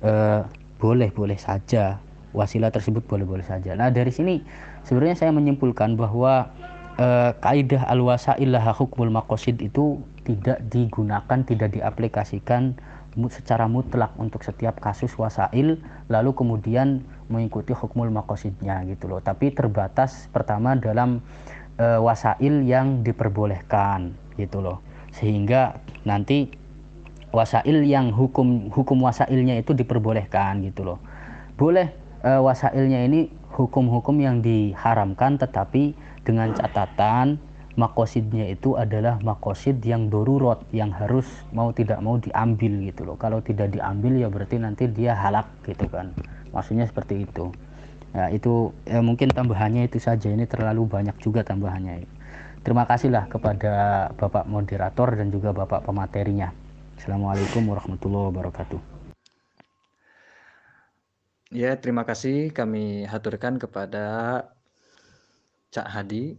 eh, 0.00 0.40
boleh 0.80 1.12
boleh 1.12 1.36
saja. 1.36 2.00
Wasilah 2.32 2.72
tersebut 2.72 3.04
boleh 3.04 3.28
boleh 3.28 3.44
saja. 3.44 3.76
Nah 3.76 3.92
dari 3.92 4.08
sini 4.08 4.40
sebenarnya 4.88 5.26
saya 5.26 5.32
menyimpulkan 5.36 6.00
bahwa 6.00 6.48
eh, 6.96 7.36
kaidah 7.44 7.84
al 7.92 8.00
wasailah 8.00 8.64
hukmul 8.72 9.12
makosid 9.12 9.60
itu 9.60 10.00
tidak 10.24 10.64
digunakan 10.72 11.44
tidak 11.44 11.76
diaplikasikan 11.76 12.72
secara 13.30 13.66
mutlak 13.66 14.14
untuk 14.16 14.46
setiap 14.46 14.78
kasus 14.78 15.10
wasail 15.18 15.82
lalu 16.06 16.30
kemudian 16.30 17.02
mengikuti 17.30 17.74
hukmul 17.74 18.10
makosidnya 18.10 18.82
gitu 18.86 19.10
loh. 19.10 19.22
Tapi 19.22 19.54
terbatas 19.54 20.30
pertama 20.30 20.78
dalam 20.78 21.22
e, 21.78 21.86
wasail 21.98 22.62
yang 22.66 23.02
diperbolehkan 23.02 24.14
gitu 24.38 24.62
loh. 24.62 24.78
Sehingga 25.14 25.78
nanti 26.06 26.50
wasail 27.30 27.86
yang 27.86 28.10
hukum 28.14 28.70
hukum 28.70 28.98
wasailnya 29.02 29.58
itu 29.58 29.74
diperbolehkan 29.74 30.62
gitu 30.66 30.86
loh. 30.86 30.98
Boleh 31.58 31.90
e, 32.22 32.30
wasailnya 32.38 33.06
ini 33.06 33.30
hukum-hukum 33.54 34.16
yang 34.22 34.40
diharamkan 34.40 35.36
tetapi 35.38 35.92
dengan 36.22 36.54
catatan 36.54 37.42
makosidnya 37.78 38.50
itu 38.50 38.74
adalah 38.74 39.18
makosid 39.22 39.82
yang 39.86 40.10
dorurot 40.10 40.62
yang 40.74 40.90
harus 40.90 41.26
mau 41.54 41.70
tidak 41.70 42.02
mau 42.02 42.18
diambil 42.18 42.72
gitu 42.90 43.06
loh 43.06 43.16
kalau 43.18 43.38
tidak 43.42 43.70
diambil 43.70 44.16
ya 44.18 44.26
berarti 44.26 44.56
nanti 44.58 44.90
dia 44.90 45.14
halak 45.14 45.46
gitu 45.66 45.86
kan 45.86 46.10
maksudnya 46.50 46.86
seperti 46.86 47.26
itu 47.26 47.54
Ya, 48.10 48.26
itu 48.34 48.74
ya 48.82 48.98
mungkin 48.98 49.30
tambahannya 49.30 49.86
itu 49.86 50.02
saja. 50.02 50.26
Ini 50.26 50.50
terlalu 50.50 50.82
banyak 50.90 51.14
juga 51.22 51.46
tambahannya. 51.46 52.02
Terima 52.60 52.84
kasihlah 52.84 53.30
kepada 53.30 54.10
Bapak 54.18 54.50
moderator 54.50 55.14
dan 55.14 55.30
juga 55.30 55.54
Bapak 55.54 55.86
pematerinya. 55.86 56.50
Assalamualaikum 56.98 57.64
warahmatullahi 57.70 58.26
wabarakatuh. 58.34 58.80
Ya, 61.54 61.74
terima 61.78 62.02
kasih 62.06 62.50
kami 62.50 63.06
haturkan 63.06 63.58
kepada 63.58 64.06
Cak 65.70 65.86
Hadi 65.86 66.38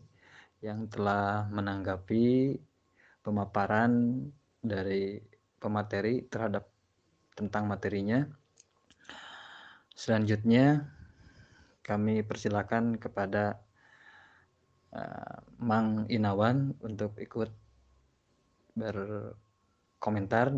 yang 0.62 0.86
telah 0.88 1.50
menanggapi 1.50 2.58
pemaparan 3.26 4.26
dari 4.62 5.18
pemateri 5.58 6.26
terhadap 6.30 6.70
tentang 7.34 7.66
materinya. 7.66 8.26
Selanjutnya 9.98 10.86
kami 11.82 12.22
persilakan 12.22 13.02
kepada 13.02 13.58
uh, 14.94 15.38
Mang 15.58 16.06
Inawan 16.14 16.78
untuk 16.86 17.18
ikut 17.18 17.50
berkomentar, 18.78 20.56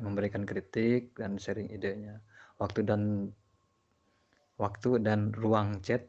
memberikan, 0.00 0.44
kritik 0.44 1.16
dan 1.16 1.40
sharing 1.40 1.72
idenya. 1.72 2.20
Waktu 2.60 2.84
dan 2.84 3.32
waktu 4.60 5.00
dan 5.02 5.32
ruang 5.34 5.80
chat 5.80 6.06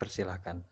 dipersilahkan. 0.00 0.64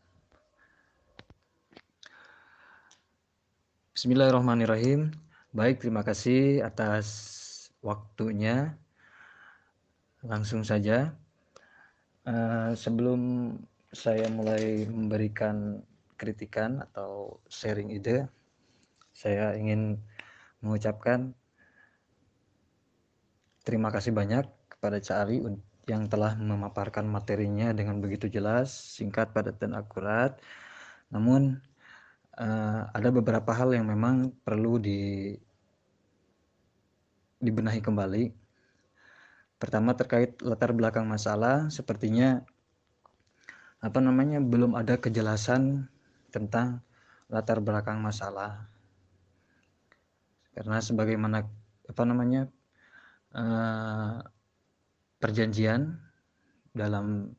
Bismillahirrahmanirrahim. 3.92 5.12
Baik, 5.52 5.84
terima 5.84 6.00
kasih 6.00 6.64
atas 6.64 7.04
waktunya 7.84 8.72
langsung 10.24 10.64
saja. 10.64 11.12
Uh, 12.24 12.72
sebelum 12.72 13.52
saya 13.92 14.32
mulai 14.32 14.88
memberikan 14.88 15.84
kritikan 16.16 16.80
atau 16.88 17.36
sharing 17.52 17.92
ide, 17.92 18.24
saya 19.12 19.52
ingin 19.60 20.00
mengucapkan 20.64 21.36
terima 23.60 23.92
kasih 23.92 24.16
banyak 24.16 24.48
kepada 24.72 24.96
Cak 25.04 25.28
Ali 25.28 25.44
yang 25.88 26.04
telah 26.06 26.36
memaparkan 26.36 27.08
materinya 27.08 27.72
dengan 27.72 27.98
begitu 28.04 28.28
jelas, 28.28 28.70
singkat, 28.70 29.32
padat, 29.32 29.56
dan 29.56 29.72
akurat. 29.72 30.36
Namun 31.08 31.56
uh, 32.36 32.80
ada 32.92 33.08
beberapa 33.08 33.50
hal 33.56 33.72
yang 33.72 33.88
memang 33.88 34.30
perlu 34.44 34.76
di 34.76 35.32
dibenahi 37.40 37.80
kembali 37.80 38.48
Pertama 39.58 39.90
terkait 39.98 40.38
latar 40.38 40.70
belakang 40.70 41.02
masalah, 41.10 41.66
sepertinya 41.66 42.46
apa 43.82 43.98
namanya 43.98 44.38
belum 44.38 44.78
ada 44.78 45.02
kejelasan 45.02 45.90
tentang 46.30 46.78
latar 47.26 47.58
belakang 47.58 47.98
masalah. 47.98 48.70
Karena 50.54 50.78
sebagaimana 50.78 51.42
apa 51.90 52.02
namanya 52.06 52.46
uh, 53.34 54.22
perjanjian 55.18 55.98
dalam 56.72 57.34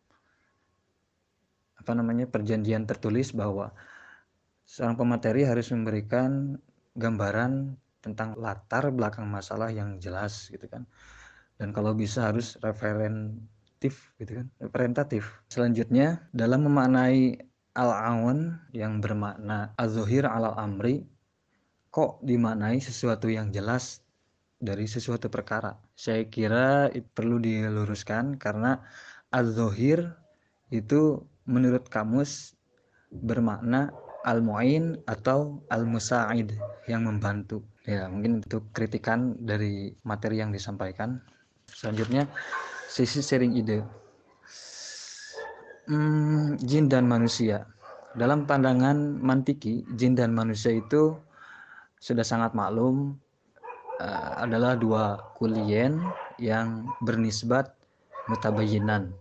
apa 1.79 1.91
namanya 1.95 2.27
perjanjian 2.27 2.83
tertulis 2.83 3.31
bahwa 3.31 3.71
seorang 4.67 4.99
pemateri 4.99 5.47
harus 5.47 5.71
memberikan 5.71 6.59
gambaran 6.93 7.79
tentang 8.03 8.35
latar 8.35 8.91
belakang 8.91 9.27
masalah 9.27 9.71
yang 9.71 9.99
jelas 9.99 10.51
gitu 10.51 10.67
kan. 10.67 10.83
Dan 11.59 11.75
kalau 11.75 11.91
bisa 11.91 12.31
harus 12.31 12.55
referentif 12.63 14.15
gitu 14.19 14.43
kan 14.43 14.47
representatif. 14.59 15.27
Selanjutnya 15.51 16.23
dalam 16.31 16.67
memaknai 16.67 17.35
al-awan 17.75 18.59
yang 18.75 18.99
bermakna 18.99 19.71
az-zuhir 19.79 20.27
al 20.27 20.55
amri 20.55 21.07
kok 21.89 22.21
dimaknai 22.23 22.79
sesuatu 22.83 23.31
yang 23.31 23.49
jelas 23.49 24.03
dari 24.59 24.85
sesuatu 24.85 25.31
perkara 25.31 25.75
saya 25.95 26.27
kira 26.27 26.91
perlu 27.15 27.39
diluruskan 27.39 28.35
karena 28.35 28.83
az-zuhir 29.31 30.13
itu 30.69 31.23
menurut 31.47 31.87
kamus 31.87 32.53
bermakna 33.09 33.89
al-mu'in 34.27 34.99
atau 35.07 35.63
al-musa'id 35.71 36.53
yang 36.91 37.07
membantu 37.07 37.63
ya 37.87 38.05
mungkin 38.11 38.43
itu 38.43 38.61
kritikan 38.75 39.33
dari 39.39 39.95
materi 40.03 40.43
yang 40.43 40.51
disampaikan 40.53 41.23
Selanjutnya 41.73 42.25
sisi 42.89 43.21
sharing 43.21 43.53
ide. 43.57 43.85
Hmm, 45.89 46.57
jin 46.61 46.85
dan 46.89 47.09
manusia. 47.09 47.65
Dalam 48.13 48.45
pandangan 48.45 48.97
mantiki, 49.21 49.85
jin 49.97 50.17
dan 50.17 50.33
manusia 50.33 50.73
itu 50.73 51.17
sudah 52.01 52.25
sangat 52.25 52.53
maklum 52.57 53.17
uh, 53.99 54.43
adalah 54.43 54.79
dua 54.79 55.19
kulien 55.35 55.99
yang 56.39 56.87
bernisbat 57.03 57.75
mutabayinan 58.31 59.11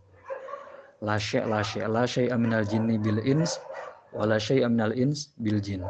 la 1.02 1.18
syai' 1.18 1.46
la 1.46 1.60
syai' 1.62 1.86
la 1.86 2.02
syai' 2.06 2.30
aminal 2.30 2.66
jinni 2.66 2.98
bil 2.98 3.22
ins 3.22 3.58
wala 4.10 4.38
syai' 4.38 4.66
aminal 4.66 4.94
ins 4.94 5.30
bil 5.38 5.58
jin. 5.62 5.82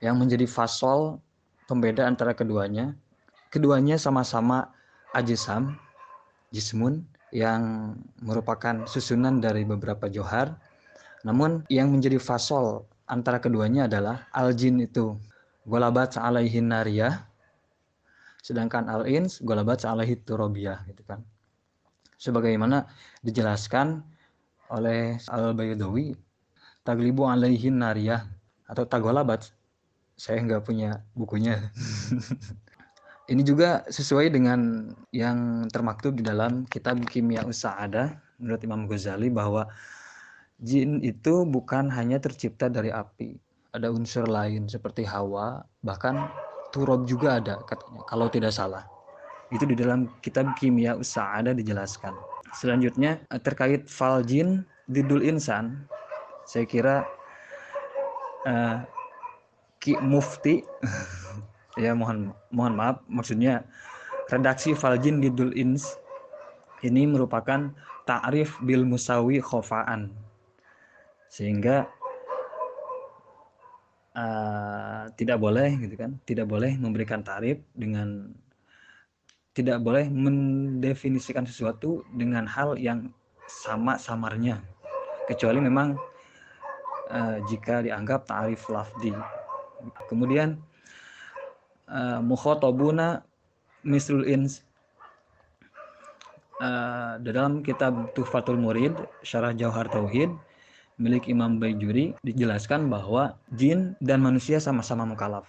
Yang 0.00 0.16
menjadi 0.16 0.46
fasol 0.48 1.20
pembeda 1.68 2.06
antara 2.08 2.32
keduanya 2.32 2.94
keduanya 3.50 3.98
sama-sama 3.98 4.70
ajisam 5.12 5.74
jismun 6.54 7.02
yang 7.30 7.94
merupakan 8.22 8.86
susunan 8.86 9.38
dari 9.38 9.62
beberapa 9.66 10.10
johar. 10.10 10.58
Namun 11.22 11.66
yang 11.68 11.92
menjadi 11.92 12.16
fasol 12.16 12.88
antara 13.04 13.42
keduanya 13.42 13.84
adalah 13.90 14.24
al-jin 14.32 14.80
itu 14.80 15.20
golabat 15.66 16.16
alaihin 16.16 16.70
nariyah 16.72 17.24
sedangkan 18.40 18.88
al-ins 18.88 19.40
golabat 19.44 19.84
alaihi 19.84 20.16
turobiyah 20.24 20.84
gitu 20.88 21.04
kan. 21.04 21.20
Sebagaimana 22.20 22.84
dijelaskan 23.24 24.04
oleh 24.72 25.16
Al-Baydawi 25.28 26.16
taglibu 26.84 27.28
alaihin 27.28 27.80
nariyah 27.80 28.24
atau 28.68 28.84
tagolabat 28.84 29.48
saya 30.20 30.40
nggak 30.44 30.68
punya 30.68 31.00
bukunya 31.16 31.56
Ini 33.30 33.46
juga 33.46 33.86
sesuai 33.86 34.34
dengan 34.34 34.90
yang 35.14 35.70
termaktub 35.70 36.18
di 36.18 36.26
dalam 36.26 36.66
kitab 36.66 36.98
Kimia 37.06 37.46
Usa'ada 37.46 38.18
menurut 38.42 38.58
Imam 38.66 38.90
Ghazali 38.90 39.30
bahwa 39.30 39.70
jin 40.58 40.98
itu 40.98 41.46
bukan 41.46 41.94
hanya 41.94 42.18
tercipta 42.18 42.66
dari 42.66 42.90
api. 42.90 43.38
Ada 43.70 43.88
unsur 43.90 44.26
lain 44.26 44.66
seperti 44.66 45.06
hawa, 45.06 45.62
bahkan 45.86 46.26
turab 46.74 47.06
juga 47.06 47.38
ada 47.38 47.62
katanya 47.66 48.02
kalau 48.10 48.26
tidak 48.26 48.50
salah. 48.50 48.82
Itu 49.50 49.66
di 49.66 49.78
dalam 49.78 50.10
kitab 50.22 50.54
Kimia 50.58 50.98
Usa'ada 50.98 51.54
dijelaskan. 51.54 52.14
Selanjutnya 52.54 53.22
terkait 53.46 53.86
fal 53.86 54.26
jin 54.26 54.66
didul 54.90 55.22
insan, 55.22 55.86
saya 56.50 56.66
kira 56.66 57.06
uh, 58.46 58.82
Ki 59.80 59.96
Mufti 60.02 60.60
ya 61.84 61.96
mohon 61.96 62.34
mohon 62.52 62.74
maaf 62.76 63.00
maksudnya 63.08 63.64
redaksi 64.28 64.74
Faljin 64.74 65.22
Didul 65.22 65.54
Ins 65.54 65.96
ini 66.82 67.08
merupakan 67.08 67.72
ta'rif 68.04 68.60
bil 68.66 68.82
musawi 68.84 69.38
khofaan 69.38 70.12
sehingga 71.30 71.86
uh, 74.16 75.10
tidak 75.14 75.38
boleh 75.38 75.76
gitu 75.78 75.94
kan 75.94 76.16
tidak 76.26 76.46
boleh 76.50 76.74
memberikan 76.78 77.22
tarif 77.22 77.62
dengan 77.74 78.30
tidak 79.50 79.82
boleh 79.82 80.06
mendefinisikan 80.06 81.42
sesuatu 81.42 82.06
dengan 82.14 82.46
hal 82.46 82.78
yang 82.78 83.10
sama 83.50 83.98
samarnya. 83.98 84.62
Kecuali 85.26 85.58
memang 85.58 85.98
uh, 87.10 87.36
jika 87.50 87.82
dianggap 87.82 88.30
tarif 88.30 88.70
lafdi. 88.70 89.10
Kemudian 90.06 90.54
uh, 91.90 92.22
mukhotabuna 92.22 93.26
misrul 93.82 94.26
ins. 94.26 94.62
Uh, 96.60 97.16
dalam 97.24 97.64
kitab 97.64 98.12
Tuhfatul 98.12 98.60
Murid 98.60 98.92
Syarah 99.24 99.56
Jauhar 99.56 99.88
Tauhid 99.88 100.28
milik 101.00 101.32
Imam 101.32 101.56
Baijuri 101.56 102.12
dijelaskan 102.20 102.92
bahwa 102.92 103.40
jin 103.56 103.96
dan 104.04 104.20
manusia 104.20 104.60
sama-sama 104.60 105.08
mukalaf. 105.08 105.48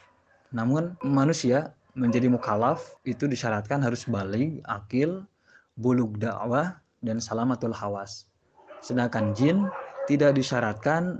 Namun 0.55 0.95
manusia 1.03 1.75
menjadi 1.91 2.31
mukalaf 2.31 2.95
itu 3.03 3.27
disyaratkan 3.27 3.83
harus 3.83 4.07
balik, 4.07 4.63
akil, 4.63 5.27
bulug 5.75 6.15
dakwah, 6.15 6.79
dan 7.03 7.19
salamatul 7.19 7.75
hawas. 7.75 8.31
Sedangkan 8.79 9.35
jin 9.35 9.67
tidak 10.07 10.39
disyaratkan 10.39 11.19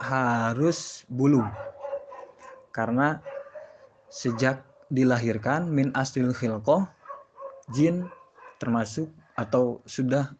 harus 0.00 1.04
bulu 1.12 1.44
karena 2.72 3.18
sejak 4.08 4.62
dilahirkan 4.88 5.66
min 5.68 5.90
aslil 5.92 6.30
khilqoh 6.30 6.86
jin 7.74 8.06
termasuk 8.62 9.10
atau 9.34 9.82
sudah 9.84 10.32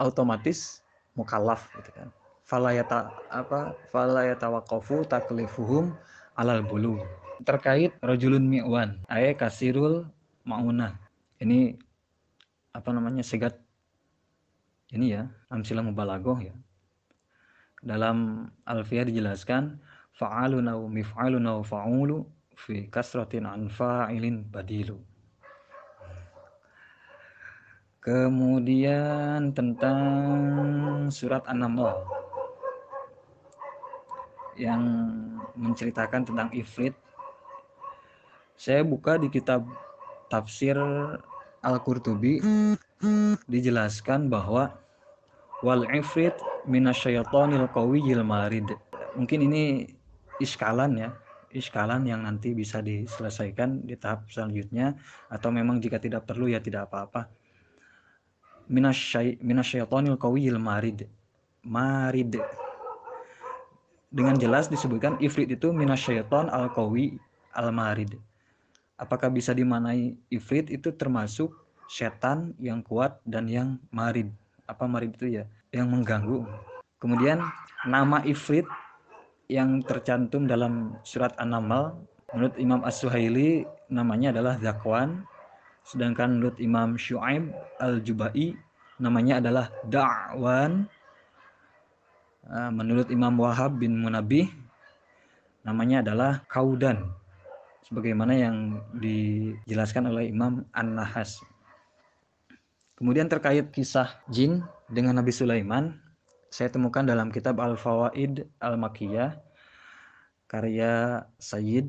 otomatis 0.00 0.80
mukallaf 1.14 1.68
gitu 1.78 1.92
kan 1.92 2.08
falayata 2.52 3.08
apa 3.32 3.72
falayata 3.88 4.52
waqafu 4.52 5.08
taklifuhum 5.08 5.96
alal 6.36 6.60
bulu 6.60 7.00
terkait 7.48 7.96
rajulun 8.04 8.44
mi'wan 8.44 9.00
ay 9.08 9.32
kasirul 9.32 10.04
mauna 10.44 11.00
ini 11.40 11.80
apa 12.76 12.92
namanya 12.92 13.24
segat 13.24 13.56
ini 14.92 15.16
ya 15.16 15.24
amsilah 15.48 15.80
mubalaghah 15.80 16.52
ya. 16.52 16.54
Dalam 17.80 18.46
alfiyah 18.68 19.08
dijelaskan 19.08 19.80
fa'alun 20.14 20.68
au 20.68 20.84
mif'alun 20.86 21.48
au 21.48 21.64
fa'ulu 21.64 22.28
fi 22.54 22.86
kasratin 22.92 23.48
an 23.48 23.72
fa'ilin 23.72 24.44
badilu. 24.52 25.00
Kemudian 28.04 29.56
tentang 29.56 31.08
surat 31.08 31.42
An-Naml 31.48 31.96
yang 34.62 34.82
menceritakan 35.58 36.22
tentang 36.22 36.48
ifrit. 36.54 36.94
Saya 38.54 38.86
buka 38.86 39.18
di 39.18 39.26
kitab 39.26 39.66
tafsir 40.30 40.78
Al-Qurtubi 41.62 42.38
dijelaskan 43.50 44.30
bahwa 44.30 44.70
wal 45.66 45.82
ifrit 45.90 46.38
minasyaitonil 46.70 47.66
qawiyil 47.74 48.22
marid. 48.22 48.70
Mungkin 49.18 49.50
ini 49.50 49.90
iskalan 50.38 50.94
ya 50.98 51.10
iskalan 51.52 52.08
yang 52.08 52.24
nanti 52.24 52.56
bisa 52.56 52.80
diselesaikan 52.80 53.84
di 53.84 53.94
tahap 54.00 54.26
selanjutnya 54.32 54.96
atau 55.28 55.52
memang 55.52 55.78
jika 55.78 56.00
tidak 56.00 56.24
perlu 56.24 56.48
ya 56.48 56.58
tidak 56.58 56.88
apa-apa 56.88 57.28
minasyaitonil 58.72 60.16
qawiyil 60.16 60.56
marid 60.56 61.04
marid 61.60 62.40
dengan 64.12 64.36
jelas 64.36 64.68
disebutkan 64.68 65.16
ifrit 65.24 65.48
itu 65.48 65.72
minasyaiton 65.72 66.52
al 66.52 66.68
qawi 66.70 67.16
al 67.56 67.72
marid 67.72 68.20
apakah 69.02 69.26
bisa 69.34 69.50
dimanai 69.50 70.14
ifrit 70.30 70.70
itu 70.70 70.94
termasuk 70.94 71.50
setan 71.90 72.54
yang 72.62 72.80
kuat 72.80 73.18
dan 73.26 73.50
yang 73.50 73.82
marid? 73.90 74.30
Apa 74.70 74.86
marid 74.86 75.18
itu 75.18 75.42
ya? 75.42 75.44
Yang 75.74 75.88
mengganggu. 75.90 76.38
Kemudian 77.02 77.42
nama 77.82 78.22
ifrit 78.22 78.64
yang 79.50 79.82
tercantum 79.82 80.46
dalam 80.46 80.96
surat 81.02 81.34
An-Naml 81.36 81.98
menurut 82.32 82.54
Imam 82.56 82.80
As-Suhaili 82.86 83.66
namanya 83.90 84.32
adalah 84.32 84.54
Zakwan. 84.62 85.26
Sedangkan 85.82 86.38
menurut 86.38 86.56
Imam 86.62 86.94
Shu'aib 86.94 87.50
Al-Jubai 87.82 88.54
namanya 89.02 89.42
adalah 89.42 89.66
Da'wan 89.90 90.86
menurut 92.50 93.08
Imam 93.12 93.38
Wahab 93.38 93.78
bin 93.78 93.98
Munabih 94.02 94.50
namanya 95.62 96.02
adalah 96.02 96.42
Kaudan 96.50 97.14
sebagaimana 97.86 98.34
yang 98.34 98.82
dijelaskan 98.98 100.10
oleh 100.10 100.30
Imam 100.30 100.66
An-Nahas. 100.74 101.38
Kemudian 102.98 103.26
terkait 103.26 103.70
kisah 103.74 104.14
jin 104.30 104.62
dengan 104.90 105.18
Nabi 105.18 105.34
Sulaiman 105.34 105.98
saya 106.52 106.68
temukan 106.68 107.00
dalam 107.00 107.32
kitab 107.32 107.56
Al-Fawaid 107.56 108.44
Al-Makiyah 108.60 109.40
karya 110.52 111.24
Sayyid 111.40 111.88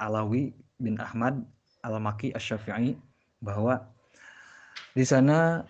Alawi 0.00 0.56
bin 0.80 0.96
Ahmad 0.96 1.44
Al-Maki 1.84 2.32
Asy-Syafi'i 2.32 2.96
bahwa 3.44 3.84
di 4.96 5.04
sana 5.04 5.68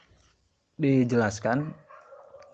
dijelaskan 0.78 1.74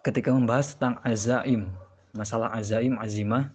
ketika 0.00 0.32
membahas 0.32 0.76
tentang 0.76 0.96
azaim, 1.04 1.68
masalah 2.16 2.50
azaim 2.56 2.96
azimah 2.96 3.52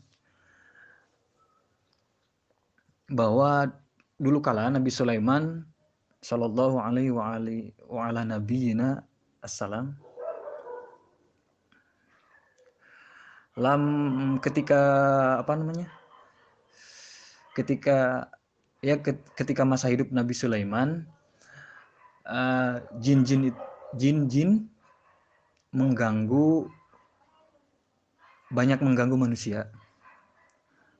bahwa 3.09 3.69
dulu 4.17 4.41
kala 4.41 4.71
Nabi 4.73 4.89
Sulaiman 4.89 5.65
sallallahu 6.25 6.81
alaihi 6.81 7.13
wa 7.13 7.37
alihi 7.37 7.69
wa 7.85 8.09
ala 8.09 8.25
nabiyina 8.25 9.05
assalam 9.45 9.93
lam 13.55 13.83
ketika 14.41 14.81
apa 15.39 15.53
namanya 15.53 15.87
ketika 17.53 18.27
ya 18.83 18.97
ketika 19.37 19.63
masa 19.63 19.87
hidup 19.87 20.09
Nabi 20.11 20.33
Sulaiman 20.35 21.07
uh, 22.27 22.83
jin-jin 22.99 23.53
jin-jin 23.95 24.67
mengganggu 25.75 26.71
banyak 28.47 28.79
mengganggu 28.79 29.19
manusia 29.19 29.67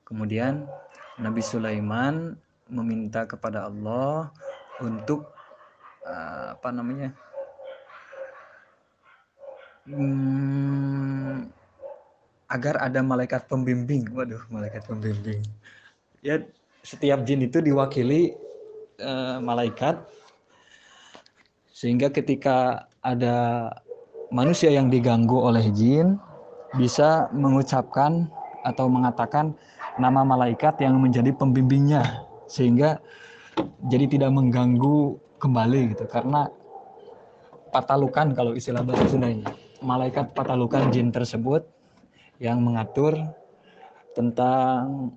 kemudian 0.04 0.68
Nabi 1.16 1.40
Sulaiman 1.40 2.36
meminta 2.68 3.24
kepada 3.24 3.72
Allah 3.72 4.36
untuk 4.84 5.32
uh, 6.04 6.60
apa 6.60 6.70
namanya 6.76 7.16
hmm, 9.88 11.48
agar 12.50 12.82
ada 12.82 13.02
malaikat 13.02 13.46
pembimbing. 13.50 14.06
Waduh, 14.14 14.42
malaikat 14.50 14.86
pembimbing. 14.86 15.42
Ya, 16.22 16.42
setiap 16.82 17.26
jin 17.26 17.46
itu 17.46 17.62
diwakili 17.62 18.34
uh, 19.02 19.38
malaikat 19.42 20.02
sehingga 21.76 22.10
ketika 22.10 22.88
ada 23.04 23.70
manusia 24.30 24.74
yang 24.74 24.90
diganggu 24.90 25.38
oleh 25.38 25.70
jin 25.74 26.18
bisa 26.76 27.30
mengucapkan 27.32 28.28
atau 28.66 28.90
mengatakan 28.90 29.54
nama 30.02 30.26
malaikat 30.26 30.82
yang 30.82 30.98
menjadi 31.00 31.32
pembimbingnya 31.32 32.26
sehingga 32.50 33.00
jadi 33.88 34.06
tidak 34.10 34.32
mengganggu 34.34 35.16
kembali 35.40 35.96
gitu. 35.96 36.06
Karena 36.10 36.50
patalukan 37.72 38.34
kalau 38.34 38.56
istilah 38.56 38.82
bahasa 38.84 39.08
Sundanya 39.08 39.52
malaikat 39.84 40.32
patalukan 40.34 40.90
jin 40.90 41.12
tersebut 41.12 41.68
yang 42.40 42.64
mengatur 42.64 43.16
tentang 44.16 45.12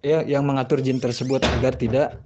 ya 0.00 0.24
yang 0.24 0.44
mengatur 0.44 0.80
jin 0.80 1.00
tersebut 1.00 1.40
agar 1.44 1.76
tidak 1.76 2.20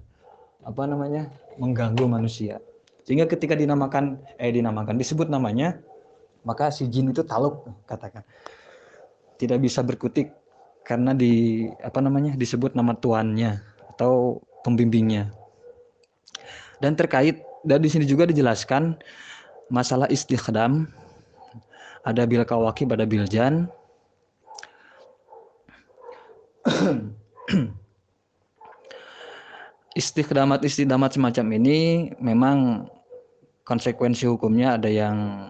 apa 0.62 0.82
namanya 0.86 1.30
mengganggu 1.58 2.06
manusia. 2.06 2.58
Sehingga 3.04 3.28
ketika 3.28 3.54
dinamakan 3.54 4.18
eh 4.40 4.50
dinamakan 4.50 4.96
disebut 4.96 5.28
namanya 5.28 5.78
maka 6.44 6.70
si 6.70 6.86
jin 6.88 7.10
itu 7.10 7.24
taluk 7.24 7.64
katakan. 7.88 8.22
Tidak 9.40 9.58
bisa 9.58 9.82
berkutik 9.82 10.30
karena 10.84 11.16
di 11.16 11.66
apa 11.80 11.98
namanya 11.98 12.36
disebut 12.36 12.76
nama 12.76 12.94
tuannya 12.94 13.58
atau 13.96 14.38
pembimbingnya. 14.62 15.32
Dan 16.78 16.94
terkait 16.94 17.40
dan 17.64 17.80
di 17.80 17.88
sini 17.88 18.04
juga 18.04 18.28
dijelaskan 18.28 19.00
masalah 19.72 20.06
istikhdam 20.12 20.86
ada 22.04 22.28
bil 22.28 22.44
kawaki 22.44 22.84
pada 22.84 23.08
biljan 23.08 23.72
istiqdamat 29.96 30.60
istiqdamat 30.68 31.16
semacam 31.16 31.46
ini 31.56 32.12
memang 32.20 32.88
konsekuensi 33.64 34.28
hukumnya 34.28 34.76
ada 34.76 34.92
yang 34.92 35.48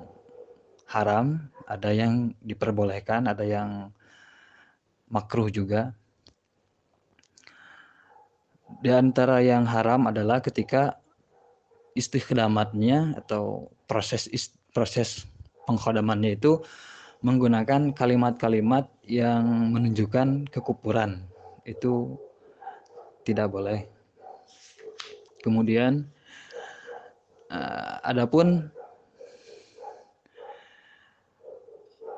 haram, 0.94 1.42
ada 1.66 1.90
yang 1.90 2.30
diperbolehkan, 2.38 3.26
ada 3.26 3.42
yang 3.42 3.90
makruh 5.10 5.50
juga. 5.50 5.90
Di 8.78 8.94
antara 8.94 9.42
yang 9.42 9.66
haram 9.66 10.06
adalah 10.06 10.38
ketika 10.38 11.02
istiqdamatnya 11.98 13.18
atau 13.18 13.70
proses 13.86 14.26
proses 14.74 15.26
pengkhodamannya 15.66 16.38
itu 16.38 16.62
menggunakan 17.24 17.96
kalimat-kalimat 17.96 18.84
yang 19.08 19.72
menunjukkan 19.72 20.44
kekupuran 20.52 21.24
itu 21.64 22.20
tidak 23.24 23.48
boleh. 23.48 23.88
Kemudian 25.40 26.04
uh, 27.48 27.96
adapun 28.04 28.68
uh, 28.68 28.72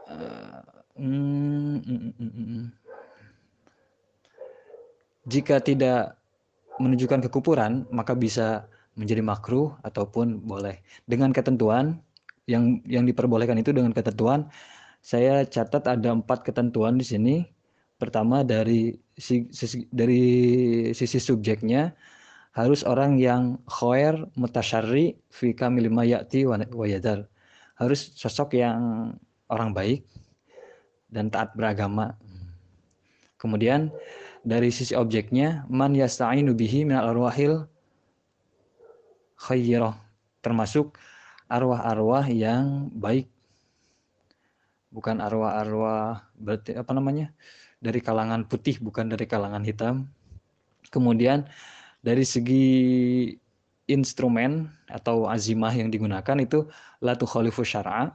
mm, 0.09 1.77
mm, 1.83 2.13
mm, 2.21 2.65
jika 5.27 5.59
tidak 5.59 6.15
menunjukkan 6.79 7.27
kekupuran 7.27 7.89
maka 7.91 8.13
bisa 8.15 8.69
menjadi 8.97 9.21
makruh 9.21 9.77
ataupun 9.85 10.41
boleh 10.45 10.81
dengan 11.05 11.35
ketentuan 11.35 12.01
yang 12.47 12.81
yang 12.87 13.05
diperbolehkan 13.05 13.59
itu 13.59 13.75
dengan 13.75 13.91
ketentuan 13.93 14.49
saya 15.07 15.47
catat 15.47 15.87
ada 15.87 16.11
empat 16.11 16.43
ketentuan 16.43 16.99
di 16.99 17.07
sini. 17.07 17.37
Pertama 17.95 18.43
dari 18.43 18.93
sisi, 19.15 19.87
dari 19.95 20.21
sisi 20.93 21.23
subjeknya 21.23 21.95
harus 22.59 22.83
orang 22.83 23.17
yang 23.23 23.57
khair 23.71 24.19
mutasyarri 24.35 25.15
fi 25.31 25.55
kamil 25.55 25.87
ya'ti 25.89 26.43
wa 26.51 26.87
yadar. 26.91 27.31
Harus 27.79 28.11
sosok 28.19 28.59
yang 28.59 29.15
orang 29.51 29.71
baik 29.75 30.07
dan 31.11 31.31
taat 31.31 31.55
beragama. 31.55 32.19
Kemudian 33.37 33.93
dari 34.47 34.71
sisi 34.71 34.95
objeknya 34.95 35.67
man 35.71 35.95
yasta'inu 35.95 36.55
bihi 36.55 36.87
min 36.87 36.99
arwahil 36.99 37.67
khairah 39.37 39.99
termasuk 40.41 40.97
arwah-arwah 41.51 42.27
yang 42.31 42.91
baik. 42.95 43.27
Bukan 44.91 45.19
arwah-arwah 45.19 46.27
berarti 46.39 46.79
apa 46.79 46.91
namanya? 46.95 47.31
Dari 47.83 48.01
kalangan 48.01 48.47
putih 48.49 48.81
bukan 48.81 49.11
dari 49.11 49.27
kalangan 49.29 49.63
hitam. 49.63 50.09
Kemudian 50.89 51.45
dari 52.01 52.23
segi 52.23 52.67
instrumen 53.87 54.71
atau 54.91 55.27
azimah 55.31 55.71
yang 55.75 55.91
digunakan 55.91 56.39
itu 56.39 56.67
latu 57.03 57.27
khalifu 57.27 57.63
syara 57.63 58.15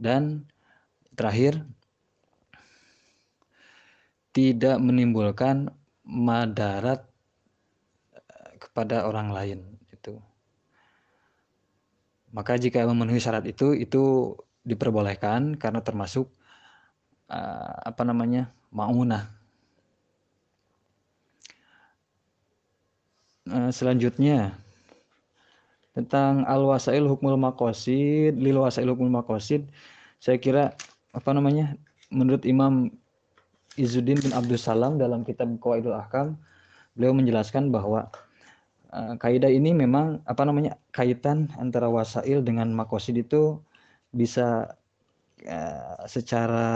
dan 0.00 0.48
terakhir 1.12 1.60
tidak 4.32 4.80
menimbulkan 4.80 5.68
madarat 6.02 7.04
eh, 8.16 8.52
kepada 8.56 9.04
orang 9.04 9.28
lain 9.30 9.60
itu 9.92 10.16
maka 12.30 12.56
jika 12.56 12.86
memenuhi 12.86 13.18
syarat 13.20 13.44
itu 13.46 13.74
itu 13.74 14.34
diperbolehkan 14.62 15.58
karena 15.58 15.82
termasuk 15.82 16.30
uh, 17.26 17.74
apa 17.82 18.02
namanya 18.06 18.54
maunah. 18.70 19.26
Uh, 23.50 23.72
selanjutnya 23.74 24.54
tentang 25.90 26.46
al 26.46 26.62
wasail 26.62 27.06
hukmul 27.10 27.34
makosid 27.34 28.38
lil 28.38 28.62
wasail 28.62 28.94
hukmul 28.94 29.10
makosid 29.10 29.66
saya 30.22 30.38
kira 30.38 30.70
apa 31.10 31.30
namanya 31.34 31.74
menurut 32.14 32.46
Imam 32.46 32.94
Izuddin 33.74 34.18
bin 34.22 34.30
Abdul 34.34 34.60
Salam 34.60 34.98
dalam 34.98 35.26
kitab 35.26 35.50
Qawaidul 35.58 35.94
Ahkam 35.94 36.38
beliau 36.94 37.14
menjelaskan 37.14 37.70
bahwa 37.74 38.10
uh, 38.94 39.14
kaidah 39.18 39.50
ini 39.50 39.74
memang 39.74 40.22
apa 40.26 40.42
namanya 40.46 40.78
kaitan 40.94 41.50
antara 41.58 41.90
wasail 41.90 42.42
dengan 42.42 42.70
makosid 42.70 43.18
itu 43.18 43.58
bisa 44.14 44.74
uh, 45.46 46.02
secara 46.06 46.68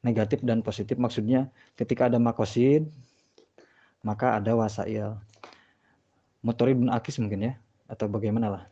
negatif 0.00 0.40
dan 0.44 0.64
positif. 0.64 0.96
Maksudnya 0.96 1.48
ketika 1.76 2.08
ada 2.08 2.16
makosid 2.16 2.88
maka 4.00 4.40
ada 4.40 4.56
wasail. 4.56 5.20
Motorib 6.40 6.80
bin 6.80 6.88
akis 6.88 7.20
mungkin 7.20 7.52
ya 7.52 7.54
atau 7.90 8.06
bagaimana 8.06 8.46
lah 8.54 8.64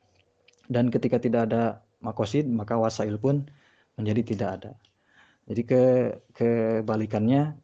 dan 0.71 0.89
ketika 0.95 1.19
tidak 1.19 1.51
ada 1.51 1.83
makosid 2.01 2.47
maka 2.47 2.79
wasail 2.79 3.19
pun 3.19 3.43
menjadi 3.99 4.23
tidak 4.23 4.49
ada 4.63 4.73
jadi 5.51 5.63
ke 5.67 5.83
kebalikannya 6.39 7.59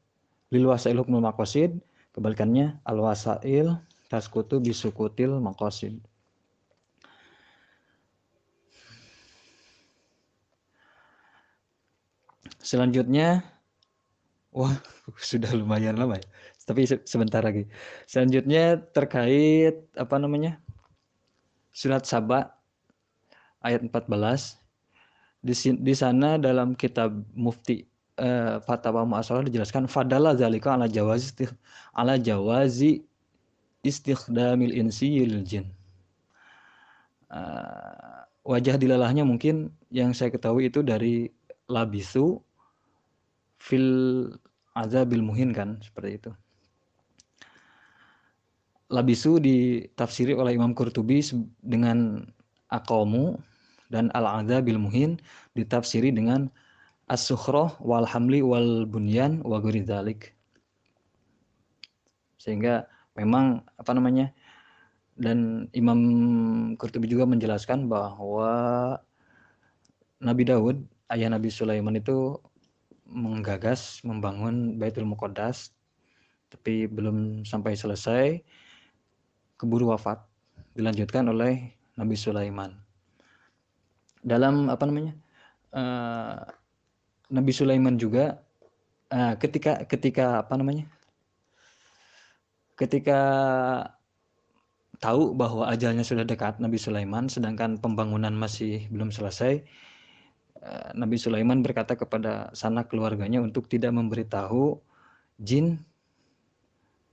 lil 0.51 0.67
wasail 0.67 0.99
hukmul 0.99 1.23
makosid 1.23 1.79
kebalikannya 2.11 2.83
al 2.83 2.99
wasail 2.99 3.79
taskutu 4.11 4.59
bisukutil 4.59 5.39
makosid 5.39 6.03
Selanjutnya, 12.65 13.45
wah 14.57 14.73
sudah 15.21 15.53
lumayan 15.53 16.01
lama 16.01 16.17
ya. 16.17 16.25
Tapi 16.65 16.89
sebentar 17.05 17.45
lagi. 17.45 17.69
Selanjutnya 18.09 18.81
terkait 18.97 19.85
apa 20.01 20.17
namanya? 20.17 20.64
Surat 21.75 22.07
Saba 22.07 22.55
ayat 23.67 23.83
14. 23.83 24.63
Di, 25.45 25.53
di 25.77 25.93
sana 25.93 26.41
dalam 26.41 26.73
kitab 26.79 27.13
Mufti 27.37 27.85
eh, 28.17 28.57
Fatwa 28.65 29.05
Mu'asalah 29.05 29.45
dijelaskan 29.45 29.91
fadala 29.91 30.33
zalika 30.39 30.73
ala 30.73 30.89
jawazi 30.89 31.51
ala 31.99 32.17
jawazi 32.17 33.05
istikhdamil 33.85 34.73
insi 34.73 35.21
jin. 35.45 35.69
Uh, 37.35 38.23
wajah 38.47 38.79
dilalahnya 38.79 39.27
mungkin 39.27 39.75
yang 39.91 40.15
saya 40.15 40.31
ketahui 40.31 40.71
itu 40.71 40.87
dari 40.87 41.29
labisu 41.67 42.39
fil 43.59 44.31
azabil 44.79 45.21
muhin 45.21 45.51
kan 45.51 45.83
seperti 45.83 46.23
itu. 46.23 46.31
Labisu 48.93 49.41
ditafsiri 49.41 50.37
oleh 50.37 50.53
Imam 50.57 50.77
Qurtubi 50.77 51.25
dengan 51.65 52.29
aqamu 52.69 53.41
dan 53.89 54.13
al-azabil 54.13 54.77
muhin 54.77 55.17
ditafsiri 55.57 56.13
dengan 56.13 56.53
as-sukhroh 57.09 57.77
wal 57.81 58.05
hamli 58.05 58.41
wal 58.41 58.85
bunyan 58.89 59.41
wa 59.45 59.61
dzalik. 59.61 60.33
sehingga 62.45 62.85
memang 63.17 63.65
apa 63.81 63.97
namanya 63.97 64.29
dan 65.17 65.71
Imam 65.73 66.01
Qurtubi 66.77 67.09
juga 67.09 67.25
menjelaskan 67.25 67.89
bahwa 67.89 68.53
Nabi 70.21 70.45
Daud 70.45 70.85
ayah 71.09 71.33
Nabi 71.33 71.49
Sulaiman 71.49 71.97
itu 71.97 72.37
menggagas 73.09 74.05
membangun 74.05 74.77
Baitul 74.77 75.09
Muqaddas 75.09 75.73
tapi 76.53 76.85
belum 76.85 77.49
sampai 77.49 77.73
selesai 77.73 78.45
keburu 79.65 79.97
wafat 79.97 80.21
dilanjutkan 80.77 81.25
oleh 81.33 81.73
Nabi 81.97 82.13
Sulaiman. 82.21 82.77
Dalam 84.21 84.69
apa 84.69 84.85
namanya 84.85 85.17
uh, 85.73 86.45
Nabi 87.33 87.53
Sulaiman 87.57 87.97
juga 87.97 88.45
uh, 89.09 89.35
ketika 89.41 89.89
ketika 89.89 90.45
apa 90.45 90.55
namanya 90.61 90.85
ketika 92.77 93.21
tahu 95.01 95.33
bahwa 95.33 95.69
ajalnya 95.73 96.05
sudah 96.05 96.25
dekat 96.29 96.61
Nabi 96.61 96.77
Sulaiman 96.77 97.29
sedangkan 97.29 97.81
pembangunan 97.81 98.33
masih 98.33 98.89
belum 98.89 99.13
selesai 99.13 99.65
uh, 100.61 100.89
Nabi 100.97 101.17
Sulaiman 101.17 101.61
berkata 101.61 101.97
kepada 101.97 102.53
sanak 102.57 102.93
keluarganya 102.93 103.41
untuk 103.45 103.69
tidak 103.69 103.93
memberitahu 103.93 104.81
jin 105.41 105.85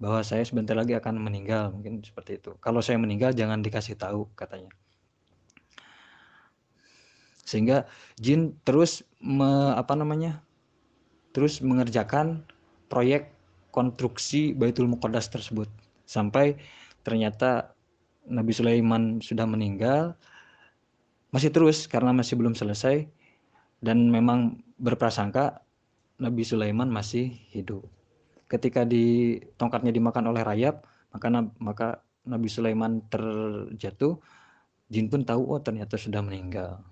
bahwa 0.02 0.26
saya 0.26 0.42
sebentar 0.42 0.74
lagi 0.74 0.98
akan 0.98 1.22
meninggal 1.22 1.70
mungkin 1.70 2.02
seperti 2.02 2.42
itu. 2.42 2.58
Kalau 2.58 2.82
saya 2.82 2.98
meninggal 2.98 3.38
jangan 3.38 3.62
dikasih 3.62 3.94
tahu 3.94 4.26
katanya. 4.34 4.74
Sehingga 7.46 7.86
jin 8.18 8.58
terus 8.66 9.06
me, 9.22 9.78
apa 9.78 9.94
namanya 9.94 10.42
terus 11.38 11.62
mengerjakan 11.62 12.42
proyek 12.90 13.30
konstruksi 13.70 14.58
Baitul 14.58 14.90
Muqaddas 14.90 15.30
tersebut. 15.30 15.70
Sampai 16.10 16.58
ternyata 17.06 17.78
Nabi 18.26 18.58
Sulaiman 18.58 19.22
sudah 19.22 19.46
meninggal 19.46 20.18
masih 21.30 21.54
terus 21.54 21.86
karena 21.86 22.10
masih 22.10 22.42
belum 22.42 22.58
selesai 22.58 23.06
dan 23.86 24.10
memang 24.10 24.66
berprasangka 24.82 25.62
Nabi 26.18 26.42
Sulaiman 26.42 26.90
masih 26.90 27.38
hidup. 27.54 28.01
Ketika 28.52 28.84
di 28.84 29.40
tongkatnya 29.56 29.96
dimakan 29.96 30.36
oleh 30.36 30.44
rayap, 30.44 30.84
maka 31.16 31.28
maka 31.64 31.88
Nabi 32.28 32.52
Sulaiman 32.52 33.00
terjatuh, 33.08 34.20
jin 34.92 35.08
pun 35.08 35.24
tahu 35.24 35.56
oh 35.56 35.64
ternyata 35.64 35.96
sudah 35.96 36.20
meninggal. 36.20 36.84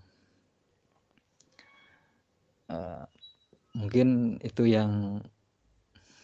Uh, 2.72 3.03
mungkin 3.76 4.39
itu 4.39 4.72
yang 4.72 5.20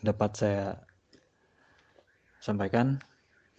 dapat 0.01 0.31
saya 0.39 0.65
sampaikan. 2.39 3.03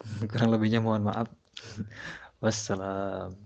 Kurang 0.32 0.56
lebihnya 0.56 0.80
mohon 0.80 1.06
maaf. 1.12 1.28
Wassalam. 2.42 3.45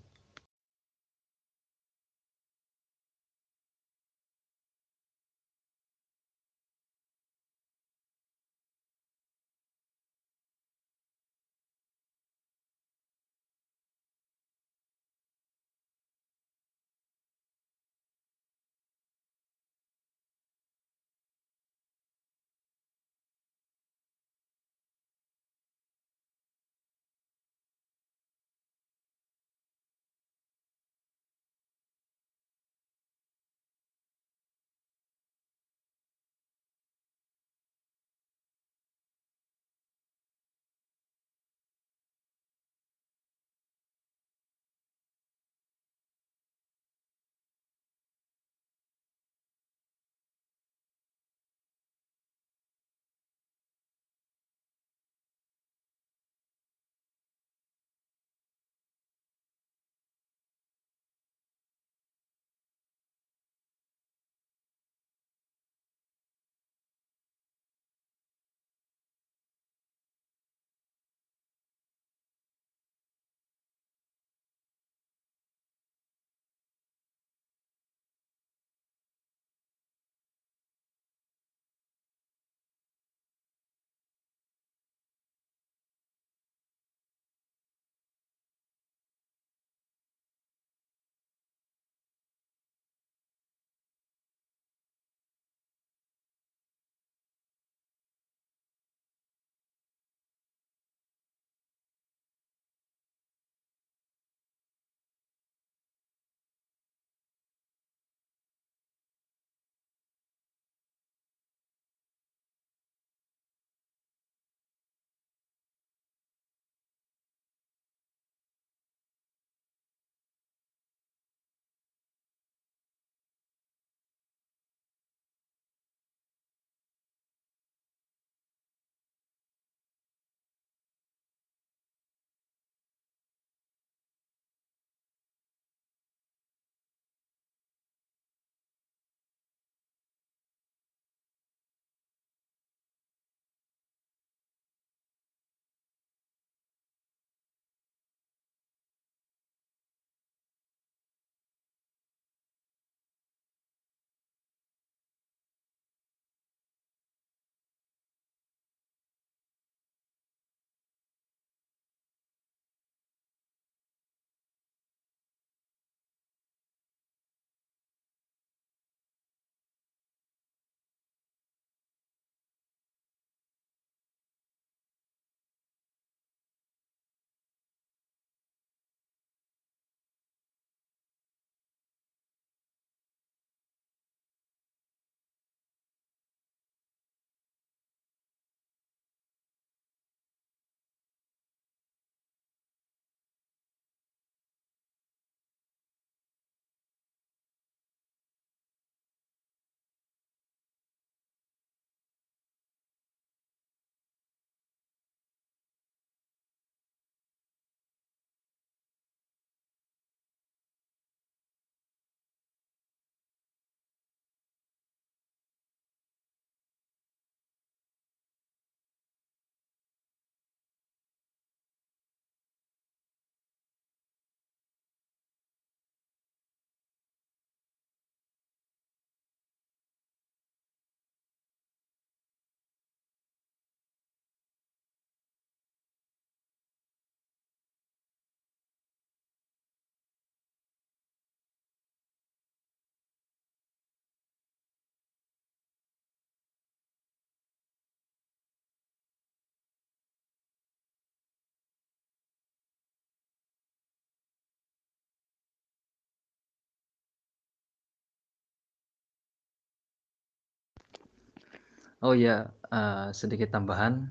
Oh 262.01 262.17
ya, 262.17 262.49
uh, 262.73 263.13
sedikit 263.13 263.53
tambahan 263.53 264.09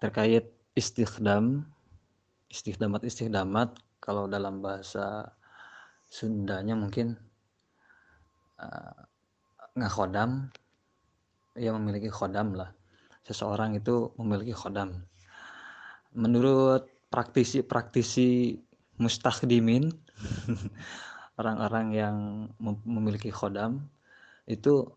terkait 0.00 0.48
istighdam, 0.72 1.68
istighdamat 2.48 3.04
istighdamat 3.04 3.76
kalau 4.00 4.24
dalam 4.24 4.64
bahasa 4.64 5.28
Sundanya 6.08 6.72
mungkin 6.72 7.12
uh, 8.56 8.96
ngakodam, 9.76 10.48
ya 11.52 11.76
memiliki 11.76 12.08
khodam 12.08 12.56
lah. 12.56 12.72
Seseorang 13.28 13.76
itu 13.76 14.16
memiliki 14.16 14.56
khodam. 14.56 15.04
Menurut 16.16 16.88
praktisi-praktisi 17.12 18.56
mustakhdimin, 18.96 19.92
orang-orang 21.44 21.86
yang 21.92 22.16
memiliki 22.88 23.28
khodam 23.28 23.84
itu 24.48 24.96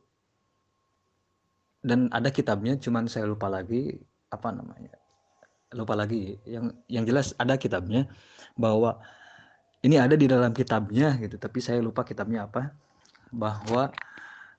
dan 1.79 2.11
ada 2.11 2.27
kitabnya 2.31 2.75
cuman 2.75 3.07
saya 3.07 3.27
lupa 3.27 3.47
lagi 3.47 3.95
apa 4.29 4.51
namanya 4.51 4.99
lupa 5.73 5.93
lagi. 5.93 6.37
Yang 6.45 6.73
yang 6.89 7.03
jelas 7.05 7.33
ada 7.37 7.57
kitabnya 7.59 8.09
bahwa 8.57 8.97
ini 9.85 9.95
ada 10.01 10.17
di 10.17 10.25
dalam 10.25 10.51
kitabnya 10.51 11.15
gitu 11.21 11.37
tapi 11.37 11.61
saya 11.61 11.81
lupa 11.83 12.01
kitabnya 12.01 12.49
apa. 12.49 12.73
Bahwa 13.29 13.93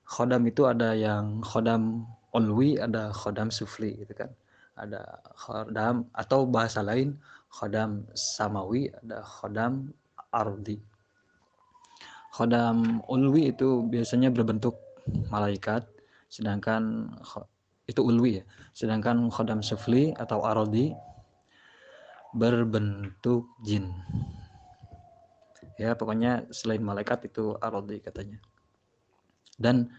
khodam 0.07 0.47
itu 0.47 0.63
ada 0.63 0.95
yang 0.95 1.43
khodam 1.43 2.07
onwi 2.31 2.79
ada 2.79 3.11
khodam 3.11 3.51
sufli 3.51 3.99
gitu 4.03 4.15
kan. 4.15 4.31
Ada 4.79 5.03
khodam 5.35 6.07
atau 6.15 6.47
bahasa 6.47 6.79
lain 6.79 7.19
khodam 7.51 8.07
samawi 8.15 8.87
ada 9.03 9.19
khodam 9.19 9.91
ardi. 10.31 10.79
Khodam 12.31 13.03
ulwi 13.11 13.51
itu 13.51 13.83
biasanya 13.91 14.31
berbentuk 14.31 14.79
malaikat 15.27 15.83
sedangkan 16.31 17.11
itu 17.91 17.99
ulwi 17.99 18.39
ya. 18.39 18.43
Sedangkan 18.71 19.27
khodam 19.27 19.59
sufli 19.59 20.15
atau 20.15 20.47
arodi 20.47 20.95
berbentuk 22.31 23.51
jin. 23.67 23.91
Ya 25.75 25.91
pokoknya 25.99 26.47
selain 26.55 26.79
malaikat 26.79 27.27
itu 27.27 27.59
arodi 27.59 27.99
katanya. 27.99 28.39
Dan 29.59 29.91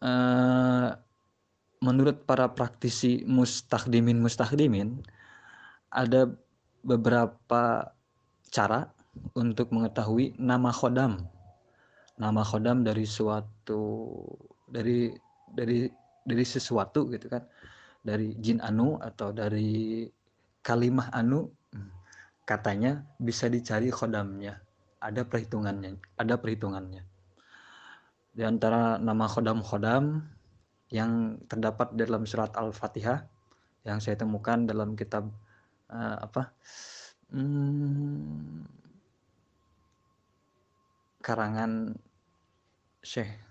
eh, 0.00 0.88
menurut 1.84 2.24
para 2.24 2.48
praktisi 2.48 3.24
mustahdimin 3.28 4.16
mustahdimin 4.16 5.04
ada 5.92 6.32
beberapa 6.80 7.92
cara 8.48 8.88
untuk 9.36 9.68
mengetahui 9.76 10.38
nama 10.40 10.72
khodam. 10.72 11.20
Nama 12.16 12.40
khodam 12.44 12.84
dari 12.84 13.04
suatu 13.04 14.08
dari 14.70 15.10
dari 15.52 15.90
dari 16.24 16.44
sesuatu 16.44 17.10
gitu 17.10 17.26
kan. 17.30 17.44
Dari 18.00 18.32
jin 18.40 18.64
anu 18.64 18.96
atau 18.96 19.30
dari 19.34 20.08
kalimah 20.64 21.12
anu 21.12 21.52
katanya 22.48 23.04
bisa 23.20 23.46
dicari 23.46 23.92
khodamnya. 23.92 24.58
Ada 25.00 25.24
perhitungannya 25.24 25.96
ada 26.16 26.34
perhitungannya. 26.40 27.02
Di 28.30 28.42
antara 28.46 28.96
nama 28.96 29.26
khodam-khodam 29.26 30.22
yang 30.90 31.38
terdapat 31.46 31.94
dalam 31.94 32.26
surat 32.26 32.50
al-fatihah 32.58 33.22
yang 33.86 34.02
saya 34.02 34.18
temukan 34.18 34.66
dalam 34.66 34.98
kitab 34.98 35.30
uh, 35.88 36.16
apa 36.20 36.52
hmm, 37.32 38.66
karangan 41.22 41.94
Syekh 43.00 43.49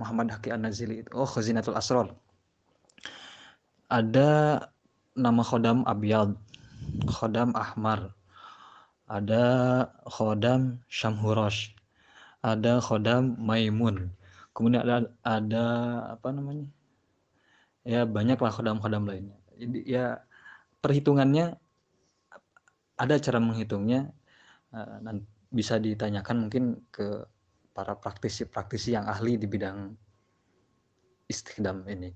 Muhammad 0.00 0.32
Haki 0.32 0.50
An-Nazili 0.50 1.04
oh 1.12 1.28
Khazinatul 1.28 1.76
Asrar. 1.76 2.08
Ada 3.92 4.64
nama 5.14 5.42
khodam 5.44 5.84
Abiyad 5.84 6.32
khodam 7.06 7.52
Ahmar. 7.52 8.16
Ada 9.10 9.44
khodam 10.08 10.80
Syamhurosh 10.88 11.76
ada 12.40 12.80
khodam 12.80 13.36
Maimun. 13.36 14.12
Kemudian 14.56 14.84
ada 14.84 14.96
ada 15.24 15.64
apa 16.16 16.28
namanya? 16.32 16.66
Ya 17.84 18.04
banyaklah 18.04 18.52
khodam-khodam 18.52 19.08
lainnya. 19.08 19.36
Jadi 19.56 19.78
ya 19.88 20.20
perhitungannya 20.80 21.56
ada 23.00 23.14
cara 23.20 23.38
menghitungnya. 23.40 24.12
Eh, 24.72 25.20
bisa 25.50 25.82
ditanyakan 25.82 26.46
mungkin 26.46 26.64
ke 26.94 27.26
para 27.70 27.94
praktisi-praktisi 27.94 28.94
yang 28.98 29.06
ahli 29.06 29.38
di 29.38 29.46
bidang 29.46 29.94
istighdam 31.30 31.86
ini. 31.86 32.10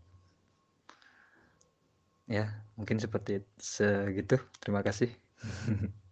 Ya, 2.26 2.50
mungkin 2.74 2.98
seperti 2.98 3.44
segitu. 3.60 4.40
Terima 4.58 4.80
kasih. 4.80 5.12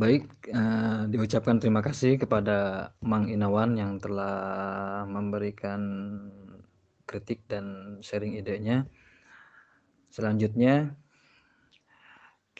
Baik, 0.00 0.32
uh, 0.48 1.04
diucapkan 1.12 1.60
terima 1.60 1.84
kasih 1.84 2.16
kepada 2.16 2.88
Mang 3.04 3.28
Inawan 3.28 3.76
yang 3.76 4.00
telah 4.00 5.04
memberikan 5.04 5.82
kritik 7.04 7.44
dan 7.50 7.98
sharing 8.00 8.38
idenya. 8.40 8.88
Selanjutnya 10.08 10.96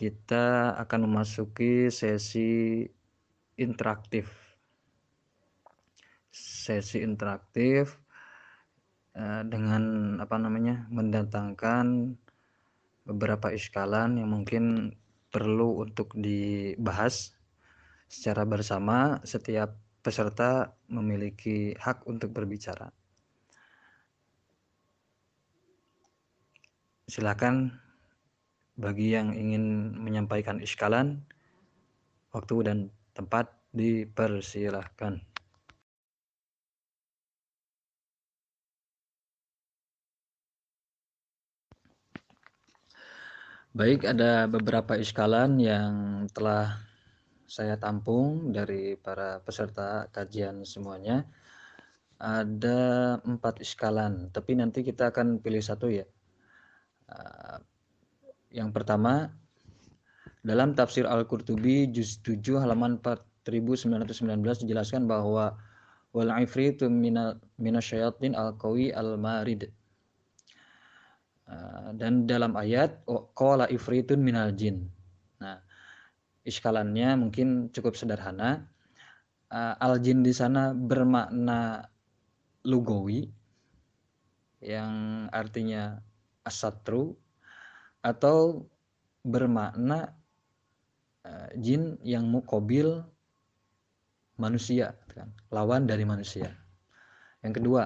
kita 0.01 0.72
akan 0.81 1.05
memasuki 1.05 1.93
sesi 1.93 2.89
interaktif. 3.60 4.32
Sesi 6.32 7.05
interaktif 7.05 8.01
eh, 9.12 9.44
dengan 9.44 10.16
apa 10.24 10.40
namanya 10.40 10.89
mendatangkan 10.89 12.16
beberapa 13.05 13.52
iskalan 13.52 14.16
yang 14.16 14.32
mungkin 14.32 14.97
perlu 15.28 15.85
untuk 15.85 16.16
dibahas 16.16 17.36
secara 18.09 18.48
bersama 18.48 19.20
setiap 19.28 19.77
peserta 20.01 20.72
memiliki 20.89 21.77
hak 21.77 22.09
untuk 22.09 22.32
berbicara. 22.32 22.89
Silakan 27.05 27.90
bagi 28.81 29.12
yang 29.12 29.36
ingin 29.36 29.93
menyampaikan 30.01 30.57
iskalan, 30.65 31.20
waktu 32.32 32.57
dan 32.65 32.78
tempat 33.12 33.52
dipersilahkan. 33.77 35.20
Baik, 43.70 44.02
ada 44.02 44.51
beberapa 44.51 44.98
iskalan 44.98 45.62
yang 45.62 46.27
telah 46.35 46.82
saya 47.47 47.78
tampung 47.78 48.51
dari 48.51 48.98
para 48.98 49.39
peserta 49.44 50.11
kajian 50.11 50.66
semuanya. 50.66 51.23
Ada 52.19 53.20
empat 53.23 53.62
iskalan, 53.62 54.35
tapi 54.35 54.59
nanti 54.59 54.82
kita 54.82 55.15
akan 55.15 55.39
pilih 55.39 55.62
satu 55.62 55.86
ya. 55.86 56.02
Yang 58.51 58.70
pertama, 58.74 59.31
dalam 60.43 60.74
tafsir 60.74 61.06
Al-Qurtubi 61.06 61.86
juz 61.94 62.18
7 62.27 62.59
halaman 62.59 62.98
4919 62.98 64.66
dijelaskan 64.66 65.06
bahwa 65.06 65.55
wal 66.10 66.31
ifritu 66.43 66.90
minasyayatin 67.56 68.35
al-qawi 68.35 68.90
al-marid. 68.90 69.70
Ah, 71.51 71.90
dan 71.94 72.31
dalam 72.31 72.55
ayat 72.55 73.02
qala 73.35 73.66
ifritun 73.70 74.22
minal 74.22 74.55
jin. 74.55 74.86
Nah, 75.43 75.59
iskalannya 76.47 77.18
mungkin 77.18 77.70
cukup 77.74 77.94
sederhana. 77.94 78.66
Ah, 79.51 79.74
al-jin 79.82 80.22
di 80.22 80.31
sana 80.35 80.74
bermakna 80.74 81.86
lugawi 82.66 83.31
yang 84.62 85.27
artinya 85.32 85.98
asatru 86.44 87.16
atau 88.01 88.64
bermakna 89.20 90.16
uh, 91.24 91.48
jin 91.60 92.01
yang 92.01 92.24
mukobil 92.28 93.05
manusia 94.40 94.97
kan? 95.12 95.28
Lawan 95.52 95.85
dari 95.85 96.09
manusia. 96.09 96.48
Yang 97.44 97.60
kedua 97.60 97.82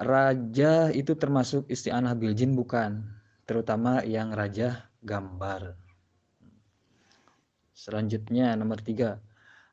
raja 0.00 0.88
itu 0.90 1.12
termasuk 1.14 1.68
isti'anah 1.70 2.14
bil 2.18 2.34
jin 2.34 2.58
bukan? 2.58 3.06
Terutama 3.46 4.02
yang 4.06 4.30
raja 4.34 4.90
gambar. 5.02 5.74
Selanjutnya 7.74 8.54
nomor 8.54 8.78
tiga. 8.82 9.18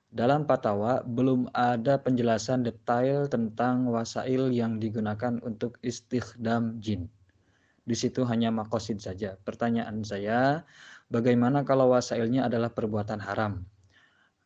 Dalam 0.08 0.48
patwa 0.48 1.04
belum 1.04 1.52
ada 1.52 2.00
penjelasan 2.00 2.64
detail 2.64 3.28
tentang 3.28 3.92
wasail 3.92 4.50
yang 4.56 4.80
digunakan 4.80 5.38
untuk 5.44 5.76
istighdam 5.84 6.80
jin 6.80 7.12
di 7.88 7.96
situ 7.96 8.28
hanya 8.28 8.52
makosid 8.52 9.00
saja. 9.00 9.40
Pertanyaan 9.40 10.04
saya, 10.04 10.68
bagaimana 11.08 11.64
kalau 11.64 11.96
wasailnya 11.96 12.52
adalah 12.52 12.68
perbuatan 12.68 13.24
haram? 13.24 13.64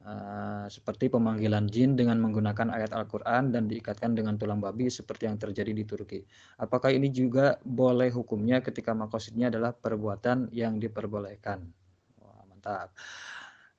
Uh, 0.01 0.65
seperti 0.65 1.13
pemanggilan 1.13 1.69
jin 1.69 1.93
dengan 1.93 2.17
menggunakan 2.17 2.73
ayat 2.73 2.89
Al-Quran 2.89 3.53
dan 3.53 3.69
diikatkan 3.69 4.17
dengan 4.17 4.33
tulang 4.33 4.57
babi 4.57 4.89
seperti 4.89 5.29
yang 5.29 5.37
terjadi 5.37 5.77
di 5.77 5.85
Turki. 5.85 6.25
Apakah 6.57 6.89
ini 6.89 7.13
juga 7.13 7.61
boleh 7.61 8.09
hukumnya 8.09 8.65
ketika 8.65 8.97
makosidnya 8.97 9.53
adalah 9.53 9.77
perbuatan 9.77 10.49
yang 10.49 10.81
diperbolehkan? 10.81 11.69
Wah, 12.17 12.41
mantap. 12.49 12.97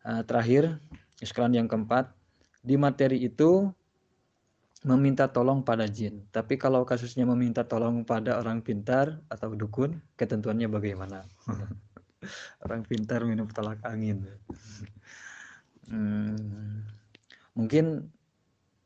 Uh, 0.07 0.23
terakhir, 0.23 0.79
sekalian 1.19 1.67
yang 1.67 1.69
keempat, 1.71 2.15
di 2.63 2.79
materi 2.79 3.19
itu 3.27 3.75
meminta 4.83 5.31
tolong 5.31 5.63
pada 5.63 5.87
jin. 5.87 6.27
Tapi 6.35 6.59
kalau 6.59 6.83
kasusnya 6.83 7.23
meminta 7.23 7.63
tolong 7.63 8.03
pada 8.03 8.39
orang 8.43 8.59
pintar 8.59 9.23
atau 9.31 9.55
dukun, 9.55 9.95
ketentuannya 10.19 10.67
bagaimana? 10.67 11.23
orang 12.67 12.83
pintar 12.87 13.23
minum 13.23 13.47
tolak 13.51 13.79
angin. 13.87 14.27
Hmm, 15.87 16.83
mungkin 17.55 18.11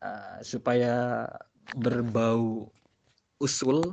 uh, 0.04 0.38
supaya 0.44 1.24
berbau 1.76 2.68
usul, 3.40 3.92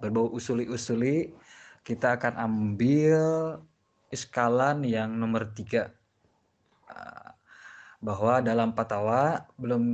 berbau 0.00 0.32
usuli-usuli, 0.32 1.32
kita 1.84 2.16
akan 2.16 2.40
ambil 2.40 3.20
iskalan 4.08 4.84
yang 4.84 5.12
nomor 5.12 5.48
tiga. 5.52 5.92
Uh, 6.88 7.32
bahwa 8.02 8.42
dalam 8.42 8.74
patwa 8.74 9.46
belum 9.60 9.84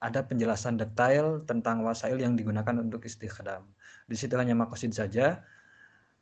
ada 0.00 0.24
penjelasan 0.24 0.80
detail 0.80 1.44
tentang 1.44 1.84
wasail 1.84 2.16
yang 2.16 2.32
digunakan 2.32 2.72
untuk 2.80 3.04
istikhdam. 3.04 3.68
Di 4.08 4.16
situ 4.16 4.32
hanya 4.40 4.56
makosid 4.56 4.96
saja. 4.96 5.44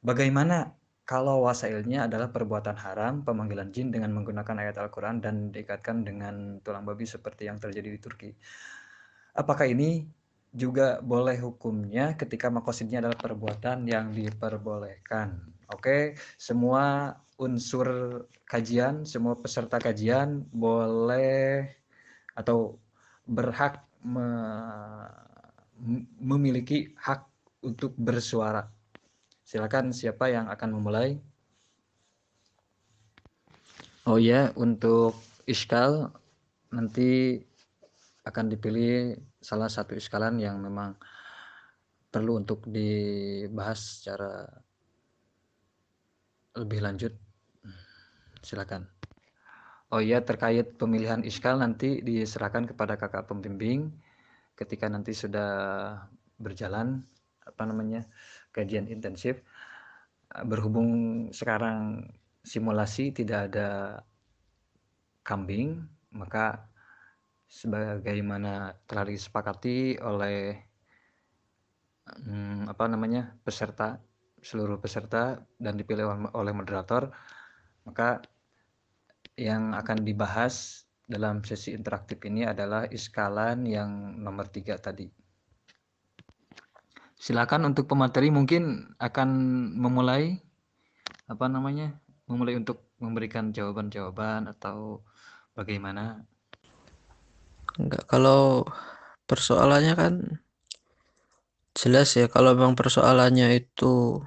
Bagaimana 0.02 0.74
kalau 1.08 1.48
wasailnya 1.48 2.04
adalah 2.04 2.28
perbuatan 2.28 2.76
haram, 2.76 3.24
pemanggilan 3.24 3.72
jin 3.72 3.88
dengan 3.88 4.12
menggunakan 4.12 4.60
ayat 4.60 4.76
Al-Quran 4.76 5.24
dan 5.24 5.48
diikatkan 5.48 6.04
dengan 6.04 6.60
tulang 6.60 6.84
babi 6.84 7.08
seperti 7.08 7.48
yang 7.48 7.56
terjadi 7.56 7.88
di 7.88 8.00
Turki. 8.02 8.30
Apakah 9.32 9.64
ini 9.70 10.04
juga 10.52 11.00
boleh 11.00 11.40
hukumnya 11.40 12.12
ketika 12.18 12.52
makosidnya 12.52 13.00
adalah 13.00 13.16
perbuatan 13.16 13.88
yang 13.88 14.12
diperbolehkan? 14.12 15.38
Oke, 15.72 16.18
semua 16.36 17.16
unsur 17.38 17.88
kajian, 18.44 19.06
semua 19.08 19.38
peserta 19.38 19.80
kajian 19.80 20.44
boleh 20.52 21.72
atau 22.36 22.76
berhak 23.28 23.84
me 24.02 24.26
memiliki 26.18 26.90
hak 26.98 27.22
untuk 27.62 27.94
bersuara 27.94 28.66
Silakan 29.48 29.96
siapa 29.96 30.28
yang 30.28 30.44
akan 30.52 30.76
memulai? 30.76 31.16
Oh 34.04 34.20
ya, 34.20 34.52
untuk 34.60 35.16
iskal 35.48 36.12
nanti 36.68 37.40
akan 38.28 38.52
dipilih 38.52 39.16
salah 39.40 39.72
satu 39.72 39.96
iskalan 39.96 40.36
yang 40.36 40.60
memang 40.60 41.00
perlu 42.12 42.36
untuk 42.36 42.68
dibahas 42.68 44.04
secara 44.04 44.52
lebih 46.52 46.84
lanjut. 46.84 47.16
Silakan. 48.44 48.97
Oh 49.88 50.04
iya, 50.04 50.20
terkait 50.20 50.76
pemilihan 50.76 51.24
iskal 51.24 51.56
nanti 51.64 52.04
diserahkan 52.04 52.68
kepada 52.68 53.00
kakak 53.00 53.24
pembimbing 53.24 53.88
ketika 54.52 54.84
nanti 54.84 55.16
sudah 55.16 55.48
berjalan 56.36 57.08
apa 57.40 57.62
namanya 57.64 58.04
kajian 58.52 58.84
intensif. 58.92 59.40
Berhubung 60.28 60.90
sekarang 61.32 62.04
simulasi 62.44 63.16
tidak 63.16 63.48
ada 63.48 63.68
kambing 65.24 65.88
maka 66.12 66.68
sebagaimana 67.48 68.76
telah 68.84 69.08
disepakati 69.08 69.96
oleh 70.04 70.52
hmm, 72.28 72.68
apa 72.68 72.84
namanya 72.92 73.32
peserta 73.40 73.96
seluruh 74.44 74.76
peserta 74.80 75.40
dan 75.56 75.80
dipilih 75.80 76.32
oleh 76.36 76.52
moderator 76.52 77.08
maka 77.88 78.20
yang 79.38 79.70
akan 79.78 80.02
dibahas 80.02 80.82
dalam 81.06 81.40
sesi 81.46 81.72
interaktif 81.72 82.18
ini 82.26 82.42
adalah 82.42 82.90
iskalan 82.90 83.64
yang 83.64 84.18
nomor 84.18 84.50
tiga 84.50 84.74
tadi. 84.76 85.06
Silakan 87.14 87.70
untuk 87.70 87.86
pemateri 87.86 88.34
mungkin 88.34 88.94
akan 88.98 89.28
memulai 89.78 90.42
apa 91.30 91.46
namanya? 91.46 91.94
Memulai 92.26 92.58
untuk 92.58 92.92
memberikan 92.98 93.54
jawaban-jawaban 93.54 94.50
atau 94.52 95.00
bagaimana? 95.54 96.26
Enggak, 97.78 98.04
kalau 98.10 98.66
persoalannya 99.30 99.94
kan 99.94 100.14
jelas 101.78 102.10
ya 102.18 102.26
kalau 102.26 102.58
memang 102.58 102.74
persoalannya 102.74 103.54
itu 103.54 104.18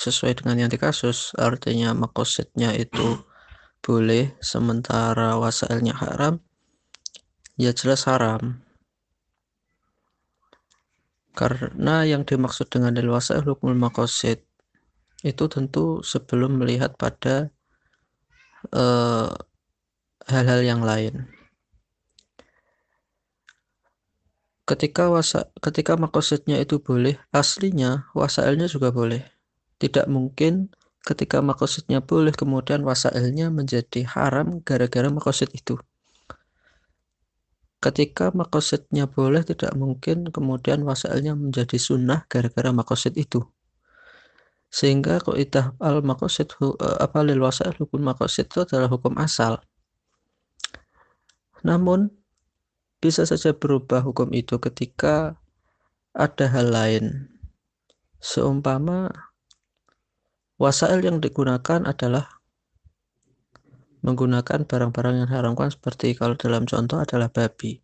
sesuai 0.00 0.40
dengan 0.40 0.64
yang 0.66 0.70
di 0.72 0.80
kasus 0.80 1.36
artinya 1.36 1.92
makosidnya 1.92 2.72
itu 2.72 3.27
boleh 3.84 4.36
sementara 4.42 5.38
wasailnya 5.38 5.94
haram 5.96 6.42
ya 7.56 7.72
jelas 7.72 8.04
haram 8.06 8.62
karena 11.38 12.02
yang 12.02 12.26
dimaksud 12.26 12.66
dengan 12.66 12.98
dewasa 12.98 13.38
hukum 13.38 13.70
makosid 13.78 14.42
itu 15.26 15.44
tentu 15.50 16.02
sebelum 16.02 16.62
melihat 16.62 16.94
pada 16.94 17.50
eh, 18.70 19.30
hal-hal 20.30 20.60
uh, 20.62 20.66
yang 20.66 20.82
lain. 20.82 21.30
Ketika 24.68 25.08
wasa, 25.08 25.48
ketika 25.64 25.96
makosidnya 25.96 26.60
itu 26.60 26.76
boleh, 26.76 27.16
aslinya 27.32 28.12
wasailnya 28.12 28.68
juga 28.68 28.92
boleh. 28.92 29.24
Tidak 29.80 30.04
mungkin 30.10 30.68
ketika 31.08 31.40
makosidnya 31.40 32.04
boleh 32.04 32.36
kemudian 32.36 32.84
wasailnya 32.84 33.48
menjadi 33.48 34.04
haram 34.04 34.60
gara-gara 34.60 35.08
makosid 35.08 35.48
itu. 35.56 35.80
Ketika 37.80 38.28
makosidnya 38.36 39.08
boleh 39.08 39.40
tidak 39.40 39.72
mungkin 39.72 40.28
kemudian 40.28 40.84
wasailnya 40.84 41.32
menjadi 41.32 41.80
sunnah 41.80 42.28
gara-gara 42.28 42.68
makosid 42.76 43.16
itu. 43.16 43.40
Sehingga 44.68 45.24
kaidah 45.24 45.72
al 45.80 46.04
makosid 46.04 46.52
eh, 46.60 46.76
apa 47.00 47.24
lil 47.24 47.40
wasail 47.40 47.72
hukum 47.80 48.04
makosid 48.04 48.52
itu 48.52 48.68
adalah 48.68 48.92
hukum 48.92 49.16
asal. 49.16 49.64
Namun 51.64 52.12
bisa 53.00 53.24
saja 53.24 53.56
berubah 53.56 54.04
hukum 54.04 54.28
itu 54.36 54.60
ketika 54.60 55.40
ada 56.12 56.46
hal 56.52 56.68
lain. 56.68 57.04
Seumpama 58.18 59.27
wasail 60.58 61.00
yang 61.00 61.22
digunakan 61.22 61.86
adalah 61.86 62.38
menggunakan 64.02 64.66
barang-barang 64.66 65.14
yang 65.24 65.30
haramkan 65.30 65.70
seperti 65.70 66.14
kalau 66.18 66.34
dalam 66.38 66.66
contoh 66.66 66.98
adalah 66.98 67.30
babi. 67.30 67.82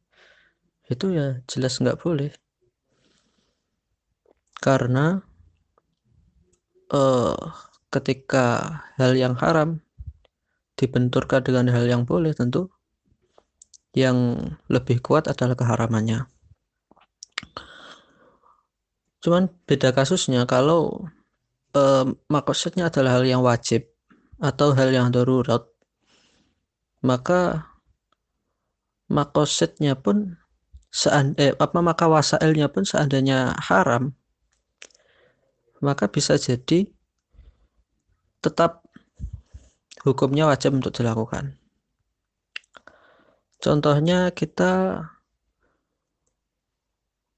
Itu 0.86 1.14
ya 1.14 1.40
jelas 1.46 1.78
nggak 1.80 1.98
boleh. 2.02 2.30
Karena 4.58 5.22
uh, 6.90 7.38
ketika 7.90 8.46
hal 8.98 9.14
yang 9.14 9.38
haram 9.38 9.82
dibenturkan 10.74 11.46
dengan 11.46 11.70
hal 11.70 11.86
yang 11.86 12.02
boleh 12.02 12.34
tentu 12.34 12.70
yang 13.94 14.50
lebih 14.66 14.98
kuat 14.98 15.30
adalah 15.30 15.54
keharamannya. 15.54 16.26
Cuman 19.22 19.48
beda 19.64 19.94
kasusnya 19.94 20.44
kalau 20.44 21.08
uh, 21.74 22.06
maksudnya 22.30 22.88
adalah 22.88 23.20
hal 23.20 23.24
yang 23.26 23.42
wajib 23.44 23.90
atau 24.38 24.72
hal 24.72 24.90
yang 24.94 25.10
darurat. 25.10 25.66
Maka 27.04 27.68
makosetnya 29.12 29.98
pun 29.98 30.40
seand 30.88 31.36
eh, 31.36 31.52
apa 31.58 31.78
maka 31.84 32.08
wasailnya 32.08 32.70
pun 32.72 32.86
seandainya 32.86 33.52
haram 33.58 34.14
maka 35.84 36.08
bisa 36.08 36.40
jadi 36.40 36.88
tetap 38.40 38.80
hukumnya 40.00 40.48
wajib 40.48 40.72
untuk 40.80 40.96
dilakukan. 40.96 41.60
Contohnya 43.60 44.32
kita 44.32 45.04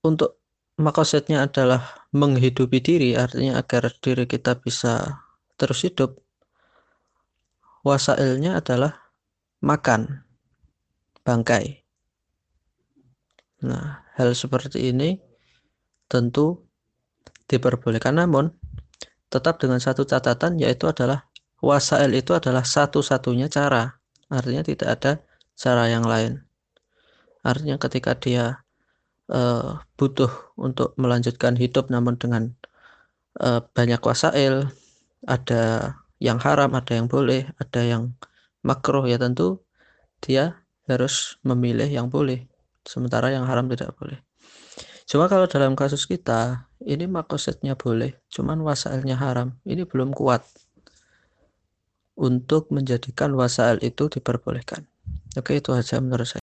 untuk 0.06 0.38
makosetnya 0.76 1.48
adalah 1.48 2.06
menghidupi 2.12 2.78
diri 2.84 3.10
artinya 3.16 3.60
agar 3.60 3.92
diri 4.00 4.28
kita 4.28 4.60
bisa 4.60 5.24
terus 5.56 5.84
hidup 5.88 6.20
wasailnya 7.80 8.60
adalah 8.60 9.06
makan 9.64 10.26
bangkai. 11.22 11.86
Nah, 13.64 14.04
hal 14.18 14.36
seperti 14.36 14.92
ini 14.92 15.16
tentu 16.06 16.66
diperbolehkan 17.48 18.20
namun 18.20 18.52
tetap 19.32 19.58
dengan 19.62 19.78
satu 19.78 20.06
catatan 20.06 20.60
yaitu 20.60 20.86
adalah 20.90 21.26
wasail 21.62 22.12
itu 22.12 22.36
adalah 22.36 22.62
satu-satunya 22.62 23.48
cara. 23.48 23.96
Artinya 24.28 24.66
tidak 24.66 24.88
ada 24.98 25.12
cara 25.56 25.88
yang 25.88 26.04
lain. 26.04 26.42
Artinya 27.46 27.78
ketika 27.78 28.18
dia 28.18 28.65
uh, 29.30 29.80
butuh 29.98 30.30
untuk 30.58 30.94
melanjutkan 30.98 31.54
hidup 31.58 31.90
namun 31.90 32.18
dengan 32.18 32.54
uh, 33.40 33.62
banyak 33.74 34.00
wasail, 34.02 34.70
ada 35.26 35.94
yang 36.22 36.40
haram, 36.40 36.72
ada 36.72 36.92
yang 36.96 37.06
boleh, 37.10 37.50
ada 37.60 37.80
yang 37.84 38.16
makro 38.64 39.04
ya 39.06 39.20
tentu 39.20 39.62
dia 40.24 40.64
harus 40.88 41.36
memilih 41.42 41.86
yang 41.86 42.08
boleh, 42.08 42.46
sementara 42.86 43.34
yang 43.34 43.44
haram 43.44 43.66
tidak 43.68 43.92
boleh. 43.98 44.22
Cuma 45.06 45.30
kalau 45.30 45.46
dalam 45.46 45.78
kasus 45.78 46.02
kita, 46.02 46.66
ini 46.82 47.06
makosetnya 47.06 47.78
boleh, 47.78 48.18
cuman 48.26 48.58
wasailnya 48.66 49.14
haram. 49.14 49.54
Ini 49.62 49.86
belum 49.86 50.10
kuat 50.10 50.42
untuk 52.18 52.72
menjadikan 52.74 53.30
wasail 53.38 53.78
itu 53.86 54.10
diperbolehkan. 54.10 54.88
Oke, 55.38 55.62
itu 55.62 55.70
aja 55.70 56.00
menurut 56.02 56.26
saya. 56.26 56.42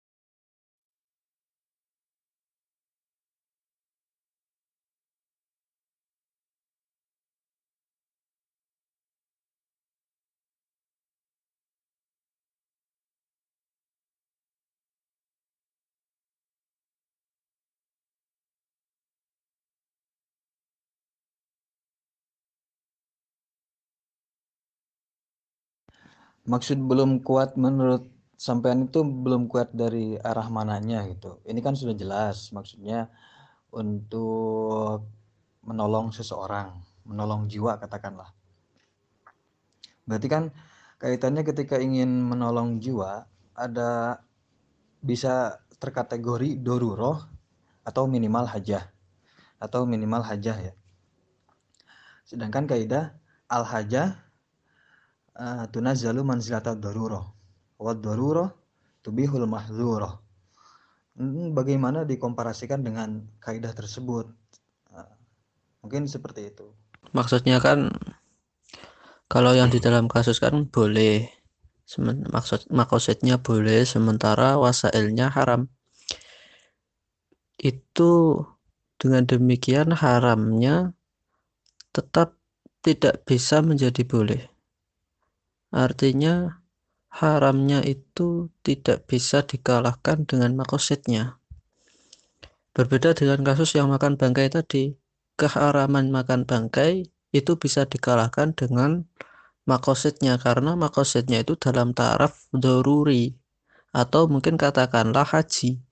Maksud 26.45 26.77
belum 26.77 27.25
kuat 27.25 27.57
menurut 27.57 28.05
sampean 28.37 28.85
itu 28.85 29.01
belum 29.01 29.47
kuat 29.49 29.73
dari 29.73 30.19
arah 30.19 30.47
mananya 30.51 31.05
gitu. 31.09 31.41
Ini 31.47 31.59
kan 31.63 31.73
sudah 31.73 31.95
jelas 31.97 32.53
maksudnya 32.53 33.09
untuk 33.73 35.07
menolong 35.65 36.13
seseorang, 36.13 36.77
menolong 37.03 37.49
jiwa 37.49 37.81
katakanlah. 37.81 38.29
Berarti 40.05 40.27
kan 40.29 40.43
kaitannya 41.01 41.41
ketika 41.41 41.81
ingin 41.81 42.21
menolong 42.21 42.77
jiwa 42.77 43.25
ada 43.57 44.21
bisa 45.01 45.57
terkategori 45.81 46.61
doruroh 46.61 47.19
atau 47.85 48.05
minimal 48.05 48.45
hajah 48.45 48.85
atau 49.57 49.85
minimal 49.89 50.21
hajah 50.21 50.71
ya. 50.71 50.73
Sedangkan 52.25 52.65
kaidah 52.69 53.17
al 53.49 53.65
hajah 53.65 54.24
uh, 55.39 55.65
tunazzalu 55.69 56.21
manzilata 56.23 56.75
darurah 56.75 57.23
wa 57.75 57.91
darurah 57.91 58.49
tubihul 59.03 59.45
mahdzurah 59.45 60.25
hmm, 61.19 61.55
bagaimana 61.55 62.03
dikomparasikan 62.03 62.83
dengan 62.83 63.23
kaidah 63.39 63.71
tersebut? 63.71 64.29
Uh, 64.91 65.13
mungkin 65.83 66.07
seperti 66.07 66.51
itu. 66.51 66.67
Maksudnya 67.15 67.63
kan 67.63 67.91
kalau 69.31 69.55
yang 69.55 69.71
di 69.71 69.79
dalam 69.79 70.11
kasus 70.11 70.37
kan 70.37 70.67
boleh 70.69 71.31
maksud 72.33 72.65
maksudnya 72.73 73.37
boleh 73.39 73.87
sementara 73.87 74.59
wasailnya 74.59 75.31
haram. 75.31 75.71
Itu 77.55 78.43
dengan 78.99 79.25
demikian 79.25 79.95
haramnya 79.95 80.93
tetap 81.95 82.35
tidak 82.83 83.23
bisa 83.25 83.65
menjadi 83.65 84.05
boleh 84.05 84.54
Artinya 85.75 86.63
haramnya 87.11 87.83
itu 87.83 88.47
tidak 88.63 89.11
bisa 89.11 89.43
dikalahkan 89.43 90.23
dengan 90.23 90.55
makosetnya. 90.55 91.43
Berbeda 92.71 93.11
dengan 93.11 93.43
kasus 93.43 93.75
yang 93.75 93.91
makan 93.91 94.15
bangkai 94.15 94.47
tadi, 94.47 94.95
keharaman 95.35 96.15
makan 96.15 96.47
bangkai 96.47 97.11
itu 97.35 97.59
bisa 97.59 97.83
dikalahkan 97.83 98.55
dengan 98.55 99.03
makosetnya 99.67 100.39
karena 100.39 100.79
makosetnya 100.79 101.43
itu 101.43 101.59
dalam 101.59 101.91
taraf 101.91 102.47
doruri 102.55 103.35
atau 103.91 104.31
mungkin 104.31 104.55
katakanlah 104.55 105.27
haji. 105.27 105.83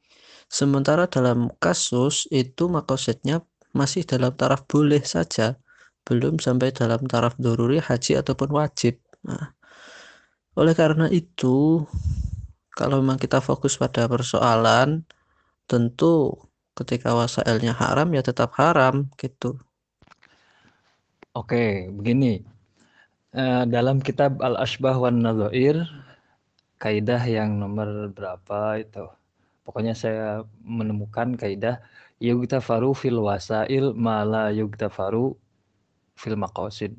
Sementara 0.47 1.11
dalam 1.11 1.51
kasus 1.59 2.27
itu 2.31 2.71
makosetnya 2.71 3.43
masih 3.75 4.07
dalam 4.07 4.31
taraf 4.35 4.63
boleh 4.63 5.03
saja, 5.03 5.59
belum 6.07 6.39
sampai 6.39 6.71
dalam 6.71 7.03
taraf 7.03 7.35
doruri 7.35 7.83
haji 7.83 8.19
ataupun 8.21 8.53
wajib. 8.53 9.01
Nah, 9.23 9.55
oleh 10.53 10.73
karena 10.77 11.09
itu, 11.09 11.85
kalau 12.73 13.01
memang 13.01 13.17
kita 13.21 13.41
fokus 13.41 13.77
pada 13.77 14.05
persoalan, 14.09 15.05
tentu 15.65 16.33
ketika 16.73 17.13
wasailnya 17.13 17.73
haram 17.73 18.09
ya 18.13 18.21
tetap 18.25 18.53
haram 18.57 19.09
gitu. 19.21 19.57
Oke, 21.33 21.89
begini. 21.89 22.45
Uh, 23.33 23.65
dalam 23.65 23.97
kitab 23.97 24.37
Al-Ashbah 24.37 24.93
wan 25.01 25.25
Nadhair 25.25 25.89
kaidah 26.77 27.21
yang 27.25 27.57
nomor 27.57 28.13
berapa 28.13 28.77
itu? 28.77 29.09
Pokoknya 29.65 29.97
saya 29.97 30.45
menemukan 30.61 31.33
kaidah 31.33 31.81
yugtafaru 32.21 32.93
fil 32.93 33.17
wasail 33.25 33.97
mala 33.97 34.53
yugtafaru 34.53 35.33
fil 36.13 36.37
maqasid. 36.37 36.93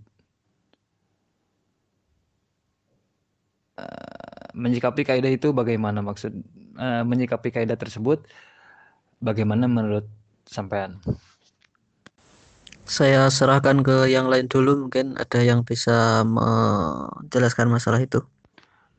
Eh, 3.75 4.47
menyikapi 4.55 5.03
kaidah 5.03 5.35
itu 5.35 5.51
bagaimana 5.51 5.99
maksud 5.99 6.31
uh, 6.79 7.03
menyikapi 7.03 7.51
kaidah 7.51 7.75
tersebut 7.75 8.23
bagaimana 9.19 9.67
menurut 9.67 10.07
sampean? 10.47 11.03
Saya 12.87 13.27
serahkan 13.35 13.83
ke 13.83 14.07
yang 14.07 14.31
lain 14.31 14.47
dulu 14.47 14.87
mungkin 14.87 15.19
ada 15.19 15.43
yang 15.43 15.67
bisa 15.67 16.23
menjelaskan 16.23 17.67
masalah 17.67 17.99
itu. 17.99 18.23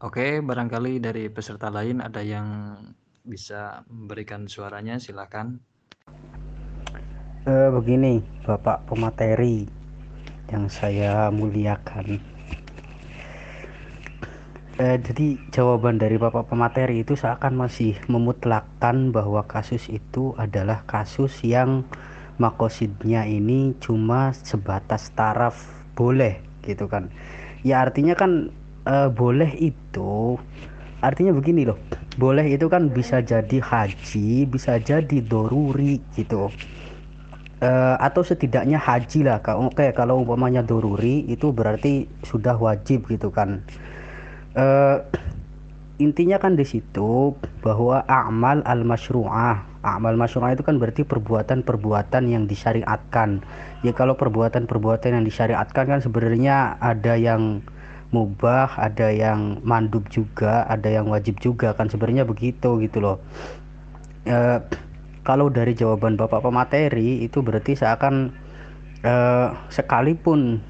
Oke, 0.04 0.44
barangkali 0.44 1.00
dari 1.00 1.32
peserta 1.32 1.72
lain 1.72 2.04
ada 2.04 2.20
yang 2.20 2.76
bisa 3.24 3.88
memberikan 3.88 4.52
suaranya 4.52 5.00
silakan. 5.00 5.64
Uh, 7.48 7.72
begini, 7.72 8.20
Bapak 8.44 8.84
pemateri 8.92 9.72
yang 10.52 10.68
saya 10.68 11.32
muliakan 11.32 12.35
eh, 14.80 14.98
jadi 15.00 15.40
jawaban 15.56 15.96
dari 16.04 16.20
Bapak 16.20 16.52
pemateri 16.52 17.04
itu 17.04 17.16
seakan 17.16 17.56
masih 17.56 17.96
memutlakkan 18.12 19.16
bahwa 19.16 19.44
kasus 19.48 19.88
itu 19.88 20.36
adalah 20.36 20.84
kasus 20.88 21.32
yang 21.44 21.88
makosidnya 22.36 23.24
ini 23.24 23.72
cuma 23.80 24.36
sebatas 24.36 25.12
taraf 25.16 25.56
boleh 25.96 26.44
gitu 26.68 26.92
kan. 26.92 27.08
Ya 27.64 27.80
artinya 27.84 28.14
kan 28.20 28.52
eh, 28.88 29.10
boleh 29.12 29.52
itu 29.56 30.36
artinya 31.00 31.32
begini 31.32 31.64
loh. 31.70 31.80
Boleh 32.20 32.48
itu 32.48 32.68
kan 32.72 32.92
bisa 32.92 33.20
jadi 33.24 33.60
haji 33.60 34.48
bisa 34.48 34.80
jadi 34.80 35.18
doruri 35.24 36.04
gitu. 36.16 36.52
Uh, 37.64 37.96
atau 38.04 38.20
setidaknya 38.20 38.76
haji 38.76 39.24
lah. 39.24 39.40
Oke 39.56 39.88
kalau 39.96 40.22
umpamanya 40.22 40.60
doruri 40.60 41.24
itu 41.32 41.56
berarti 41.56 42.04
sudah 42.28 42.60
wajib 42.60 43.08
gitu 43.08 43.32
kan 43.32 43.64
uh, 44.56 45.03
intinya 46.02 46.36
kan 46.40 46.60
di 46.60 46.68
situ 46.68 47.36
bahwa 47.64 48.03
amal 48.07 48.60
al 48.68 48.84
masyru'ah 48.84 49.76
amal 49.86 50.18
masyru'ah 50.18 50.57
itu 50.57 50.65
kan 50.65 50.82
berarti 50.82 51.06
perbuatan-perbuatan 51.06 52.26
yang 52.26 52.49
disyariatkan. 52.49 53.45
Ya 53.86 53.94
kalau 53.94 54.18
perbuatan-perbuatan 54.18 55.22
yang 55.22 55.26
disyariatkan 55.30 55.86
kan 55.86 55.99
sebenarnya 56.02 56.82
ada 56.82 57.14
yang 57.14 57.61
mubah 58.10 58.80
ada 58.80 59.11
yang 59.11 59.60
mandub 59.65 60.07
juga 60.07 60.64
ada 60.72 60.88
yang 60.88 61.11
wajib 61.11 61.36
juga 61.44 61.76
kan 61.77 61.91
sebenarnya 61.91 62.26
begitu 62.26 62.82
gitu 62.82 62.98
loh. 62.98 63.18
E, 64.26 64.61
kalau 65.22 65.53
dari 65.53 65.77
jawaban 65.77 66.18
bapak 66.18 66.41
pemateri 66.41 67.22
itu 67.22 67.45
berarti 67.45 67.77
seakan 67.77 68.34
e, 69.06 69.14
sekalipun 69.69 70.64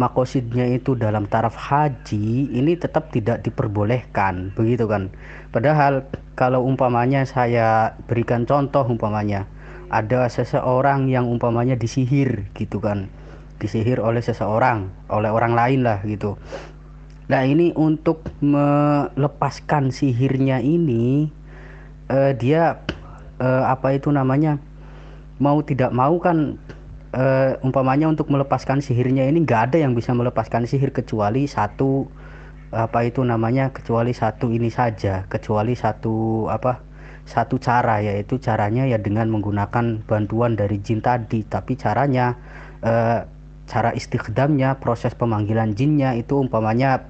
makosidnya 0.00 0.64
itu 0.72 0.96
dalam 0.96 1.28
taraf 1.28 1.52
haji 1.56 2.48
ini 2.48 2.72
tetap 2.76 3.12
tidak 3.12 3.44
diperbolehkan. 3.44 4.52
Begitu 4.56 4.88
kan? 4.88 5.12
Padahal 5.52 6.06
kalau 6.38 6.64
umpamanya 6.64 7.28
saya 7.28 7.92
berikan 8.08 8.48
contoh 8.48 8.84
umpamanya 8.88 9.44
ada 9.92 10.24
seseorang 10.32 11.12
yang 11.12 11.28
umpamanya 11.28 11.76
disihir 11.76 12.48
gitu 12.56 12.80
kan? 12.80 13.12
Disihir 13.60 14.00
oleh 14.00 14.24
seseorang 14.24 14.88
oleh 15.12 15.28
orang 15.28 15.52
lain 15.52 15.84
lah 15.84 16.00
gitu. 16.08 16.40
Nah 17.30 17.46
ini 17.46 17.70
untuk 17.76 18.26
melepaskan 18.42 19.92
sihirnya 19.94 20.58
ini 20.60 21.30
eh, 22.10 22.32
dia 22.34 22.80
eh, 23.38 23.64
apa 23.68 23.94
itu 23.94 24.10
namanya 24.10 24.58
mau 25.38 25.58
tidak 25.62 25.90
mau 25.90 26.18
kan 26.22 26.58
uh, 27.14 27.56
umpamanya 27.64 28.08
untuk 28.08 28.28
melepaskan 28.28 28.80
sihirnya 28.84 29.28
ini 29.28 29.44
nggak 29.44 29.72
ada 29.72 29.78
yang 29.80 29.96
bisa 29.96 30.12
melepaskan 30.12 30.68
sihir 30.68 30.92
kecuali 30.92 31.48
satu 31.48 32.08
apa 32.72 33.04
itu 33.04 33.20
namanya 33.20 33.68
kecuali 33.68 34.16
satu 34.16 34.48
ini 34.48 34.72
saja 34.72 35.28
kecuali 35.28 35.76
satu 35.76 36.48
apa 36.48 36.80
satu 37.22 37.58
cara 37.62 38.02
yaitu 38.02 38.38
caranya 38.42 38.82
ya 38.86 38.98
dengan 38.98 39.30
menggunakan 39.30 40.02
bantuan 40.04 40.58
dari 40.58 40.78
jin 40.82 40.98
tadi. 40.98 41.46
Tapi 41.46 41.78
caranya 41.78 42.34
eh, 42.82 43.22
cara 43.70 43.90
istighdamnya 43.94 44.82
proses 44.82 45.14
pemanggilan 45.14 45.72
jinnya 45.78 46.18
itu 46.18 46.42
umpamanya 46.42 47.06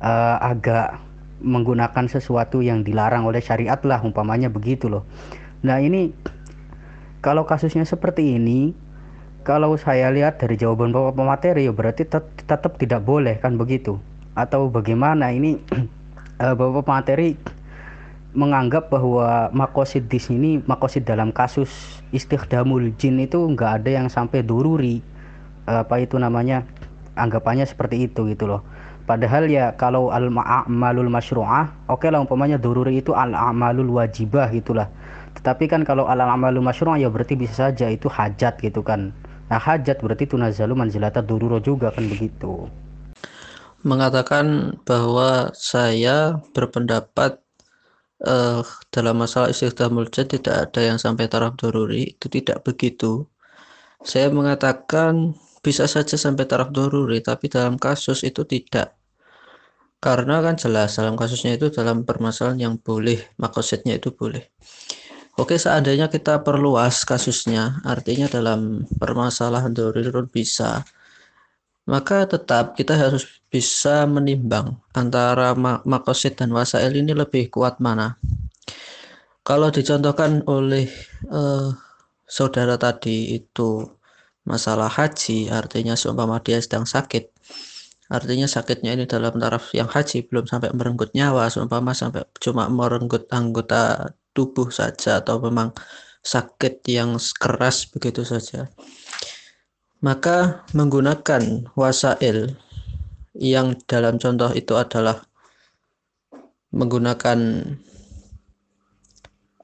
eh, 0.00 0.36
agak 0.40 1.00
menggunakan 1.44 2.08
sesuatu 2.08 2.64
yang 2.64 2.80
dilarang 2.86 3.28
oleh 3.28 3.44
syariat 3.44 3.76
lah 3.84 4.00
umpamanya 4.00 4.48
begitu 4.48 4.88
loh. 4.88 5.04
Nah 5.60 5.80
ini 5.80 6.12
kalau 7.20 7.44
kasusnya 7.44 7.84
seperti 7.84 8.36
ini 8.36 8.72
kalau 9.44 9.76
saya 9.76 10.08
lihat 10.08 10.40
dari 10.40 10.56
jawaban 10.56 10.88
bapak 10.88 11.20
pemateri 11.20 11.68
ya 11.68 11.72
berarti 11.76 12.08
tet 12.08 12.24
tetap 12.48 12.80
tidak 12.80 13.04
boleh 13.04 13.36
kan 13.36 13.60
begitu? 13.60 14.00
Atau 14.32 14.72
bagaimana 14.72 15.30
ini? 15.30 15.60
Uh, 16.40 16.56
Bapak 16.58 16.88
materi 16.88 17.36
menganggap 18.34 18.90
bahwa 18.90 19.52
makosid 19.54 20.10
di 20.10 20.18
sini 20.18 20.50
makosid 20.64 21.06
dalam 21.06 21.30
kasus 21.30 21.70
istighdamul 22.10 22.90
jin 22.98 23.22
itu 23.22 23.36
nggak 23.36 23.84
ada 23.84 23.90
yang 24.02 24.08
sampai 24.08 24.40
dururi. 24.42 25.04
Apa 25.68 26.00
itu 26.02 26.16
namanya? 26.16 26.64
Anggapannya 27.14 27.68
seperti 27.68 28.10
itu 28.10 28.26
gitu 28.32 28.48
loh. 28.48 28.64
Padahal 29.04 29.46
ya 29.52 29.76
kalau 29.76 30.08
al 30.08 30.32
ma'amalul 30.32 31.12
masyru'ah 31.12 31.68
oke 31.92 32.00
okay 32.00 32.08
lah 32.08 32.24
umpamanya 32.24 32.56
dururi 32.56 33.04
itu 33.04 33.12
al 33.12 33.36
amalul 33.36 33.92
wajibah 33.92 34.48
gitulah. 34.50 34.88
Tetapi 35.36 35.68
kan 35.68 35.84
kalau 35.84 36.08
al 36.08 36.18
amalul 36.24 36.64
masyru'ah 36.64 36.96
ya 36.96 37.12
berarti 37.12 37.36
bisa 37.36 37.68
saja 37.68 37.92
itu 37.92 38.08
hajat 38.08 38.56
gitu 38.64 38.80
kan 38.80 39.12
nah 39.54 39.62
hajat 39.62 40.02
berarti 40.02 40.26
tunazalu 40.26 40.74
manzilata 40.74 41.22
dururo 41.22 41.62
juga 41.62 41.94
kan 41.94 42.02
begitu. 42.10 42.66
Mengatakan 43.86 44.74
bahwa 44.82 45.54
saya 45.54 46.42
berpendapat 46.50 47.38
uh, 48.26 48.66
dalam 48.90 49.22
masalah 49.22 49.54
istighdamul 49.54 50.10
jad 50.10 50.26
tidak 50.26 50.66
ada 50.66 50.80
yang 50.82 50.98
sampai 50.98 51.30
taraf 51.30 51.54
doruri 51.54 52.18
itu 52.18 52.26
tidak 52.26 52.66
begitu. 52.66 53.30
Saya 54.02 54.26
mengatakan 54.34 55.38
bisa 55.62 55.86
saja 55.86 56.18
sampai 56.18 56.50
taraf 56.50 56.74
doruri 56.74 57.22
tapi 57.22 57.46
dalam 57.46 57.78
kasus 57.78 58.26
itu 58.26 58.42
tidak. 58.42 58.98
Karena 60.02 60.42
kan 60.42 60.58
jelas 60.58 60.98
dalam 60.98 61.14
kasusnya 61.14 61.54
itu 61.54 61.70
dalam 61.70 62.02
permasalahan 62.02 62.58
yang 62.58 62.74
boleh 62.82 63.22
makosetnya 63.38 64.02
itu 64.02 64.10
boleh 64.10 64.50
Oke 65.34 65.58
seandainya 65.58 66.06
kita 66.06 66.46
perluas 66.46 67.02
kasusnya 67.02 67.82
artinya 67.82 68.30
dalam 68.30 68.86
permasalahan 69.02 69.74
doruri 69.74 70.06
bisa 70.30 70.86
maka 71.84 72.24
tetap 72.24 72.78
kita 72.78 72.96
harus 72.96 73.28
bisa 73.52 74.08
menimbang 74.08 74.80
antara 74.96 75.52
makosid 75.84 76.40
dan 76.40 76.50
wasail 76.54 76.90
ini 76.96 77.12
lebih 77.12 77.52
kuat 77.52 77.76
mana. 77.78 78.16
Kalau 79.44 79.68
dicontohkan 79.68 80.40
oleh 80.48 80.88
uh, 81.28 81.68
saudara 82.24 82.80
tadi 82.80 83.36
itu 83.36 83.84
masalah 84.48 84.88
haji, 84.88 85.52
artinya 85.52 85.92
seumpama 85.92 86.40
dia 86.40 86.56
sedang 86.64 86.88
sakit, 86.88 87.28
artinya 88.08 88.48
sakitnya 88.48 88.96
ini 88.96 89.04
dalam 89.04 89.36
taraf 89.36 89.76
yang 89.76 89.88
haji 89.92 90.24
belum 90.24 90.48
sampai 90.48 90.72
merenggut 90.72 91.12
nyawa, 91.12 91.52
seumpama 91.52 91.92
sampai 91.92 92.24
cuma 92.40 92.72
merenggut 92.72 93.28
anggota 93.28 94.16
tubuh 94.34 94.68
saja 94.68 95.22
atau 95.22 95.38
memang 95.40 95.70
sakit 96.24 96.82
yang 96.90 97.16
keras 97.38 97.86
begitu 97.88 98.26
saja. 98.26 98.68
Maka 100.04 100.66
menggunakan 100.76 101.72
wasail 101.78 102.58
yang 103.32 103.78
dalam 103.88 104.20
contoh 104.20 104.52
itu 104.52 104.76
adalah 104.76 105.24
menggunakan 106.74 107.38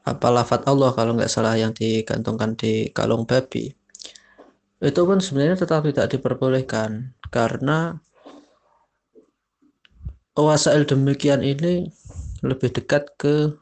apa 0.00 0.28
lafat 0.32 0.64
Allah 0.64 0.90
kalau 0.96 1.12
nggak 1.12 1.28
salah 1.28 1.60
yang 1.60 1.76
digantungkan 1.76 2.56
di 2.56 2.88
kalung 2.90 3.28
babi. 3.28 3.76
Itu 4.80 5.04
pun 5.04 5.20
sebenarnya 5.20 5.60
tetap 5.60 5.84
tidak 5.84 6.08
diperbolehkan 6.08 7.12
karena 7.28 8.00
wasail 10.32 10.88
demikian 10.88 11.44
ini 11.44 11.92
lebih 12.40 12.72
dekat 12.72 13.12
ke 13.20 13.52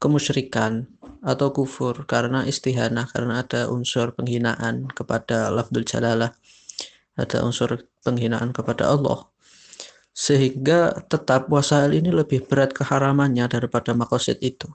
kemusyrikan 0.00 0.88
atau 1.20 1.52
kufur 1.52 2.08
karena 2.08 2.48
istihanah 2.48 3.04
karena 3.12 3.44
ada 3.44 3.68
unsur 3.68 4.16
penghinaan 4.16 4.88
kepada 4.88 5.52
lafzul 5.52 5.84
jalalah 5.84 6.32
ada 7.20 7.44
unsur 7.44 7.84
penghinaan 8.00 8.56
kepada 8.56 8.88
Allah. 8.88 9.28
Sehingga 10.10 11.04
tetap 11.06 11.52
wasail 11.52 11.92
ini 11.94 12.10
lebih 12.10 12.48
berat 12.48 12.72
keharamannya 12.74 13.46
daripada 13.46 13.92
makosid 13.92 14.40
itu. 14.40 14.66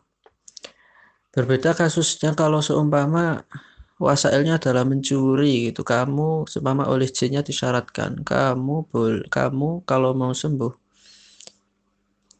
Berbeda 1.33 1.75
kasusnya 1.75 2.31
kalau 2.37 2.63
seumpama 2.63 3.43
wasailnya 3.99 4.55
adalah 4.61 4.87
mencuri 4.87 5.69
gitu. 5.69 5.83
Kamu 5.83 6.47
seumpama 6.47 6.87
oleh 6.87 7.11
jinnya 7.11 7.43
disyaratkan. 7.43 8.23
Kamu 8.23 8.87
bol 8.87 9.27
kamu 9.27 9.83
kalau 9.83 10.15
mau 10.15 10.31
sembuh 10.31 10.71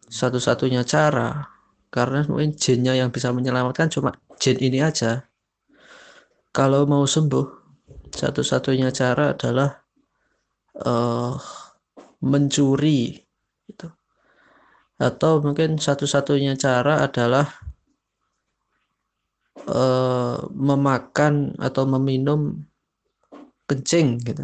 satu-satunya 0.05 0.87
cara 0.87 1.54
karena 1.95 2.27
mungkin 2.27 2.51
jinnya 2.59 2.91
yang 2.91 3.07
bisa 3.07 3.31
menyelamatkan 3.31 3.87
cuma 3.87 4.19
jin 4.35 4.59
ini 4.59 4.83
aja. 4.83 5.23
Kalau 6.51 6.83
mau 6.83 7.07
sembuh 7.07 7.47
satu-satunya 8.11 8.91
cara 8.91 9.31
adalah 9.31 9.71
uh, 10.83 11.39
mencuri 12.19 13.15
gitu. 13.71 13.87
atau 14.95 15.43
mungkin 15.43 15.75
satu-satunya 15.75 16.55
cara 16.55 17.03
adalah 17.03 17.47
uh, 19.67 20.39
memakan 20.51 21.55
atau 21.59 21.83
meminum 21.87 22.59
kencing 23.71 24.19
gitu. 24.23 24.43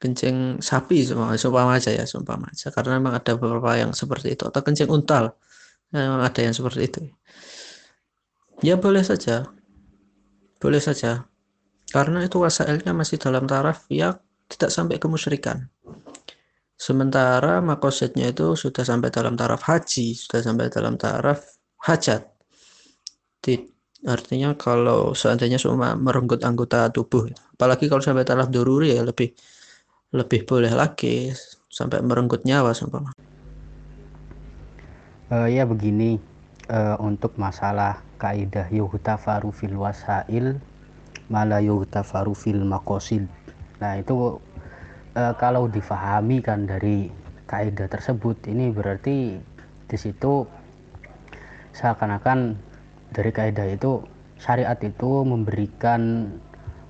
Kencing 0.00 0.60
sapi 0.60 1.00
semua 1.04 1.32
sumpah 1.36 1.80
aja 1.80 1.92
ya 1.92 2.04
sumpah 2.04 2.36
aja. 2.48 2.68
Karena 2.72 3.00
memang 3.00 3.16
ada 3.16 3.32
beberapa 3.36 3.72
yang 3.76 3.92
seperti 3.96 4.36
itu. 4.36 4.44
Atau 4.48 4.60
kencing 4.64 4.88
untal 4.88 5.36
memang 5.94 6.26
ada 6.26 6.40
yang 6.42 6.50
seperti 6.50 6.80
itu. 6.90 7.00
Ya 8.66 8.74
boleh 8.74 9.06
saja. 9.06 9.46
Boleh 10.58 10.82
saja. 10.82 11.30
Karena 11.88 12.26
itu 12.26 12.42
wasailnya 12.42 12.90
masih 12.90 13.22
dalam 13.22 13.46
taraf 13.46 13.86
yang 13.86 14.18
tidak 14.50 14.74
sampai 14.74 14.98
kemusyrikan. 14.98 15.70
Sementara 16.74 17.62
makosetnya 17.62 18.34
itu 18.34 18.58
sudah 18.58 18.82
sampai 18.82 19.14
dalam 19.14 19.38
taraf 19.38 19.62
haji 19.62 20.18
sudah 20.18 20.42
sampai 20.42 20.66
dalam 20.68 20.98
taraf 20.98 21.40
hajat. 21.86 22.34
Artinya 24.04 24.52
kalau 24.52 25.16
seandainya 25.16 25.56
cuma 25.56 25.96
merenggut 25.96 26.44
anggota 26.44 26.92
tubuh 26.92 27.24
apalagi 27.56 27.88
kalau 27.88 28.04
sampai 28.04 28.28
taraf 28.28 28.52
doruri 28.52 28.92
ya 28.92 29.00
lebih 29.00 29.32
lebih 30.12 30.44
boleh 30.44 30.68
lagi 30.76 31.32
sampai 31.72 32.04
merenggut 32.04 32.44
nyawa 32.44 32.76
sumpah 32.76 33.16
uh, 35.32 35.48
ya 35.48 35.64
begini 35.64 36.20
uh, 36.68 37.00
untuk 37.00 37.36
masalah 37.40 38.00
kaidah 38.20 38.68
yuhtafaru 38.68 39.54
fil 39.54 39.76
wasail 39.78 40.60
mala 41.32 41.60
yuhtafaru 41.64 42.36
fil 42.36 42.64
makosid 42.64 43.24
nah 43.80 43.96
itu 43.96 44.36
uh, 45.16 45.32
kalau 45.40 45.68
difahami 45.70 46.44
kan 46.44 46.68
dari 46.68 47.08
kaidah 47.48 47.88
tersebut 47.88 48.36
ini 48.48 48.72
berarti 48.72 49.40
di 49.84 49.96
situ 49.96 50.48
seakan-akan 51.76 52.56
dari 53.12 53.30
kaidah 53.30 53.68
itu 53.68 54.04
syariat 54.40 54.76
itu 54.80 55.22
memberikan 55.22 56.32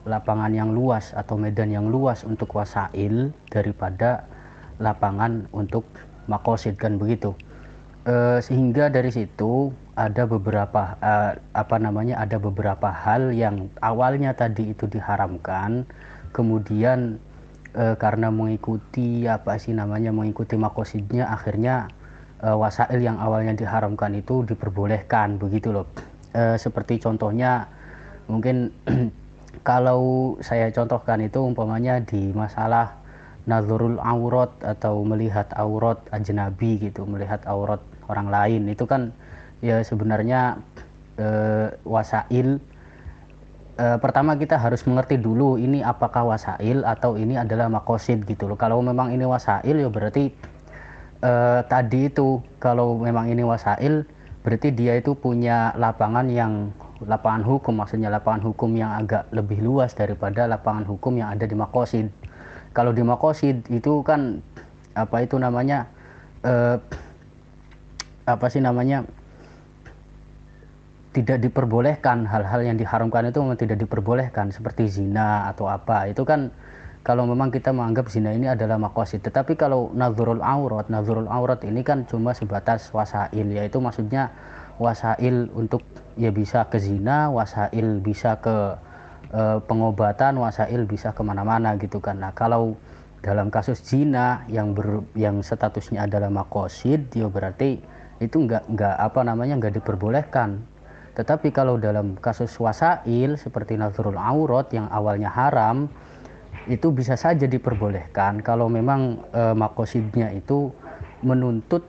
lapangan 0.05 0.53
yang 0.53 0.77
luas 0.77 1.17
atau 1.17 1.41
medan 1.41 1.73
yang 1.73 1.89
luas 1.89 2.29
untuk 2.29 2.53
wasail 2.53 3.33
daripada 3.49 4.29
lapangan 4.77 5.49
untuk 5.57 5.89
makosid 6.29 6.77
kan 6.77 7.01
begitu 7.01 7.33
uh, 8.09 8.39
sehingga 8.41 8.89
dari 8.93 9.11
situ 9.11 9.73
ada 9.95 10.27
beberapa 10.29 10.97
uh, 11.01 11.37
apa 11.55 11.77
namanya 11.81 12.21
ada 12.21 12.37
beberapa 12.41 12.91
hal 12.91 13.33
yang 13.33 13.69
awalnya 13.81 14.33
tadi 14.37 14.73
itu 14.73 14.89
diharamkan. 14.89 15.89
Kemudian 16.35 17.19
uh, 17.79 17.95
karena 17.97 18.29
mengikuti 18.29 19.25
apa 19.29 19.57
sih 19.57 19.73
namanya 19.73 20.11
mengikuti 20.11 20.59
makosidnya 20.59 21.31
akhirnya 21.31 21.89
uh, 22.43 22.57
wasail 22.59 22.99
yang 22.99 23.17
awalnya 23.23 23.55
diharamkan 23.55 24.19
itu 24.19 24.45
diperbolehkan 24.45 25.39
begitu 25.39 25.71
loh. 25.73 25.87
Uh, 26.35 26.59
seperti 26.59 26.99
contohnya 26.99 27.71
mungkin 28.27 28.75
kalau 29.69 30.35
saya 30.43 30.69
contohkan 30.75 31.23
itu 31.23 31.39
umpamanya 31.39 32.03
di 32.03 32.35
masalah 32.35 32.99
nazarul 33.45 34.01
aurat 34.01 34.51
atau 34.65 35.05
melihat 35.05 35.53
aurat 35.61 36.01
ajnabi 36.11 36.81
gitu 36.81 37.05
melihat 37.05 37.45
aurat 37.45 37.79
orang 38.09 38.29
lain 38.29 38.63
itu 38.69 38.85
kan 38.85 39.13
ya 39.65 39.81
sebenarnya 39.81 40.61
e, 41.17 41.27
wasail 41.87 42.61
e, 43.79 43.87
pertama 43.99 44.37
kita 44.37 44.59
harus 44.59 44.85
mengerti 44.85 45.19
dulu 45.19 45.57
ini 45.57 45.81
apakah 45.81 46.29
wasail 46.29 46.85
atau 46.85 47.17
ini 47.17 47.39
adalah 47.39 47.71
makosid 47.71 48.27
gitu 48.27 48.51
loh. 48.51 48.59
Kalau 48.59 48.83
memang 48.85 49.15
ini 49.15 49.25
wasail 49.25 49.77
ya 49.77 49.89
berarti 49.89 50.35
e, 51.23 51.33
tadi 51.67 52.13
itu 52.13 52.43
kalau 52.61 52.99
memang 53.01 53.31
ini 53.31 53.43
wasail 53.47 54.05
berarti 54.45 54.69
dia 54.77 55.01
itu 55.01 55.17
punya 55.17 55.73
lapangan 55.81 56.29
yang 56.29 56.69
lapangan 57.05 57.43
hukum 57.45 57.81
maksudnya 57.81 58.13
lapangan 58.13 58.45
hukum 58.45 58.77
yang 58.77 58.93
agak 58.93 59.29
lebih 59.33 59.61
luas 59.61 59.93
daripada 59.97 60.45
lapangan 60.45 60.85
hukum 60.85 61.17
yang 61.17 61.33
ada 61.33 61.49
di 61.49 61.57
makosid. 61.57 62.13
Kalau 62.75 62.91
di 62.91 63.03
makosid 63.07 63.65
itu 63.71 64.03
kan 64.03 64.43
apa 64.95 65.27
itu 65.27 65.41
namanya 65.41 65.91
e, 66.47 66.79
apa 68.25 68.47
sih 68.49 68.61
namanya 68.61 69.05
tidak 71.15 71.39
diperbolehkan 71.47 72.27
hal-hal 72.27 72.67
yang 72.67 72.75
diharamkan 72.75 73.31
itu 73.31 73.39
memang 73.39 73.61
tidak 73.61 73.79
diperbolehkan 73.79 74.51
seperti 74.51 74.91
zina 74.91 75.47
atau 75.47 75.71
apa. 75.71 76.11
Itu 76.11 76.27
kan 76.27 76.51
kalau 77.07 77.29
memang 77.29 77.55
kita 77.55 77.71
menganggap 77.71 78.11
zina 78.11 78.35
ini 78.35 78.51
adalah 78.51 78.81
makosid 78.81 79.23
tetapi 79.23 79.55
kalau 79.55 79.93
nazarul 79.93 80.41
aurat 80.41 80.89
nazarul 80.89 81.29
aurat 81.29 81.61
ini 81.63 81.85
kan 81.85 82.09
cuma 82.09 82.33
sebatas 82.33 82.89
wasail 82.91 83.45
yaitu 83.53 83.77
maksudnya 83.79 84.33
wasail 84.81 85.53
untuk 85.53 85.85
ya 86.17 86.33
bisa 86.33 86.65
ke 86.73 86.81
zina 86.81 87.29
wasail 87.29 88.01
bisa 88.01 88.41
ke 88.41 88.81
e, 89.31 89.61
pengobatan 89.69 90.41
wasail 90.41 90.89
bisa 90.89 91.13
ke 91.13 91.23
mana-mana 91.23 91.77
gitu 91.77 92.01
kan. 92.01 92.19
Nah 92.19 92.33
kalau 92.33 92.75
dalam 93.21 93.53
kasus 93.53 93.85
zina 93.85 94.43
yang 94.51 94.73
ber, 94.73 95.05
yang 95.15 95.45
statusnya 95.45 96.09
adalah 96.09 96.33
makosid 96.33 97.13
ya 97.13 97.29
berarti 97.29 97.94
itu 98.23 98.47
enggak 98.47 98.67
enggak 98.71 98.95
apa 98.99 99.21
namanya 99.27 99.55
enggak 99.59 99.75
diperbolehkan. 99.81 100.63
Tetapi 101.15 101.55
kalau 101.55 101.79
dalam 101.79 102.19
kasus 102.19 102.51
wasail 102.59 103.39
seperti 103.39 103.79
nazarul 103.79 104.19
aurat 104.19 104.67
yang 104.75 104.91
awalnya 104.91 105.31
haram 105.31 105.87
itu 106.67 106.91
bisa 106.91 107.15
saja 107.15 107.45
diperbolehkan 107.45 108.41
kalau 108.41 108.73
memang 108.73 109.21
e, 109.31 109.53
makosidnya 109.53 110.33
itu 110.33 110.73
menuntut 111.21 111.85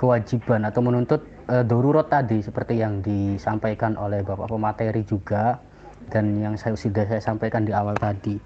kewajiban 0.00 0.64
atau 0.64 0.80
menuntut 0.80 1.20
e, 1.46 1.62
darurat 1.62 2.08
tadi 2.08 2.40
seperti 2.40 2.80
yang 2.80 3.04
disampaikan 3.04 3.94
oleh 4.00 4.24
Bapak 4.24 4.48
pemateri 4.48 5.04
juga 5.04 5.60
dan 6.10 6.40
yang 6.40 6.56
saya 6.56 6.74
sudah 6.74 7.06
saya 7.06 7.22
sampaikan 7.22 7.62
di 7.62 7.70
awal 7.70 7.94
tadi. 8.00 8.40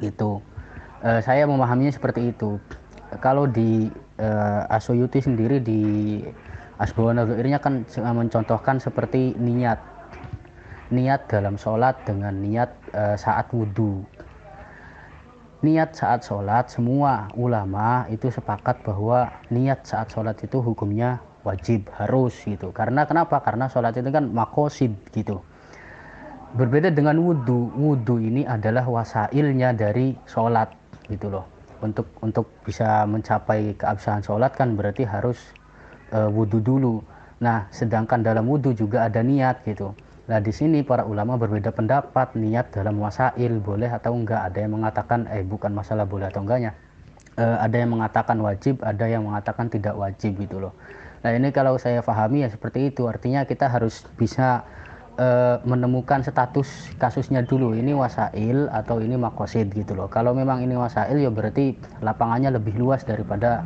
Itu 0.00 0.40
e, 1.02 1.20
saya 1.20 1.44
memahaminya 1.44 1.92
seperti 1.92 2.30
itu. 2.32 2.56
Kalau 3.18 3.44
di 3.44 3.90
e, 4.18 4.28
Asoyuti 4.70 5.22
sendiri 5.22 5.62
di 5.62 5.80
Asbawa 6.78 7.14
Nadhirnya 7.22 7.62
kan 7.62 7.86
mencontohkan 7.86 8.82
seperti 8.82 9.34
niat 9.38 9.78
niat 10.90 11.26
dalam 11.30 11.56
sholat 11.56 11.98
dengan 12.04 12.34
niat 12.38 12.70
e, 12.92 13.02
saat 13.18 13.50
wudhu 13.54 14.04
niat 15.64 15.96
saat 15.96 16.20
sholat 16.28 16.68
semua 16.68 17.32
ulama 17.40 18.04
itu 18.12 18.28
sepakat 18.28 18.84
bahwa 18.84 19.32
niat 19.48 19.80
saat 19.88 20.12
sholat 20.12 20.36
itu 20.44 20.60
hukumnya 20.60 21.24
wajib 21.40 21.88
harus 21.96 22.36
gitu. 22.44 22.68
Karena 22.72 23.08
kenapa? 23.08 23.40
Karena 23.40 23.68
sholat 23.72 23.96
itu 23.96 24.12
kan 24.12 24.28
makosid 24.28 24.92
gitu. 25.16 25.40
Berbeda 26.52 26.92
dengan 26.92 27.16
wudhu 27.16 27.72
wudhu 27.80 28.20
ini 28.20 28.44
adalah 28.44 28.84
wasailnya 28.84 29.72
dari 29.72 30.12
sholat 30.28 30.68
gitu 31.08 31.32
loh 31.32 31.53
untuk 31.84 32.08
untuk 32.24 32.48
bisa 32.64 33.04
mencapai 33.04 33.76
keabsahan 33.76 34.24
sholat 34.24 34.56
kan 34.56 34.72
berarti 34.72 35.04
harus 35.04 35.36
uh, 36.16 36.32
wudhu 36.32 36.64
dulu. 36.64 37.04
Nah, 37.44 37.68
sedangkan 37.68 38.24
dalam 38.24 38.48
wudhu 38.48 38.72
juga 38.72 39.04
ada 39.04 39.20
niat 39.20 39.60
gitu. 39.68 39.92
Nah, 40.24 40.40
di 40.40 40.48
sini 40.56 40.80
para 40.80 41.04
ulama 41.04 41.36
berbeda 41.36 41.68
pendapat 41.68 42.32
niat 42.32 42.72
dalam 42.72 42.96
wasail 42.96 43.60
boleh 43.60 43.92
atau 43.92 44.16
enggak. 44.16 44.48
Ada 44.48 44.64
yang 44.64 44.80
mengatakan 44.80 45.28
eh 45.28 45.44
bukan 45.44 45.76
masalah 45.76 46.08
boleh 46.08 46.32
atau 46.32 46.40
enggaknya. 46.40 46.72
Uh, 47.36 47.60
ada 47.60 47.76
yang 47.76 47.92
mengatakan 47.92 48.40
wajib, 48.40 48.80
ada 48.80 49.04
yang 49.04 49.28
mengatakan 49.28 49.68
tidak 49.68 49.92
wajib 49.98 50.40
gitu 50.40 50.62
loh. 50.64 50.72
Nah, 51.20 51.36
ini 51.36 51.52
kalau 51.52 51.76
saya 51.76 52.00
pahami 52.00 52.46
ya 52.46 52.48
seperti 52.48 52.88
itu. 52.88 53.04
Artinya 53.04 53.44
kita 53.44 53.68
harus 53.68 54.08
bisa 54.16 54.64
uh, 55.18 55.62
menemukan 55.66 56.22
status 56.22 56.94
kasusnya 56.98 57.42
dulu. 57.46 57.74
Ini 57.74 57.94
wasail 57.94 58.70
atau 58.70 58.98
ini 59.02 59.18
makosid 59.18 59.70
gitu 59.74 59.94
loh. 59.94 60.10
Kalau 60.10 60.34
memang 60.34 60.62
ini 60.62 60.74
wasail 60.74 61.16
ya 61.18 61.30
berarti 61.30 61.78
lapangannya 62.02 62.54
lebih 62.54 62.78
luas 62.78 63.02
daripada 63.06 63.62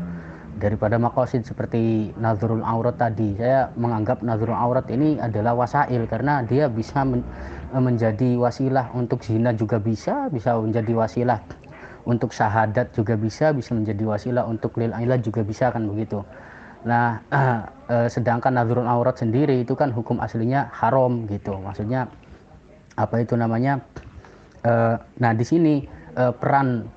daripada 0.59 0.99
makosid 0.99 1.47
seperti 1.47 2.11
nazrul 2.19 2.61
aurat 2.66 2.99
tadi 2.99 3.39
saya 3.39 3.70
menganggap 3.79 4.20
nazrul 4.27 4.59
aurat 4.59 4.85
ini 4.91 5.16
adalah 5.23 5.55
wasail 5.55 6.05
karena 6.11 6.43
dia 6.43 6.66
bisa 6.66 7.07
men 7.07 7.23
menjadi 7.70 8.35
wasilah 8.35 8.91
untuk 8.93 9.23
zina 9.23 9.55
juga 9.55 9.79
bisa 9.79 10.27
bisa 10.35 10.59
menjadi 10.59 10.93
wasilah 10.99 11.39
untuk 12.11 12.35
syahadat 12.35 12.91
juga 12.91 13.15
bisa 13.15 13.55
bisa 13.55 13.70
menjadi 13.77 14.03
wasilah 14.03 14.45
untuk 14.51 14.75
lil 14.77 14.91
juga 15.23 15.47
bisa 15.47 15.70
kan 15.70 15.87
begitu 15.87 16.27
nah 16.83 17.23
eh, 17.89 18.09
sedangkan 18.09 18.55
nazrul 18.55 18.86
aurat 18.86 19.19
sendiri 19.19 19.65
itu 19.65 19.74
kan 19.74 19.90
hukum 19.90 20.20
aslinya 20.20 20.69
haram 20.70 21.27
gitu. 21.27 21.56
Maksudnya 21.59 22.06
apa 22.94 23.24
itu 23.24 23.35
namanya? 23.35 23.82
Eh, 24.62 24.97
nah 25.19 25.32
di 25.35 25.44
sini 25.44 25.85
eh, 26.15 26.32
peran 26.36 26.89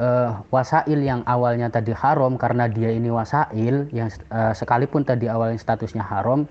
uh, 0.00 0.44
wasail 0.52 1.00
yang 1.00 1.24
awalnya 1.24 1.72
tadi 1.72 1.92
haram 1.92 2.36
karena 2.36 2.68
dia 2.68 2.92
ini 2.92 3.08
wasail 3.08 3.88
yang 3.92 4.08
uh, 4.30 4.52
sekalipun 4.52 5.02
tadi 5.02 5.26
awalnya 5.26 5.56
statusnya 5.56 6.04
haram 6.04 6.44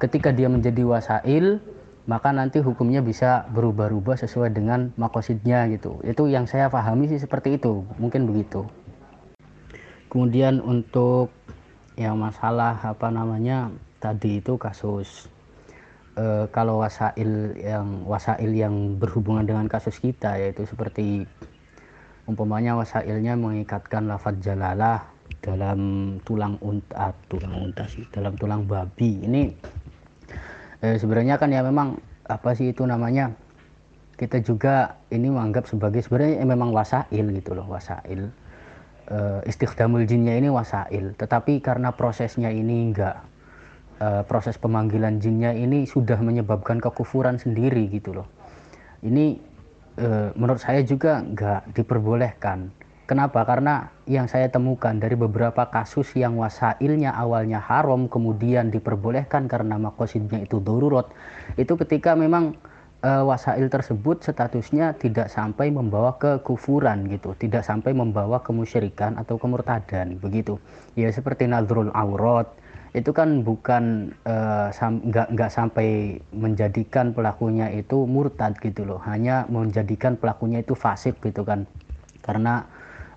ketika 0.00 0.32
dia 0.32 0.48
menjadi 0.48 0.82
wasail 0.84 1.60
maka 2.08 2.32
nanti 2.32 2.64
hukumnya 2.64 3.04
bisa 3.04 3.44
berubah-ubah 3.52 4.16
sesuai 4.16 4.56
dengan 4.56 4.96
makosidnya 4.96 5.68
gitu. 5.68 6.00
Itu 6.00 6.24
yang 6.24 6.48
saya 6.48 6.72
pahami 6.72 7.04
sih 7.04 7.20
seperti 7.20 7.60
itu. 7.60 7.84
Mungkin 8.00 8.24
begitu. 8.24 8.64
Kemudian 10.08 10.64
untuk 10.64 11.28
yang 11.98 12.14
masalah 12.14 12.78
apa 12.78 13.10
namanya 13.10 13.74
tadi 13.98 14.38
itu 14.38 14.54
kasus 14.54 15.26
e, 16.14 16.46
kalau 16.54 16.78
wasail 16.78 17.58
yang 17.58 18.06
wasail 18.06 18.54
yang 18.54 18.94
berhubungan 19.02 19.42
dengan 19.42 19.66
kasus 19.66 19.98
kita 19.98 20.38
yaitu 20.38 20.62
seperti 20.62 21.26
umpamanya 22.30 22.78
wasailnya 22.78 23.34
mengikatkan 23.34 24.06
lafaz 24.06 24.38
jalalah 24.38 25.02
dalam 25.42 25.80
tulang 26.22 26.54
unta 26.62 27.10
tulang 27.26 27.68
unta 27.68 27.84
sih 27.90 28.06
dalam 28.14 28.38
tulang 28.38 28.62
babi. 28.62 29.26
Ini 29.26 29.42
eh, 30.86 30.96
sebenarnya 30.96 31.34
kan 31.40 31.50
ya 31.50 31.66
memang 31.66 31.98
apa 32.30 32.54
sih 32.54 32.70
itu 32.70 32.86
namanya 32.86 33.34
kita 34.20 34.38
juga 34.44 34.98
ini 35.08 35.30
menganggap 35.30 35.66
sebagai 35.66 36.04
sebenarnya 36.04 36.44
memang 36.46 36.70
wasail 36.70 37.26
gitu 37.32 37.54
loh 37.56 37.66
wasail 37.70 38.28
eh, 39.08 39.40
istikhdamul 39.48 40.04
jinnya 40.04 40.36
ini 40.36 40.52
wasail 40.52 41.16
tetapi 41.16 41.60
karena 41.64 41.92
prosesnya 41.92 42.52
ini 42.52 42.92
enggak 42.92 43.16
eh, 44.00 44.22
proses 44.28 44.60
pemanggilan 44.60 45.18
jinnya 45.18 45.52
ini 45.56 45.88
sudah 45.88 46.20
menyebabkan 46.20 46.78
kekufuran 46.78 47.40
sendiri 47.40 47.88
gitu 47.88 48.12
loh 48.22 48.28
ini 49.02 49.38
e, 49.98 50.08
menurut 50.34 50.62
saya 50.62 50.82
juga 50.82 51.22
nggak 51.22 51.74
diperbolehkan. 51.74 52.70
Kenapa? 53.08 53.40
Karena 53.48 53.88
yang 54.04 54.28
saya 54.28 54.52
temukan 54.52 54.92
dari 55.00 55.16
beberapa 55.16 55.64
kasus 55.72 56.12
yang 56.12 56.36
wasailnya 56.36 57.16
awalnya 57.16 57.56
haram 57.56 58.04
kemudian 58.04 58.68
diperbolehkan 58.68 59.48
karena 59.48 59.80
makosidnya 59.80 60.44
itu 60.44 60.60
darurat 60.60 61.08
itu 61.56 61.72
ketika 61.80 62.12
memang 62.12 62.52
e, 63.02 63.10
wasail 63.24 63.66
tersebut 63.70 64.22
statusnya 64.24 64.96
tidak 64.98 65.30
sampai 65.30 65.70
membawa 65.70 66.18
ke 66.18 66.42
kufuran 66.42 67.06
gitu, 67.10 67.34
tidak 67.38 67.62
sampai 67.62 67.94
membawa 67.94 68.42
kemusyrikan 68.42 69.18
atau 69.18 69.38
kemurtadan 69.38 70.18
begitu. 70.18 70.58
Ya 70.98 71.10
seperti 71.14 71.46
nadrul 71.46 71.94
aurat, 71.94 72.50
itu 72.96 73.12
kan 73.12 73.44
bukan 73.44 74.16
uh, 74.24 74.72
sam, 74.72 75.04
nggak 75.04 75.36
nggak 75.36 75.50
sampai 75.52 76.18
menjadikan 76.32 77.12
pelakunya 77.12 77.68
itu 77.68 78.08
murtad 78.08 78.56
gitu 78.64 78.88
loh. 78.88 78.96
Hanya 79.04 79.44
menjadikan 79.52 80.16
pelakunya 80.16 80.64
itu 80.64 80.72
fasik 80.72 81.20
gitu 81.20 81.44
kan. 81.44 81.68
Karena 82.24 82.64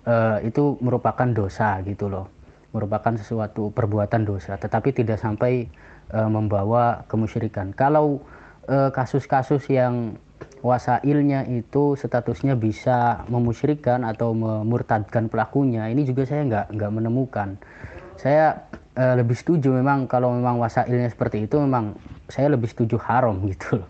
uh, 0.04 0.38
itu 0.44 0.76
merupakan 0.84 1.24
dosa 1.32 1.80
gitu 1.88 2.12
loh. 2.12 2.28
Merupakan 2.76 3.16
sesuatu 3.16 3.72
perbuatan 3.72 4.28
dosa 4.28 4.56
tetapi 4.60 4.92
tidak 4.92 5.20
sampai 5.20 5.68
uh, 6.12 6.28
membawa 6.28 7.08
kemusyrikan. 7.08 7.72
Kalau 7.72 8.20
kasus-kasus 8.68 9.66
uh, 9.66 9.72
yang 9.72 9.94
wasailnya 10.62 11.46
itu 11.50 11.98
statusnya 11.98 12.54
bisa 12.54 13.26
memusyrikan 13.26 14.06
atau 14.06 14.30
memurtadkan 14.34 15.26
pelakunya 15.26 15.90
ini 15.90 16.06
juga 16.06 16.22
saya 16.26 16.46
nggak 16.46 16.66
nggak 16.78 16.92
menemukan 16.94 17.58
saya 18.14 18.62
uh, 18.94 19.14
lebih 19.18 19.34
setuju 19.34 19.74
memang 19.74 20.06
kalau 20.06 20.30
memang 20.30 20.60
wasailnya 20.60 21.10
seperti 21.10 21.50
itu 21.50 21.58
memang 21.58 21.96
saya 22.30 22.52
lebih 22.52 22.70
setuju 22.70 23.00
haram 23.02 23.40
gitu 23.50 23.82
loh. 23.82 23.88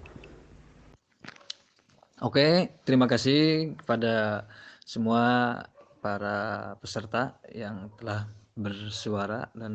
Oke, 2.23 2.71
terima 2.87 3.11
kasih 3.11 3.75
kepada 3.83 4.47
semua 4.87 5.59
para 5.99 6.73
peserta 6.79 7.35
yang 7.51 7.91
telah 7.99 8.31
bersuara 8.55 9.51
dan 9.59 9.75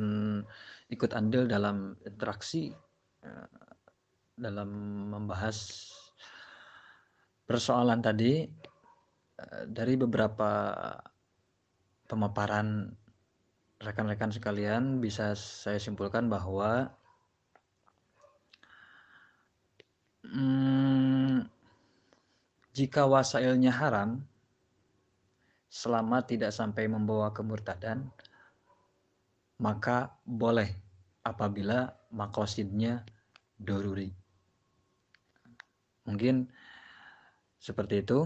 ikut 0.88 1.12
andil 1.12 1.44
dalam 1.44 2.00
interaksi 2.08 2.72
uh, 3.28 3.67
dalam 4.38 4.70
membahas 5.10 5.90
persoalan 7.50 8.06
tadi 8.06 8.46
eh, 9.42 9.64
dari 9.66 9.98
beberapa 9.98 10.78
pemaparan 12.06 12.94
rekan-rekan 13.82 14.30
sekalian 14.30 15.02
bisa 15.02 15.34
saya 15.34 15.82
simpulkan 15.82 16.30
bahwa 16.30 16.94
hmm, 20.22 21.46
jika 22.78 23.10
wasailnya 23.10 23.74
haram 23.74 24.22
selama 25.68 26.22
tidak 26.22 26.54
sampai 26.54 26.86
membawa 26.86 27.34
kemurtadan 27.34 28.06
maka 29.58 30.14
boleh 30.22 30.70
apabila 31.26 31.90
makosidnya 32.14 33.02
doruri 33.58 34.27
mungkin 36.08 36.48
seperti 37.60 38.02
itu. 38.02 38.26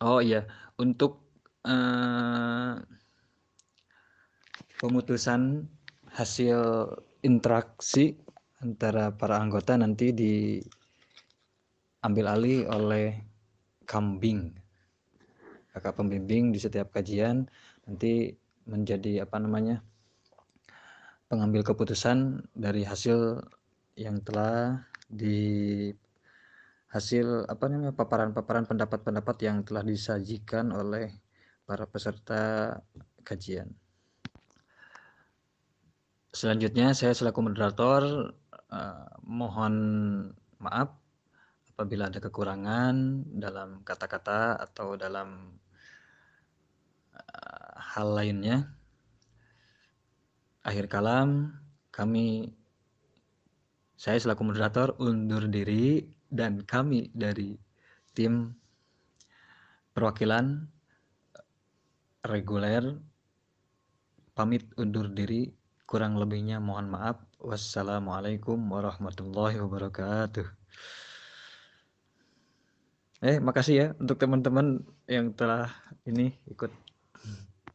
Oh 0.00 0.22
iya. 0.22 0.46
Untuk 0.80 1.20
eh, 1.66 2.74
pemutusan 4.80 5.68
hasil 6.16 6.88
interaksi 7.20 8.16
antara 8.64 9.12
para 9.12 9.36
anggota 9.36 9.76
nanti 9.76 10.08
diambil 10.16 10.80
alih 12.32 12.64
oleh 12.70 13.20
kambing. 13.84 14.56
Kakak 15.70 16.00
pembimbing 16.00 16.50
di 16.50 16.58
setiap 16.58 16.90
kajian 16.96 17.46
nanti 17.86 18.32
menjadi 18.66 19.28
apa 19.28 19.36
namanya 19.38 19.84
pengambil 21.30 21.62
keputusan 21.62 22.42
dari 22.58 22.82
hasil 22.82 23.38
yang 24.00 24.24
telah 24.24 24.80
di 25.04 25.92
hasil 26.88 27.44
apa 27.46 27.68
namanya 27.68 27.92
paparan-paparan 27.92 28.64
pendapat-pendapat 28.64 29.36
yang 29.44 29.60
telah 29.60 29.84
disajikan 29.84 30.72
oleh 30.72 31.12
para 31.68 31.84
peserta 31.84 32.74
kajian. 33.22 33.68
Selanjutnya 36.32 36.96
saya 36.96 37.12
selaku 37.12 37.44
moderator 37.44 38.32
uh, 38.72 39.06
mohon 39.22 39.74
maaf 40.58 40.96
apabila 41.74 42.08
ada 42.08 42.18
kekurangan 42.22 43.26
dalam 43.36 43.84
kata-kata 43.84 44.56
atau 44.58 44.96
dalam 44.96 45.60
uh, 47.14 47.72
hal 47.76 48.08
lainnya. 48.16 48.66
Akhir 50.64 50.88
kalam 50.90 51.54
kami 51.94 52.59
saya 54.00 54.16
selaku 54.16 54.48
moderator 54.48 54.96
undur 54.96 55.44
diri 55.44 56.00
dan 56.32 56.64
kami 56.64 57.12
dari 57.12 57.52
tim 58.16 58.48
perwakilan 59.92 60.64
reguler 62.24 62.96
pamit 64.32 64.64
undur 64.80 65.04
diri. 65.12 65.52
Kurang 65.84 66.16
lebihnya 66.16 66.64
mohon 66.64 66.88
maaf. 66.88 67.20
Wassalamualaikum 67.44 68.56
warahmatullahi 68.72 69.60
wabarakatuh. 69.60 70.48
Eh 73.20 73.36
makasih 73.36 73.74
ya 73.76 73.86
untuk 74.00 74.16
teman-teman 74.16 74.80
yang 75.04 75.36
telah 75.36 75.68
ini 76.08 76.32
ikut 76.48 76.72